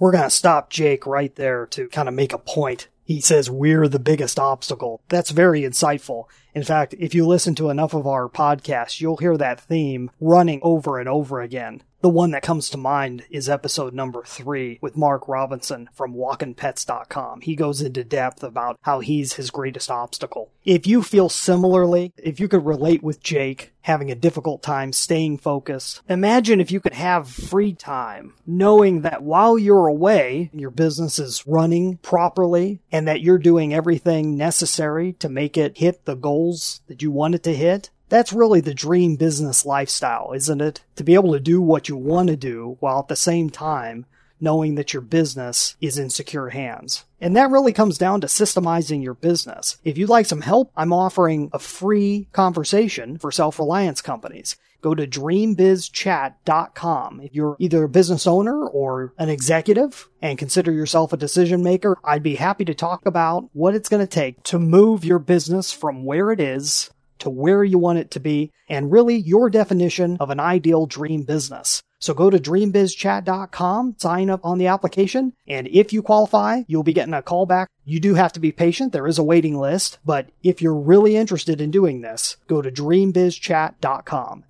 We're 0.00 0.12
going 0.12 0.24
to 0.24 0.30
stop 0.30 0.70
Jake 0.70 1.06
right 1.06 1.34
there 1.36 1.66
to 1.66 1.86
kind 1.88 2.08
of 2.08 2.14
make 2.14 2.32
a 2.32 2.38
point. 2.38 2.88
He 3.04 3.20
says 3.20 3.50
we're 3.50 3.86
the 3.86 3.98
biggest 3.98 4.38
obstacle. 4.38 5.02
That's 5.10 5.30
very 5.30 5.60
insightful. 5.60 6.24
In 6.54 6.62
fact, 6.62 6.94
if 6.98 7.14
you 7.14 7.26
listen 7.26 7.54
to 7.56 7.68
enough 7.68 7.92
of 7.92 8.06
our 8.06 8.26
podcasts, 8.26 9.02
you'll 9.02 9.18
hear 9.18 9.36
that 9.36 9.60
theme 9.60 10.10
running 10.18 10.60
over 10.62 10.98
and 10.98 11.06
over 11.06 11.42
again. 11.42 11.82
The 12.02 12.08
one 12.08 12.30
that 12.30 12.42
comes 12.42 12.70
to 12.70 12.78
mind 12.78 13.24
is 13.28 13.46
episode 13.46 13.92
number 13.92 14.22
three 14.24 14.78
with 14.80 14.96
Mark 14.96 15.28
Robinson 15.28 15.90
from 15.92 16.14
WalkinPets.com. 16.14 17.42
He 17.42 17.54
goes 17.54 17.82
into 17.82 18.04
depth 18.04 18.42
about 18.42 18.78
how 18.82 19.00
he's 19.00 19.34
his 19.34 19.50
greatest 19.50 19.90
obstacle. 19.90 20.50
If 20.64 20.86
you 20.86 21.02
feel 21.02 21.28
similarly, 21.28 22.14
if 22.16 22.40
you 22.40 22.48
could 22.48 22.64
relate 22.64 23.02
with 23.02 23.22
Jake 23.22 23.74
having 23.82 24.10
a 24.10 24.14
difficult 24.14 24.62
time 24.62 24.94
staying 24.94 25.38
focused, 25.38 26.00
imagine 26.08 26.58
if 26.58 26.70
you 26.70 26.80
could 26.80 26.94
have 26.94 27.28
free 27.28 27.74
time 27.74 28.32
knowing 28.46 29.02
that 29.02 29.22
while 29.22 29.58
you're 29.58 29.86
away, 29.86 30.48
your 30.54 30.70
business 30.70 31.18
is 31.18 31.46
running 31.46 31.98
properly 31.98 32.80
and 32.90 33.06
that 33.06 33.20
you're 33.20 33.36
doing 33.36 33.74
everything 33.74 34.38
necessary 34.38 35.12
to 35.14 35.28
make 35.28 35.58
it 35.58 35.76
hit 35.76 36.06
the 36.06 36.16
goals 36.16 36.80
that 36.86 37.02
you 37.02 37.10
want 37.10 37.34
it 37.34 37.42
to 37.42 37.54
hit 37.54 37.90
that's 38.10 38.32
really 38.32 38.60
the 38.60 38.74
dream 38.74 39.16
business 39.16 39.64
lifestyle, 39.64 40.32
isn't 40.32 40.60
it? 40.60 40.82
To 40.96 41.04
be 41.04 41.14
able 41.14 41.32
to 41.32 41.40
do 41.40 41.62
what 41.62 41.88
you 41.88 41.96
want 41.96 42.28
to 42.28 42.36
do 42.36 42.76
while 42.80 42.98
at 42.98 43.08
the 43.08 43.16
same 43.16 43.48
time 43.48 44.06
knowing 44.40 44.74
that 44.74 44.92
your 44.92 45.02
business 45.02 45.76
is 45.80 45.98
in 45.98 46.10
secure 46.10 46.48
hands. 46.50 47.04
And 47.20 47.36
that 47.36 47.50
really 47.50 47.72
comes 47.72 47.98
down 47.98 48.20
to 48.22 48.26
systemizing 48.26 49.00
your 49.02 49.14
business. 49.14 49.78
If 49.84 49.96
you'd 49.98 50.08
like 50.08 50.26
some 50.26 50.40
help, 50.40 50.72
I'm 50.76 50.92
offering 50.92 51.50
a 51.52 51.58
free 51.58 52.28
conversation 52.32 53.18
for 53.18 53.30
self-reliance 53.30 54.00
companies. 54.00 54.56
Go 54.80 54.94
to 54.94 55.06
dreambizchat.com. 55.06 57.20
If 57.20 57.34
you're 57.34 57.56
either 57.58 57.84
a 57.84 57.88
business 57.88 58.26
owner 58.26 58.66
or 58.66 59.12
an 59.18 59.28
executive 59.28 60.08
and 60.22 60.38
consider 60.38 60.72
yourself 60.72 61.12
a 61.12 61.18
decision 61.18 61.62
maker, 61.62 61.98
I'd 62.02 62.22
be 62.22 62.36
happy 62.36 62.64
to 62.64 62.72
talk 62.72 63.04
about 63.04 63.50
what 63.52 63.74
it's 63.74 63.90
going 63.90 64.00
to 64.00 64.06
take 64.06 64.42
to 64.44 64.58
move 64.58 65.04
your 65.04 65.18
business 65.18 65.70
from 65.70 66.06
where 66.06 66.32
it 66.32 66.40
is 66.40 66.88
to 67.20 67.30
where 67.30 67.64
you 67.64 67.78
want 67.78 67.98
it 67.98 68.10
to 68.12 68.20
be, 68.20 68.52
and 68.68 68.92
really 68.92 69.16
your 69.16 69.48
definition 69.48 70.16
of 70.20 70.30
an 70.30 70.40
ideal 70.40 70.86
dream 70.86 71.22
business. 71.22 71.82
So 72.00 72.14
go 72.14 72.30
to 72.30 72.38
dreambizchat.com, 72.38 73.96
sign 73.98 74.30
up 74.30 74.40
on 74.42 74.56
the 74.56 74.68
application, 74.68 75.34
and 75.46 75.68
if 75.68 75.92
you 75.92 76.02
qualify, 76.02 76.62
you'll 76.66 76.82
be 76.82 76.94
getting 76.94 77.12
a 77.12 77.22
call 77.22 77.44
back. 77.44 77.68
You 77.84 78.00
do 78.00 78.14
have 78.14 78.32
to 78.32 78.40
be 78.40 78.52
patient. 78.52 78.92
There 78.92 79.06
is 79.06 79.18
a 79.18 79.22
waiting 79.22 79.58
list, 79.58 79.98
but 80.04 80.30
if 80.42 80.62
you're 80.62 80.74
really 80.74 81.16
interested 81.16 81.60
in 81.60 81.70
doing 81.70 82.00
this, 82.00 82.36
go 82.48 82.62
to 82.62 82.70
dreambizchat.com. 82.70 84.44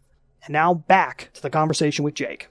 And 0.45 0.53
now 0.53 0.75
back 0.75 1.31
to 1.35 1.43
the 1.43 1.51
conversation 1.51 2.05
with 2.05 2.15
Jake. 2.15 2.49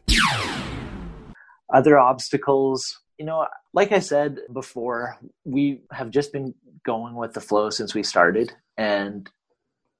Other 1.73 1.97
obstacles, 1.97 2.99
you 3.17 3.25
know, 3.25 3.47
like 3.73 3.91
I 3.91 3.99
said 3.99 4.39
before, 4.51 5.17
we 5.45 5.81
have 5.91 6.09
just 6.09 6.33
been 6.33 6.53
going 6.85 7.15
with 7.15 7.33
the 7.33 7.41
flow 7.41 7.69
since 7.69 7.93
we 7.93 8.03
started. 8.03 8.51
And 8.77 9.29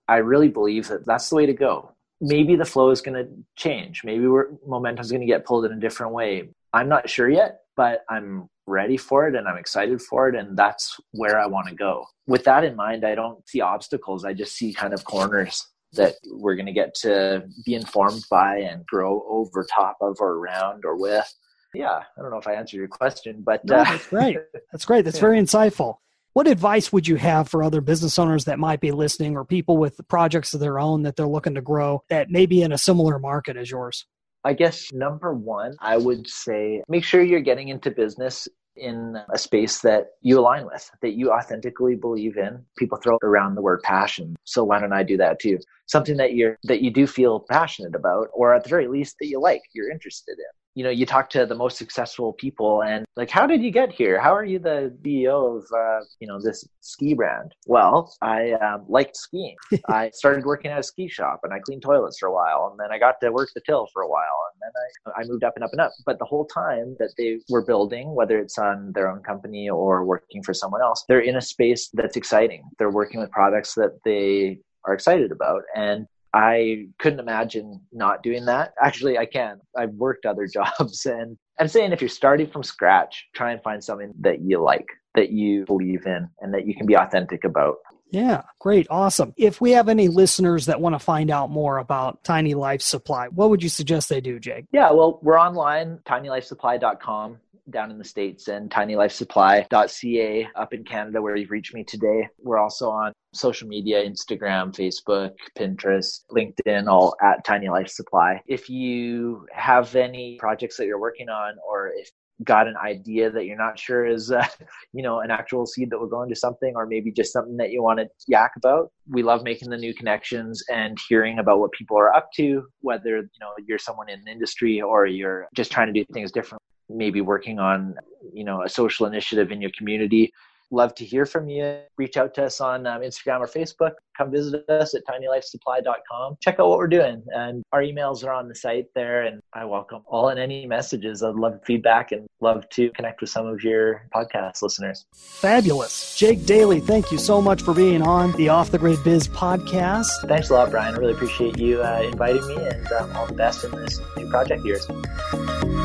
I 0.10 0.18
really 0.18 0.48
believe 0.48 0.88
that 0.88 1.06
that's 1.06 1.30
the 1.30 1.36
way 1.36 1.46
to 1.46 1.54
go. 1.54 1.92
Maybe 2.20 2.56
the 2.56 2.66
flow 2.66 2.90
is 2.90 3.00
going 3.00 3.24
to 3.24 3.32
change. 3.56 4.04
Maybe 4.04 4.26
momentum 4.66 5.04
is 5.04 5.12
going 5.12 5.22
to 5.22 5.28
get 5.28 5.46
pulled 5.46 5.66
in 5.66 5.72
a 5.72 5.80
different 5.80 6.14
way. 6.14 6.50
I'm 6.74 6.90
not 6.90 7.08
sure 7.08 7.30
yet, 7.30 7.60
but 7.78 8.04
I'm 8.10 8.50
ready 8.66 8.98
for 8.98 9.28
it 9.28 9.36
and 9.36 9.48
I'm 9.48 9.58
excited 9.58 10.02
for 10.02 10.28
it. 10.28 10.36
And 10.36 10.58
that's 10.58 11.00
where 11.12 11.40
I 11.40 11.46
want 11.46 11.68
to 11.68 11.76
go. 11.76 12.06
With 12.26 12.44
that 12.46 12.64
in 12.64 12.76
mind, 12.76 13.06
I 13.06 13.14
don't 13.14 13.48
see 13.48 13.62
obstacles. 13.62 14.26
I 14.26 14.34
just 14.34 14.56
see 14.56 14.74
kind 14.74 14.94
of 14.94 15.06
corners 15.06 15.68
that 15.94 16.16
we're 16.28 16.56
going 16.56 16.66
to 16.66 16.74
get 16.74 16.94
to 16.94 17.48
be 17.64 17.76
informed 17.76 18.24
by 18.32 18.58
and 18.58 18.86
grow 18.88 19.24
over 19.30 19.64
top 19.72 19.98
of 20.02 20.18
or 20.20 20.34
around 20.34 20.86
or 20.86 21.00
with. 21.00 21.32
Yeah, 21.76 22.02
I 22.18 22.22
don't 22.22 22.32
know 22.32 22.38
if 22.38 22.48
I 22.48 22.54
answered 22.54 22.78
your 22.78 22.88
question, 22.88 23.44
but 23.46 23.64
no, 23.64 23.76
uh, 23.76 23.84
that's 23.84 24.08
great. 24.08 24.38
That's 24.72 24.86
great. 24.86 25.06
That's 25.06 25.18
yeah. 25.18 25.22
very 25.22 25.40
insightful. 25.40 25.98
What 26.34 26.48
advice 26.48 26.94
would 26.94 27.08
you 27.08 27.16
have 27.16 27.50
for 27.50 27.64
other 27.64 27.82
business 27.82 28.20
owners 28.20 28.46
that 28.46 28.60
might 28.60 28.82
be 28.82 28.92
listening 28.92 29.36
or 29.36 29.44
people 29.44 29.78
with 29.78 30.00
projects 30.08 30.54
of 30.54 30.60
their 30.60 30.80
own 30.80 31.02
that 31.04 31.16
they're 31.16 31.28
looking 31.28 31.56
to 31.56 31.62
grow 31.62 32.04
that 32.10 32.30
may 32.30 32.46
be 32.46 32.62
in 32.62 32.72
a 32.72 32.78
similar 32.78 33.18
market 33.18 33.58
as 33.58 33.72
yours? 33.72 34.06
I 34.44 34.54
guess 34.54 34.94
number 34.94 35.34
one, 35.34 35.76
I 35.80 35.98
would 35.98 36.30
say 36.30 36.84
make 36.88 37.04
sure 37.04 37.24
you're 37.24 37.40
getting 37.42 37.70
into 37.70 37.90
business 37.92 38.48
in 38.76 39.18
a 39.34 39.38
space 39.38 39.82
that 39.82 40.12
you 40.22 40.40
align 40.40 40.66
with, 40.66 40.90
that 41.02 41.14
you 41.14 41.32
authentically 41.32 41.96
believe 41.96 42.38
in. 42.38 42.64
People 42.78 43.00
throw 43.00 43.18
around 43.24 43.56
the 43.56 43.62
word 43.62 43.82
passion. 43.84 44.36
So 44.46 44.64
why 44.64 44.80
don't 44.80 44.94
I 44.94 45.04
do 45.04 45.18
that 45.18 45.40
too? 45.40 45.58
Something 45.88 46.16
that 46.18 46.36
you're, 46.36 46.58
that 46.64 46.82
you 46.82 46.92
do 46.92 47.06
feel 47.08 47.42
passionate 47.50 47.96
about, 47.96 48.28
or 48.34 48.54
at 48.54 48.64
the 48.64 48.70
very 48.70 48.88
least 48.88 49.18
that 49.20 49.28
you 49.28 49.42
like, 49.42 49.64
you're 49.74 49.92
interested 49.92 50.38
in 50.38 50.46
you 50.80 50.86
know, 50.86 50.90
you 50.90 51.06
talk 51.06 51.30
to 51.30 51.46
the 51.46 51.56
most 51.56 51.78
successful 51.78 52.32
people 52.32 52.84
and 52.84 53.06
like, 53.18 53.30
how 53.30 53.46
did 53.46 53.62
you 53.62 53.70
get 53.70 53.92
here? 53.92 54.18
How 54.18 54.34
are 54.34 54.46
you 54.46 54.60
the 54.60 54.96
CEO 55.04 55.58
of, 55.58 55.66
uh, 55.78 56.06
you 56.22 56.28
know, 56.30 56.40
this 56.42 56.66
ski 56.80 57.14
brand? 57.14 57.54
Well, 57.68 58.16
I 58.22 58.52
um, 58.52 58.86
liked 58.88 59.18
skiing. 59.18 59.58
I 59.90 60.10
started 60.12 60.46
working 60.46 60.72
at 60.72 60.80
a 60.80 60.84
ski 60.84 61.10
shop 61.10 61.42
and 61.44 61.54
I 61.54 61.60
cleaned 61.60 61.82
toilets 61.82 62.18
for 62.18 62.28
a 62.28 62.34
while. 62.34 62.70
And 62.72 62.80
then 62.80 62.94
I 62.94 62.98
got 62.98 63.16
to 63.20 63.30
work 63.30 63.50
the 63.54 63.60
till 63.66 63.88
for 63.92 64.04
a 64.04 64.08
while. 64.08 64.40
And 64.54 64.62
then 64.62 65.14
I, 65.14 65.22
I 65.22 65.24
moved 65.28 65.44
up 65.44 65.52
and 65.58 65.66
up 65.66 65.72
and 65.74 65.82
up. 65.82 65.92
But 66.06 66.18
the 66.18 66.24
whole 66.24 66.46
time 66.46 66.96
that 66.98 67.12
they 67.18 67.40
were 67.50 67.66
building, 67.66 68.16
whether 68.16 68.40
it's 68.40 68.58
on 68.58 68.94
their 68.94 69.12
own 69.12 69.22
company 69.22 69.70
or 69.70 70.06
working 70.06 70.42
for 70.44 70.54
someone 70.54 70.82
else, 70.82 71.04
they're 71.10 71.20
in 71.20 71.36
a 71.36 71.42
space 71.42 71.90
that's 71.92 72.16
exciting. 72.16 72.64
They're 72.78 72.90
working 72.90 73.20
with 73.20 73.32
products 73.32 73.74
that 73.76 74.00
they 74.06 74.60
are 74.86 74.94
excited 74.94 75.34
about. 75.34 75.64
And 75.76 76.08
I 76.34 76.88
couldn't 77.00 77.20
imagine 77.20 77.82
not 77.92 78.24
doing 78.24 78.46
that. 78.46 78.74
Actually, 78.82 79.18
I 79.18 79.26
can. 79.26 79.60
I've 79.78 79.94
worked 79.94 80.26
other 80.26 80.48
jobs 80.54 81.06
and 81.06 81.38
I'm 81.60 81.68
saying 81.68 81.92
if 81.92 82.02
you're 82.02 82.10
starting 82.10 82.50
from 82.50 82.64
scratch, 82.64 83.28
try 83.36 83.52
and 83.52 83.62
find 83.62 83.84
something 83.84 84.14
that 84.22 84.42
you 84.42 84.62
like, 84.64 84.88
that 85.16 85.32
you 85.32 85.66
believe 85.66 86.06
in, 86.06 86.30
and 86.40 86.54
that 86.54 86.66
you 86.66 86.74
can 86.74 86.86
be 86.86 86.96
authentic 86.96 87.44
about. 87.44 87.76
Yeah, 88.12 88.44
great. 88.60 88.88
Awesome. 88.90 89.34
If 89.38 89.62
we 89.62 89.72
have 89.72 89.90
any 89.90 90.08
listeners 90.08 90.66
that 90.66 90.82
want 90.82 90.96
to 90.96 91.00
find 91.00 91.30
out 91.30 91.52
more 91.52 91.78
about 91.78 92.24
Tiny 92.24 92.56
Life 92.56 92.82
Supply, 92.82 93.28
what 93.28 93.50
would 93.50 93.62
you 93.62 93.70
suggest 93.70 94.10
they 94.10 94.22
do, 94.22 94.40
Jake? 94.40 94.66
Yeah, 94.72 94.92
well, 94.92 95.20
we're 95.22 95.40
online, 95.40 96.00
tinylifesupply.com 96.06 97.38
down 97.72 97.92
in 97.92 97.98
the 97.98 98.04
States 98.04 98.48
and 98.48 98.70
tinylifesupply.ca 98.70 100.48
up 100.56 100.74
in 100.74 100.84
Canada 100.84 101.22
where 101.22 101.36
you've 101.36 101.52
reached 101.52 101.74
me 101.74 101.84
today. 101.84 102.28
We're 102.40 102.60
also 102.60 102.90
on 102.90 103.14
social 103.34 103.68
media, 103.68 104.04
Instagram, 104.04 104.74
Facebook, 104.76 105.32
Pinterest, 105.58 106.22
LinkedIn, 106.32 106.88
all 106.88 107.16
at 107.22 107.44
Tiny 107.46 107.70
Life 107.70 107.90
Supply. 107.90 108.42
If 108.48 108.70
you 108.70 109.46
have 109.54 109.96
any 109.96 110.38
projects 110.40 110.78
that 110.78 110.86
you're 110.86 111.00
working 111.00 111.30
on 111.30 111.56
or 111.68 111.92
if 111.96 112.10
got 112.44 112.68
an 112.68 112.78
idea 112.78 113.30
that 113.30 113.46
you're 113.46 113.58
not 113.58 113.78
sure 113.78 114.06
is 114.06 114.32
uh, 114.32 114.46
you 114.94 115.04
know 115.04 115.20
an 115.20 115.32
actual 115.32 115.66
seed 115.66 115.90
that 115.90 116.00
will 116.00 116.08
go 116.08 116.24
into 116.24 116.36
something 116.36 116.74
or 116.76 116.86
maybe 116.86 117.12
just 117.12 117.34
something 117.34 117.58
that 117.58 117.72
you 117.72 117.84
want 117.84 118.00
to 118.00 118.08
yak 118.28 118.52
about 118.56 118.92
we 119.10 119.24
love 119.24 119.44
making 119.44 119.70
the 119.70 119.78
new 119.78 119.94
connections 119.94 120.64
and 120.72 120.98
hearing 121.08 121.40
about 121.40 121.60
what 121.60 121.72
people 121.72 121.98
are 121.98 122.14
up 122.16 122.30
to 122.34 122.64
whether 122.82 123.18
you 123.18 123.40
know 123.42 123.52
you're 123.68 123.78
someone 123.78 124.10
in 124.10 124.26
industry 124.28 124.82
or 124.82 125.06
you're 125.06 125.48
just 125.56 125.72
trying 125.72 125.88
to 125.88 125.94
do 125.94 126.06
things 126.14 126.32
different 126.32 126.62
maybe 126.90 127.22
working 127.22 127.60
on 127.60 127.96
you 128.34 128.44
know 128.44 128.64
a 128.64 128.70
social 128.70 129.06
initiative 129.06 129.52
in 129.52 129.62
your 129.62 129.72
community. 129.78 130.34
Love 130.72 130.94
to 130.94 131.04
hear 131.04 131.26
from 131.26 131.50
you. 131.50 131.80
Reach 131.98 132.16
out 132.16 132.36
to 132.36 132.44
us 132.44 132.62
on 132.62 132.86
um, 132.86 133.02
instagram 133.02 133.40
or 133.40 133.48
facebook. 133.48 133.94
Come 134.16 134.30
visit 134.30 134.70
us 134.70 134.94
at 134.94 135.02
tinylifesupply.com 135.06 136.38
check 136.42 136.60
out 136.60 136.70
what 136.70 136.78
we're 136.78 136.88
doing. 136.88 137.24
And 137.34 137.64
our 137.72 137.82
emails 137.82 138.24
are 138.24 138.32
on 138.32 138.48
the 138.48 138.54
site 138.54 138.86
there 138.94 139.24
and 139.24 139.42
i 139.54 139.66
welcome 139.66 140.04
all 140.06 140.30
and 140.30 140.40
any 140.40 140.68
messages. 140.68 141.24
I'd 141.24 141.36
love 141.36 141.60
feedback 141.66 142.12
and 142.12 142.28
love 142.40 142.70
to 142.70 142.92
connect 142.92 143.22
with 143.22 143.32
some 143.32 143.48
of 143.48 143.64
your 143.64 144.08
podcast 144.14 144.62
listeners. 144.62 145.08
Fabulous. 145.16 146.16
Jake 146.16 146.46
daly 146.46 146.80
thank 146.80 147.12
you 147.12 147.18
so 147.18 147.42
much 147.42 147.64
for 147.64 147.74
being 147.74 148.04
on 148.04 148.32
the 148.34 148.50
off 148.50 148.70
the 148.70 148.78
grid 148.78 149.04
biz 149.04 149.28
podcast. 149.28 150.28
Thanks 150.28 150.52
a 150.52 150.54
lot 150.54 150.70
brian. 150.70 150.94
I 150.94 150.98
really 150.98 151.14
appreciate 151.14 151.58
you 151.58 151.82
uh, 151.82 152.04
inviting 152.04 152.48
me 152.48 152.58
and 152.58 152.92
um, 152.92 153.16
all 153.16 153.26
the 153.26 153.34
best 153.34 153.64
in 153.64 153.72
this 153.72 154.00
new 154.16 154.30
project 154.30 154.60
of 154.60 154.66
yours 154.68 155.79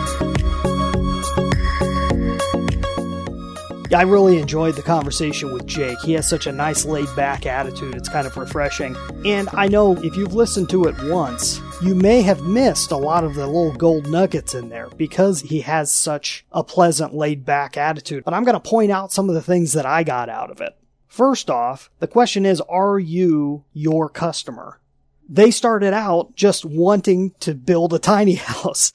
I 3.95 4.03
really 4.03 4.39
enjoyed 4.39 4.75
the 4.75 4.83
conversation 4.83 5.53
with 5.53 5.67
Jake. 5.67 5.99
He 6.01 6.15
has 6.15 6.29
such 6.29 6.47
a 6.47 6.53
nice 6.53 6.85
laid 6.85 7.15
back 7.15 7.47
attitude. 7.47 7.95
It's 7.95 8.09
kind 8.09 8.27
of 8.27 8.37
refreshing. 8.37 8.97
And 9.25 9.49
I 9.53 9.69
know 9.69 9.93
if 10.03 10.17
you've 10.17 10.35
listened 10.35 10.69
to 10.71 10.85
it 10.85 10.97
once, 11.05 11.61
you 11.81 11.95
may 11.95 12.23
have 12.23 12.43
missed 12.43 12.91
a 12.91 12.97
lot 12.97 13.23
of 13.23 13.35
the 13.35 13.47
little 13.47 13.73
gold 13.73 14.09
nuggets 14.09 14.55
in 14.55 14.69
there 14.69 14.89
because 14.97 15.43
he 15.43 15.61
has 15.61 15.93
such 15.93 16.45
a 16.51 16.65
pleasant 16.65 17.15
laid 17.15 17.45
back 17.45 17.77
attitude. 17.77 18.25
But 18.25 18.35
I'm 18.35 18.45
going 18.45 18.61
to 18.61 18.69
point 18.69 18.91
out 18.91 19.13
some 19.13 19.29
of 19.29 19.35
the 19.35 19.43
things 19.43 19.75
that 19.75 19.87
I 19.87 20.03
got 20.03 20.29
out 20.29 20.51
of 20.51 20.61
it. 20.61 20.77
First 21.07 21.49
off, 21.49 21.91
the 22.01 22.09
question 22.09 22.45
is, 22.45 22.61
are 22.63 22.99
you 22.99 23.65
your 23.73 24.09
customer? 24.09 24.81
They 25.29 25.51
started 25.51 25.95
out 25.95 26.35
just 26.35 26.65
wanting 26.65 27.33
to 27.41 27.55
build 27.55 27.95
a 27.95 27.99
tiny 27.99 28.35
house. 28.35 28.93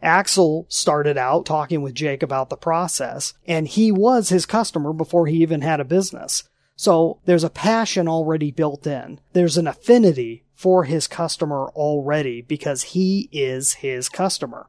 Axel 0.00 0.66
started 0.68 1.18
out 1.18 1.44
talking 1.44 1.82
with 1.82 1.94
Jake 1.94 2.22
about 2.22 2.50
the 2.50 2.56
process, 2.56 3.34
and 3.46 3.66
he 3.66 3.90
was 3.90 4.28
his 4.28 4.46
customer 4.46 4.92
before 4.92 5.26
he 5.26 5.38
even 5.38 5.62
had 5.62 5.80
a 5.80 5.84
business. 5.84 6.44
So 6.76 7.18
there's 7.24 7.44
a 7.44 7.50
passion 7.50 8.06
already 8.06 8.52
built 8.52 8.86
in. 8.86 9.20
There's 9.32 9.58
an 9.58 9.66
affinity 9.66 10.44
for 10.54 10.84
his 10.84 11.08
customer 11.08 11.68
already 11.74 12.40
because 12.40 12.82
he 12.82 13.28
is 13.32 13.74
his 13.74 14.08
customer. 14.08 14.68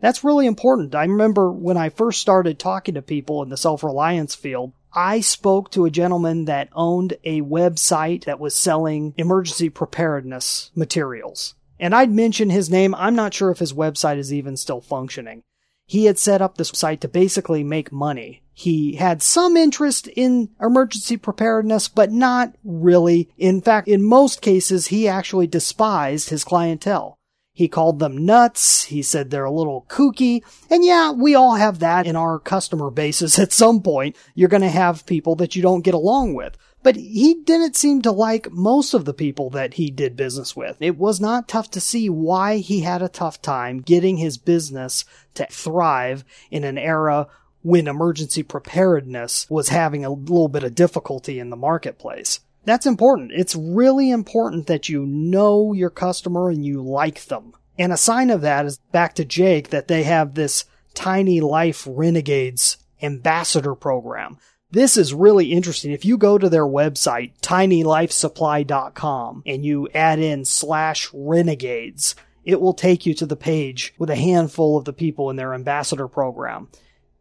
That's 0.00 0.24
really 0.24 0.46
important. 0.46 0.94
I 0.94 1.04
remember 1.04 1.50
when 1.50 1.76
I 1.76 1.88
first 1.88 2.20
started 2.20 2.58
talking 2.58 2.94
to 2.94 3.02
people 3.02 3.42
in 3.42 3.48
the 3.48 3.56
self-reliance 3.56 4.34
field, 4.34 4.72
I 4.92 5.20
spoke 5.20 5.70
to 5.72 5.84
a 5.84 5.90
gentleman 5.90 6.46
that 6.46 6.68
owned 6.72 7.16
a 7.24 7.42
website 7.42 8.24
that 8.24 8.40
was 8.40 8.56
selling 8.56 9.14
emergency 9.16 9.68
preparedness 9.68 10.70
materials. 10.74 11.54
And 11.80 11.94
I'd 11.94 12.12
mention 12.12 12.50
his 12.50 12.68
name. 12.70 12.94
I'm 12.94 13.16
not 13.16 13.32
sure 13.32 13.50
if 13.50 13.58
his 13.58 13.72
website 13.72 14.18
is 14.18 14.32
even 14.32 14.56
still 14.56 14.82
functioning. 14.82 15.42
He 15.86 16.04
had 16.04 16.18
set 16.18 16.40
up 16.40 16.56
this 16.56 16.68
site 16.68 17.00
to 17.00 17.08
basically 17.08 17.64
make 17.64 17.90
money. 17.90 18.42
He 18.52 18.94
had 18.96 19.22
some 19.22 19.56
interest 19.56 20.06
in 20.06 20.50
emergency 20.60 21.16
preparedness, 21.16 21.88
but 21.88 22.12
not 22.12 22.54
really. 22.62 23.30
In 23.38 23.60
fact, 23.60 23.88
in 23.88 24.04
most 24.04 24.42
cases, 24.42 24.88
he 24.88 25.08
actually 25.08 25.48
despised 25.48 26.28
his 26.28 26.44
clientele. 26.44 27.16
He 27.52 27.66
called 27.66 27.98
them 27.98 28.24
nuts. 28.24 28.84
He 28.84 29.02
said 29.02 29.30
they're 29.30 29.44
a 29.44 29.50
little 29.50 29.84
kooky. 29.88 30.42
And 30.70 30.84
yeah, 30.84 31.10
we 31.10 31.34
all 31.34 31.56
have 31.56 31.80
that 31.80 32.06
in 32.06 32.14
our 32.14 32.38
customer 32.38 32.90
bases 32.90 33.38
at 33.40 33.52
some 33.52 33.82
point. 33.82 34.16
You're 34.34 34.48
going 34.48 34.62
to 34.62 34.68
have 34.68 35.06
people 35.06 35.34
that 35.36 35.56
you 35.56 35.62
don't 35.62 35.82
get 35.84 35.94
along 35.94 36.34
with. 36.34 36.56
But 36.82 36.96
he 36.96 37.34
didn't 37.34 37.76
seem 37.76 38.00
to 38.02 38.10
like 38.10 38.50
most 38.50 38.94
of 38.94 39.04
the 39.04 39.12
people 39.12 39.50
that 39.50 39.74
he 39.74 39.90
did 39.90 40.16
business 40.16 40.56
with. 40.56 40.76
It 40.80 40.96
was 40.96 41.20
not 41.20 41.48
tough 41.48 41.70
to 41.72 41.80
see 41.80 42.08
why 42.08 42.58
he 42.58 42.80
had 42.80 43.02
a 43.02 43.08
tough 43.08 43.42
time 43.42 43.80
getting 43.80 44.16
his 44.16 44.38
business 44.38 45.04
to 45.34 45.46
thrive 45.50 46.24
in 46.50 46.64
an 46.64 46.78
era 46.78 47.26
when 47.62 47.86
emergency 47.86 48.42
preparedness 48.42 49.46
was 49.50 49.68
having 49.68 50.04
a 50.04 50.10
little 50.10 50.48
bit 50.48 50.64
of 50.64 50.74
difficulty 50.74 51.38
in 51.38 51.50
the 51.50 51.56
marketplace. 51.56 52.40
That's 52.64 52.86
important. 52.86 53.32
It's 53.34 53.54
really 53.54 54.10
important 54.10 54.66
that 54.66 54.88
you 54.88 55.04
know 55.04 55.72
your 55.72 55.90
customer 55.90 56.50
and 56.50 56.64
you 56.64 56.82
like 56.82 57.26
them. 57.26 57.52
And 57.78 57.92
a 57.92 57.96
sign 57.96 58.30
of 58.30 58.42
that 58.42 58.66
is 58.66 58.78
back 58.92 59.14
to 59.14 59.24
Jake 59.24 59.70
that 59.70 59.88
they 59.88 60.02
have 60.02 60.34
this 60.34 60.64
Tiny 60.94 61.40
Life 61.40 61.86
Renegades 61.88 62.78
ambassador 63.02 63.74
program. 63.74 64.38
This 64.72 64.96
is 64.96 65.12
really 65.12 65.52
interesting. 65.52 65.90
If 65.90 66.04
you 66.04 66.16
go 66.16 66.38
to 66.38 66.48
their 66.48 66.66
website, 66.66 67.32
tinylifesupply.com, 67.42 69.42
and 69.44 69.64
you 69.64 69.88
add 69.92 70.20
in 70.20 70.44
slash 70.44 71.10
renegades, 71.12 72.14
it 72.44 72.60
will 72.60 72.74
take 72.74 73.04
you 73.04 73.12
to 73.14 73.26
the 73.26 73.34
page 73.34 73.92
with 73.98 74.10
a 74.10 74.16
handful 74.16 74.76
of 74.76 74.84
the 74.84 74.92
people 74.92 75.28
in 75.28 75.34
their 75.34 75.54
ambassador 75.54 76.06
program. 76.06 76.68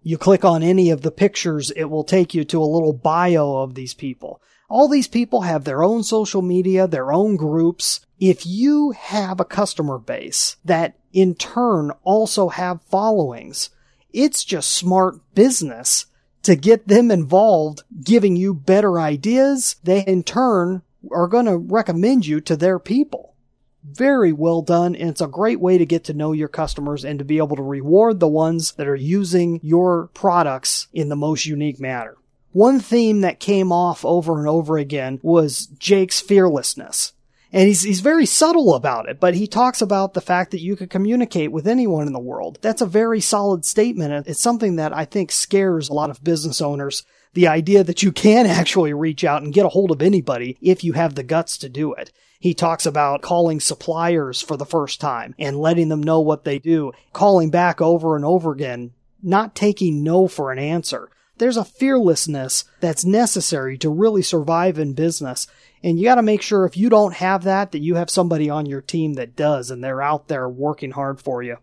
You 0.03 0.19
click 0.19 0.45
on 0.45 0.61
any 0.61 0.91
of 0.91 1.01
the 1.01 1.11
pictures, 1.11 1.71
it 1.71 1.85
will 1.85 2.03
take 2.03 2.35
you 2.35 2.43
to 2.45 2.61
a 2.61 2.63
little 2.63 2.93
bio 2.93 3.57
of 3.57 3.73
these 3.73 3.95
people. 3.95 4.43
All 4.69 4.87
these 4.87 5.07
people 5.07 5.41
have 5.41 5.63
their 5.63 5.83
own 5.83 6.03
social 6.03 6.43
media, 6.43 6.87
their 6.87 7.11
own 7.11 7.35
groups. 7.35 8.01
If 8.19 8.45
you 8.45 8.91
have 8.91 9.39
a 9.39 9.45
customer 9.45 9.97
base 9.97 10.57
that 10.63 10.99
in 11.11 11.33
turn 11.33 11.91
also 12.03 12.49
have 12.49 12.83
followings, 12.83 13.71
it's 14.13 14.43
just 14.43 14.69
smart 14.69 15.33
business 15.33 16.05
to 16.43 16.55
get 16.55 16.87
them 16.87 17.11
involved, 17.11 17.83
giving 18.03 18.35
you 18.35 18.53
better 18.53 18.99
ideas. 18.99 19.75
They 19.83 20.03
in 20.03 20.23
turn 20.23 20.81
are 21.11 21.27
going 21.27 21.45
to 21.45 21.57
recommend 21.57 22.25
you 22.25 22.41
to 22.41 22.55
their 22.55 22.79
people. 22.79 23.35
Very 23.83 24.31
well 24.31 24.61
done. 24.61 24.95
And 24.95 25.09
it's 25.09 25.21
a 25.21 25.27
great 25.27 25.59
way 25.59 25.77
to 25.77 25.85
get 25.85 26.03
to 26.05 26.13
know 26.13 26.31
your 26.31 26.47
customers 26.47 27.05
and 27.05 27.19
to 27.19 27.25
be 27.25 27.37
able 27.37 27.55
to 27.55 27.63
reward 27.63 28.19
the 28.19 28.27
ones 28.27 28.73
that 28.73 28.87
are 28.87 28.95
using 28.95 29.59
your 29.63 30.07
products 30.13 30.87
in 30.93 31.09
the 31.09 31.15
most 31.15 31.45
unique 31.45 31.79
manner. 31.79 32.15
One 32.51 32.79
theme 32.79 33.21
that 33.21 33.39
came 33.39 33.71
off 33.71 34.03
over 34.03 34.39
and 34.39 34.47
over 34.47 34.77
again 34.77 35.19
was 35.21 35.67
Jake's 35.77 36.19
fearlessness. 36.19 37.13
And 37.51 37.67
he's, 37.67 37.81
he's 37.81 38.01
very 38.01 38.25
subtle 38.25 38.75
about 38.75 39.09
it, 39.09 39.19
but 39.19 39.33
he 39.33 39.47
talks 39.47 39.81
about 39.81 40.13
the 40.13 40.21
fact 40.21 40.51
that 40.51 40.61
you 40.61 40.75
could 40.75 40.89
communicate 40.89 41.51
with 41.51 41.67
anyone 41.67 42.05
in 42.05 42.13
the 42.13 42.19
world. 42.19 42.59
That's 42.61 42.81
a 42.81 42.85
very 42.85 43.21
solid 43.21 43.65
statement. 43.65 44.27
It's 44.27 44.41
something 44.41 44.75
that 44.75 44.95
I 44.95 45.05
think 45.05 45.31
scares 45.31 45.89
a 45.89 45.93
lot 45.93 46.11
of 46.11 46.23
business 46.23 46.61
owners. 46.61 47.03
The 47.33 47.47
idea 47.47 47.83
that 47.83 48.03
you 48.03 48.11
can 48.11 48.45
actually 48.47 48.93
reach 48.93 49.23
out 49.23 49.41
and 49.41 49.53
get 49.53 49.65
a 49.65 49.69
hold 49.69 49.91
of 49.91 50.01
anybody 50.01 50.57
if 50.61 50.83
you 50.83 50.93
have 50.93 51.15
the 51.15 51.23
guts 51.23 51.57
to 51.59 51.69
do 51.69 51.93
it. 51.93 52.11
He 52.39 52.53
talks 52.53 52.85
about 52.85 53.21
calling 53.21 53.59
suppliers 53.59 54.41
for 54.41 54.55
the 54.55 54.65
first 54.65 55.01
time 55.01 55.35
and 55.37 55.59
letting 55.59 55.89
them 55.89 56.01
know 56.01 56.21
what 56.21 56.45
they 56.45 56.59
do, 56.59 56.93
calling 57.11 57.49
back 57.49 57.81
over 57.81 58.15
and 58.15 58.23
over 58.23 58.51
again 58.51 58.91
not 59.21 59.55
taking 59.55 60.03
no 60.03 60.27
for 60.27 60.51
an 60.51 60.59
answer. 60.59 61.09
There's 61.37 61.57
a 61.57 61.65
fearlessness 61.65 62.65
that's 62.79 63.05
necessary 63.05 63.77
to 63.79 63.89
really 63.89 64.21
survive 64.21 64.77
in 64.77 64.93
business. 64.93 65.47
And 65.84 65.97
you 65.97 66.05
got 66.05 66.15
to 66.15 66.21
make 66.21 66.41
sure 66.41 66.65
if 66.65 66.75
you 66.75 66.89
don't 66.89 67.13
have 67.15 67.43
that, 67.43 67.71
that 67.71 67.80
you 67.80 67.95
have 67.95 68.09
somebody 68.09 68.49
on 68.49 68.65
your 68.65 68.82
team 68.82 69.13
that 69.13 69.36
does 69.36 69.71
and 69.71 69.84
they're 69.84 70.01
out 70.01 70.27
there 70.27 70.49
working 70.49 70.91
hard 70.91 71.21
for 71.21 71.41
you. 71.41 71.57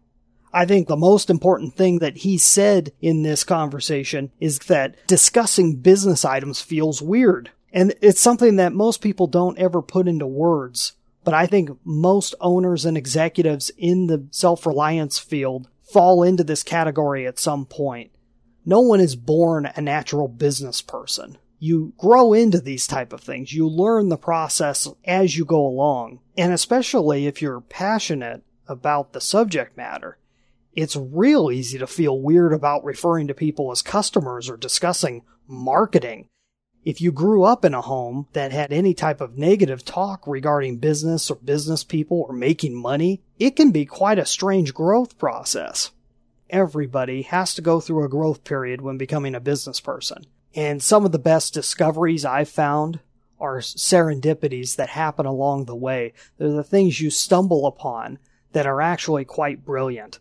I 0.52 0.64
think 0.64 0.88
the 0.88 0.96
most 0.96 1.28
important 1.28 1.74
thing 1.74 1.98
that 1.98 2.18
he 2.18 2.38
said 2.38 2.92
in 3.00 3.22
this 3.22 3.44
conversation 3.44 4.32
is 4.40 4.58
that 4.60 4.96
discussing 5.06 5.76
business 5.76 6.24
items 6.24 6.62
feels 6.62 7.02
weird. 7.02 7.50
And 7.72 7.94
it's 8.00 8.20
something 8.20 8.56
that 8.56 8.72
most 8.72 9.02
people 9.02 9.26
don't 9.26 9.58
ever 9.58 9.82
put 9.82 10.08
into 10.08 10.26
words. 10.26 10.94
But 11.24 11.34
I 11.34 11.46
think 11.46 11.70
most 11.84 12.34
owners 12.40 12.86
and 12.86 12.96
executives 12.96 13.70
in 13.76 14.06
the 14.06 14.28
self-reliance 14.30 15.18
field 15.18 15.68
fall 15.92 16.22
into 16.22 16.44
this 16.44 16.62
category 16.62 17.26
at 17.26 17.38
some 17.38 17.66
point. 17.66 18.12
No 18.64 18.80
one 18.80 19.00
is 19.00 19.14
born 19.14 19.66
a 19.76 19.80
natural 19.80 20.26
business 20.26 20.80
person. 20.80 21.36
You 21.58 21.94
grow 21.96 22.32
into 22.32 22.60
these 22.60 22.86
type 22.86 23.12
of 23.12 23.20
things. 23.20 23.52
You 23.52 23.68
learn 23.68 24.08
the 24.08 24.18
process 24.18 24.88
as 25.04 25.36
you 25.36 25.44
go 25.44 25.66
along. 25.66 26.20
And 26.36 26.52
especially 26.52 27.26
if 27.26 27.40
you're 27.40 27.60
passionate 27.60 28.42
about 28.68 29.12
the 29.12 29.20
subject 29.20 29.76
matter, 29.76 30.18
it's 30.74 30.96
real 30.96 31.50
easy 31.50 31.78
to 31.78 31.86
feel 31.86 32.20
weird 32.20 32.52
about 32.52 32.84
referring 32.84 33.28
to 33.28 33.34
people 33.34 33.70
as 33.70 33.80
customers 33.80 34.50
or 34.50 34.56
discussing 34.56 35.22
marketing. 35.46 36.28
If 36.84 37.00
you 37.00 37.10
grew 37.10 37.42
up 37.42 37.64
in 37.64 37.74
a 37.74 37.80
home 37.80 38.28
that 38.32 38.52
had 38.52 38.72
any 38.72 38.94
type 38.94 39.20
of 39.20 39.38
negative 39.38 39.84
talk 39.84 40.26
regarding 40.26 40.76
business 40.76 41.30
or 41.30 41.36
business 41.36 41.82
people 41.82 42.26
or 42.28 42.34
making 42.34 42.80
money, 42.80 43.22
it 43.38 43.56
can 43.56 43.70
be 43.72 43.86
quite 43.86 44.18
a 44.18 44.26
strange 44.26 44.74
growth 44.74 45.18
process 45.18 45.90
everybody 46.50 47.22
has 47.22 47.54
to 47.54 47.62
go 47.62 47.80
through 47.80 48.04
a 48.04 48.08
growth 48.08 48.44
period 48.44 48.80
when 48.80 48.98
becoming 48.98 49.34
a 49.34 49.40
business 49.40 49.80
person. 49.80 50.24
And 50.56 50.82
some 50.82 51.04
of 51.04 51.12
the 51.12 51.18
best 51.18 51.52
discoveries 51.52 52.24
I've 52.24 52.48
found 52.48 53.00
are 53.38 53.58
serendipities 53.58 54.76
that 54.76 54.88
happen 54.88 55.26
along 55.26 55.66
the 55.66 55.76
way. 55.76 56.14
They're 56.38 56.50
the 56.50 56.64
things 56.64 57.00
you 57.00 57.10
stumble 57.10 57.66
upon 57.66 58.18
that 58.52 58.66
are 58.66 58.80
actually 58.80 59.26
quite 59.26 59.66
brilliant 59.66 60.18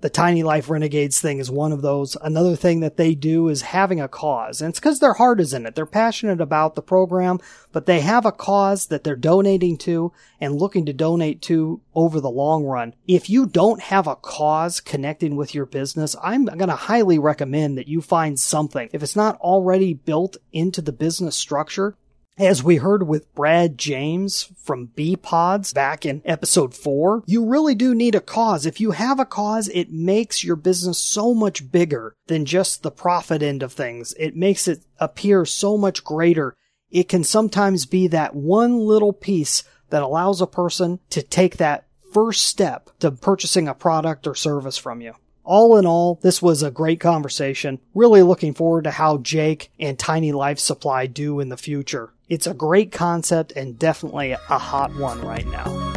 the 0.00 0.10
Tiny 0.10 0.44
Life 0.44 0.70
Renegades 0.70 1.20
thing 1.20 1.38
is 1.38 1.50
one 1.50 1.72
of 1.72 1.82
those. 1.82 2.16
Another 2.22 2.54
thing 2.54 2.80
that 2.80 2.96
they 2.96 3.14
do 3.16 3.48
is 3.48 3.62
having 3.62 4.00
a 4.00 4.06
cause. 4.06 4.62
And 4.62 4.70
it's 4.70 4.78
because 4.78 5.00
their 5.00 5.14
heart 5.14 5.40
is 5.40 5.52
in 5.52 5.66
it. 5.66 5.74
They're 5.74 5.86
passionate 5.86 6.40
about 6.40 6.76
the 6.76 6.82
program, 6.82 7.40
but 7.72 7.86
they 7.86 8.00
have 8.00 8.24
a 8.24 8.30
cause 8.30 8.86
that 8.86 9.02
they're 9.02 9.16
donating 9.16 9.76
to 9.78 10.12
and 10.40 10.54
looking 10.54 10.86
to 10.86 10.92
donate 10.92 11.42
to 11.42 11.80
over 11.96 12.20
the 12.20 12.30
long 12.30 12.64
run. 12.64 12.94
If 13.08 13.28
you 13.28 13.46
don't 13.46 13.82
have 13.82 14.06
a 14.06 14.14
cause 14.14 14.80
connecting 14.80 15.34
with 15.34 15.52
your 15.52 15.66
business, 15.66 16.14
I'm 16.22 16.44
going 16.44 16.68
to 16.68 16.76
highly 16.76 17.18
recommend 17.18 17.76
that 17.76 17.88
you 17.88 18.00
find 18.00 18.38
something. 18.38 18.88
If 18.92 19.02
it's 19.02 19.16
not 19.16 19.36
already 19.40 19.94
built 19.94 20.36
into 20.52 20.80
the 20.80 20.92
business 20.92 21.34
structure, 21.34 21.96
as 22.38 22.62
we 22.62 22.76
heard 22.76 23.06
with 23.06 23.34
Brad 23.34 23.76
James 23.76 24.52
from 24.62 24.86
B 24.86 25.16
Pods 25.16 25.72
back 25.72 26.06
in 26.06 26.22
episode 26.24 26.74
four, 26.74 27.24
you 27.26 27.44
really 27.44 27.74
do 27.74 27.94
need 27.94 28.14
a 28.14 28.20
cause. 28.20 28.64
If 28.64 28.80
you 28.80 28.92
have 28.92 29.18
a 29.18 29.26
cause, 29.26 29.68
it 29.68 29.92
makes 29.92 30.44
your 30.44 30.56
business 30.56 30.98
so 30.98 31.34
much 31.34 31.70
bigger 31.70 32.14
than 32.28 32.44
just 32.44 32.82
the 32.82 32.90
profit 32.90 33.42
end 33.42 33.62
of 33.62 33.72
things. 33.72 34.14
It 34.18 34.36
makes 34.36 34.68
it 34.68 34.84
appear 35.00 35.44
so 35.44 35.76
much 35.76 36.04
greater. 36.04 36.56
It 36.90 37.08
can 37.08 37.24
sometimes 37.24 37.86
be 37.86 38.06
that 38.08 38.34
one 38.34 38.78
little 38.78 39.12
piece 39.12 39.64
that 39.90 40.02
allows 40.02 40.40
a 40.40 40.46
person 40.46 41.00
to 41.10 41.22
take 41.22 41.56
that 41.56 41.86
first 42.12 42.46
step 42.46 42.90
to 43.00 43.10
purchasing 43.10 43.68
a 43.68 43.74
product 43.74 44.26
or 44.26 44.34
service 44.34 44.78
from 44.78 45.00
you. 45.00 45.14
All 45.44 45.76
in 45.78 45.86
all, 45.86 46.18
this 46.22 46.42
was 46.42 46.62
a 46.62 46.70
great 46.70 47.00
conversation. 47.00 47.80
Really 47.94 48.22
looking 48.22 48.52
forward 48.52 48.84
to 48.84 48.90
how 48.90 49.16
Jake 49.18 49.70
and 49.80 49.98
Tiny 49.98 50.30
Life 50.30 50.58
Supply 50.58 51.06
do 51.06 51.40
in 51.40 51.48
the 51.48 51.56
future. 51.56 52.12
It's 52.28 52.46
a 52.46 52.52
great 52.52 52.92
concept 52.92 53.52
and 53.52 53.78
definitely 53.78 54.32
a 54.32 54.38
hot 54.58 54.94
one 54.96 55.22
right 55.22 55.46
now. 55.46 55.94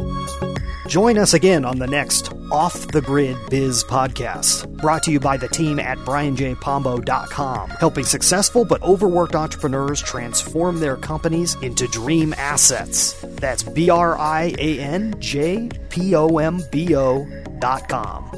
Join 0.87 1.17
us 1.17 1.33
again 1.33 1.65
on 1.65 1.77
the 1.77 1.87
next 1.87 2.31
Off 2.51 2.87
the 2.87 3.01
Grid 3.01 3.37
Biz 3.49 3.83
podcast, 3.83 4.77
brought 4.77 5.03
to 5.03 5.11
you 5.11 5.19
by 5.19 5.35
the 5.35 5.47
team 5.49 5.79
at 5.79 5.97
brianjpombo.com, 5.99 7.69
helping 7.69 8.05
successful 8.05 8.63
but 8.63 8.81
overworked 8.81 9.35
entrepreneurs 9.35 10.01
transform 10.01 10.79
their 10.79 10.97
companies 10.97 11.55
into 11.61 11.87
dream 11.87 12.33
assets. 12.37 13.13
That's 13.21 13.63
B 13.63 13.89
R 13.89 14.17
I 14.17 14.53
A 14.57 14.79
N 14.79 15.15
J 15.19 15.69
P 15.89 16.15
O 16.15 16.37
M 16.37 16.61
B 16.71 16.95
O 16.95 17.25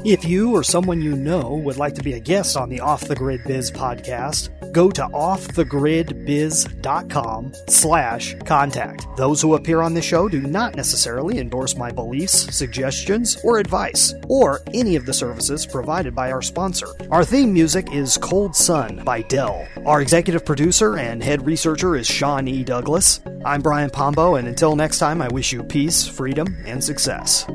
if 0.04 0.24
you 0.24 0.54
or 0.54 0.62
someone 0.62 1.00
you 1.00 1.16
know 1.16 1.54
would 1.64 1.78
like 1.78 1.94
to 1.94 2.02
be 2.02 2.12
a 2.12 2.20
guest 2.20 2.56
on 2.56 2.68
the 2.68 2.80
Off 2.80 3.08
the 3.08 3.14
Grid 3.14 3.42
Biz 3.44 3.70
podcast, 3.70 4.50
go 4.72 4.90
to 4.90 5.02
offthegridbiz.com 5.02 7.52
slash 7.68 8.36
contact. 8.44 9.06
Those 9.16 9.40
who 9.40 9.54
appear 9.54 9.80
on 9.80 9.94
the 9.94 10.02
show 10.02 10.28
do 10.28 10.42
not 10.42 10.76
necessarily 10.76 11.38
endorse 11.38 11.76
my 11.76 11.90
beliefs, 11.90 12.54
suggestions, 12.54 13.38
or 13.44 13.56
advice, 13.58 14.12
or 14.28 14.60
any 14.74 14.96
of 14.96 15.06
the 15.06 15.14
services 15.14 15.64
provided 15.64 16.14
by 16.14 16.30
our 16.30 16.42
sponsor. 16.42 16.88
Our 17.10 17.24
theme 17.24 17.50
music 17.52 17.92
is 17.92 18.18
Cold 18.18 18.54
Sun 18.54 19.04
by 19.04 19.22
Dell. 19.22 19.66
Our 19.86 20.02
executive 20.02 20.44
producer 20.44 20.98
and 20.98 21.22
head 21.22 21.46
researcher 21.46 21.96
is 21.96 22.06
Sean 22.06 22.46
E. 22.46 22.62
Douglas. 22.62 23.20
I'm 23.44 23.62
Brian 23.62 23.90
Pombo, 23.90 24.34
and 24.34 24.48
until 24.48 24.76
next 24.76 24.98
time, 24.98 25.22
I 25.22 25.28
wish 25.28 25.50
you 25.52 25.62
peace, 25.62 26.06
freedom, 26.06 26.54
and 26.66 26.84
success. 26.84 27.46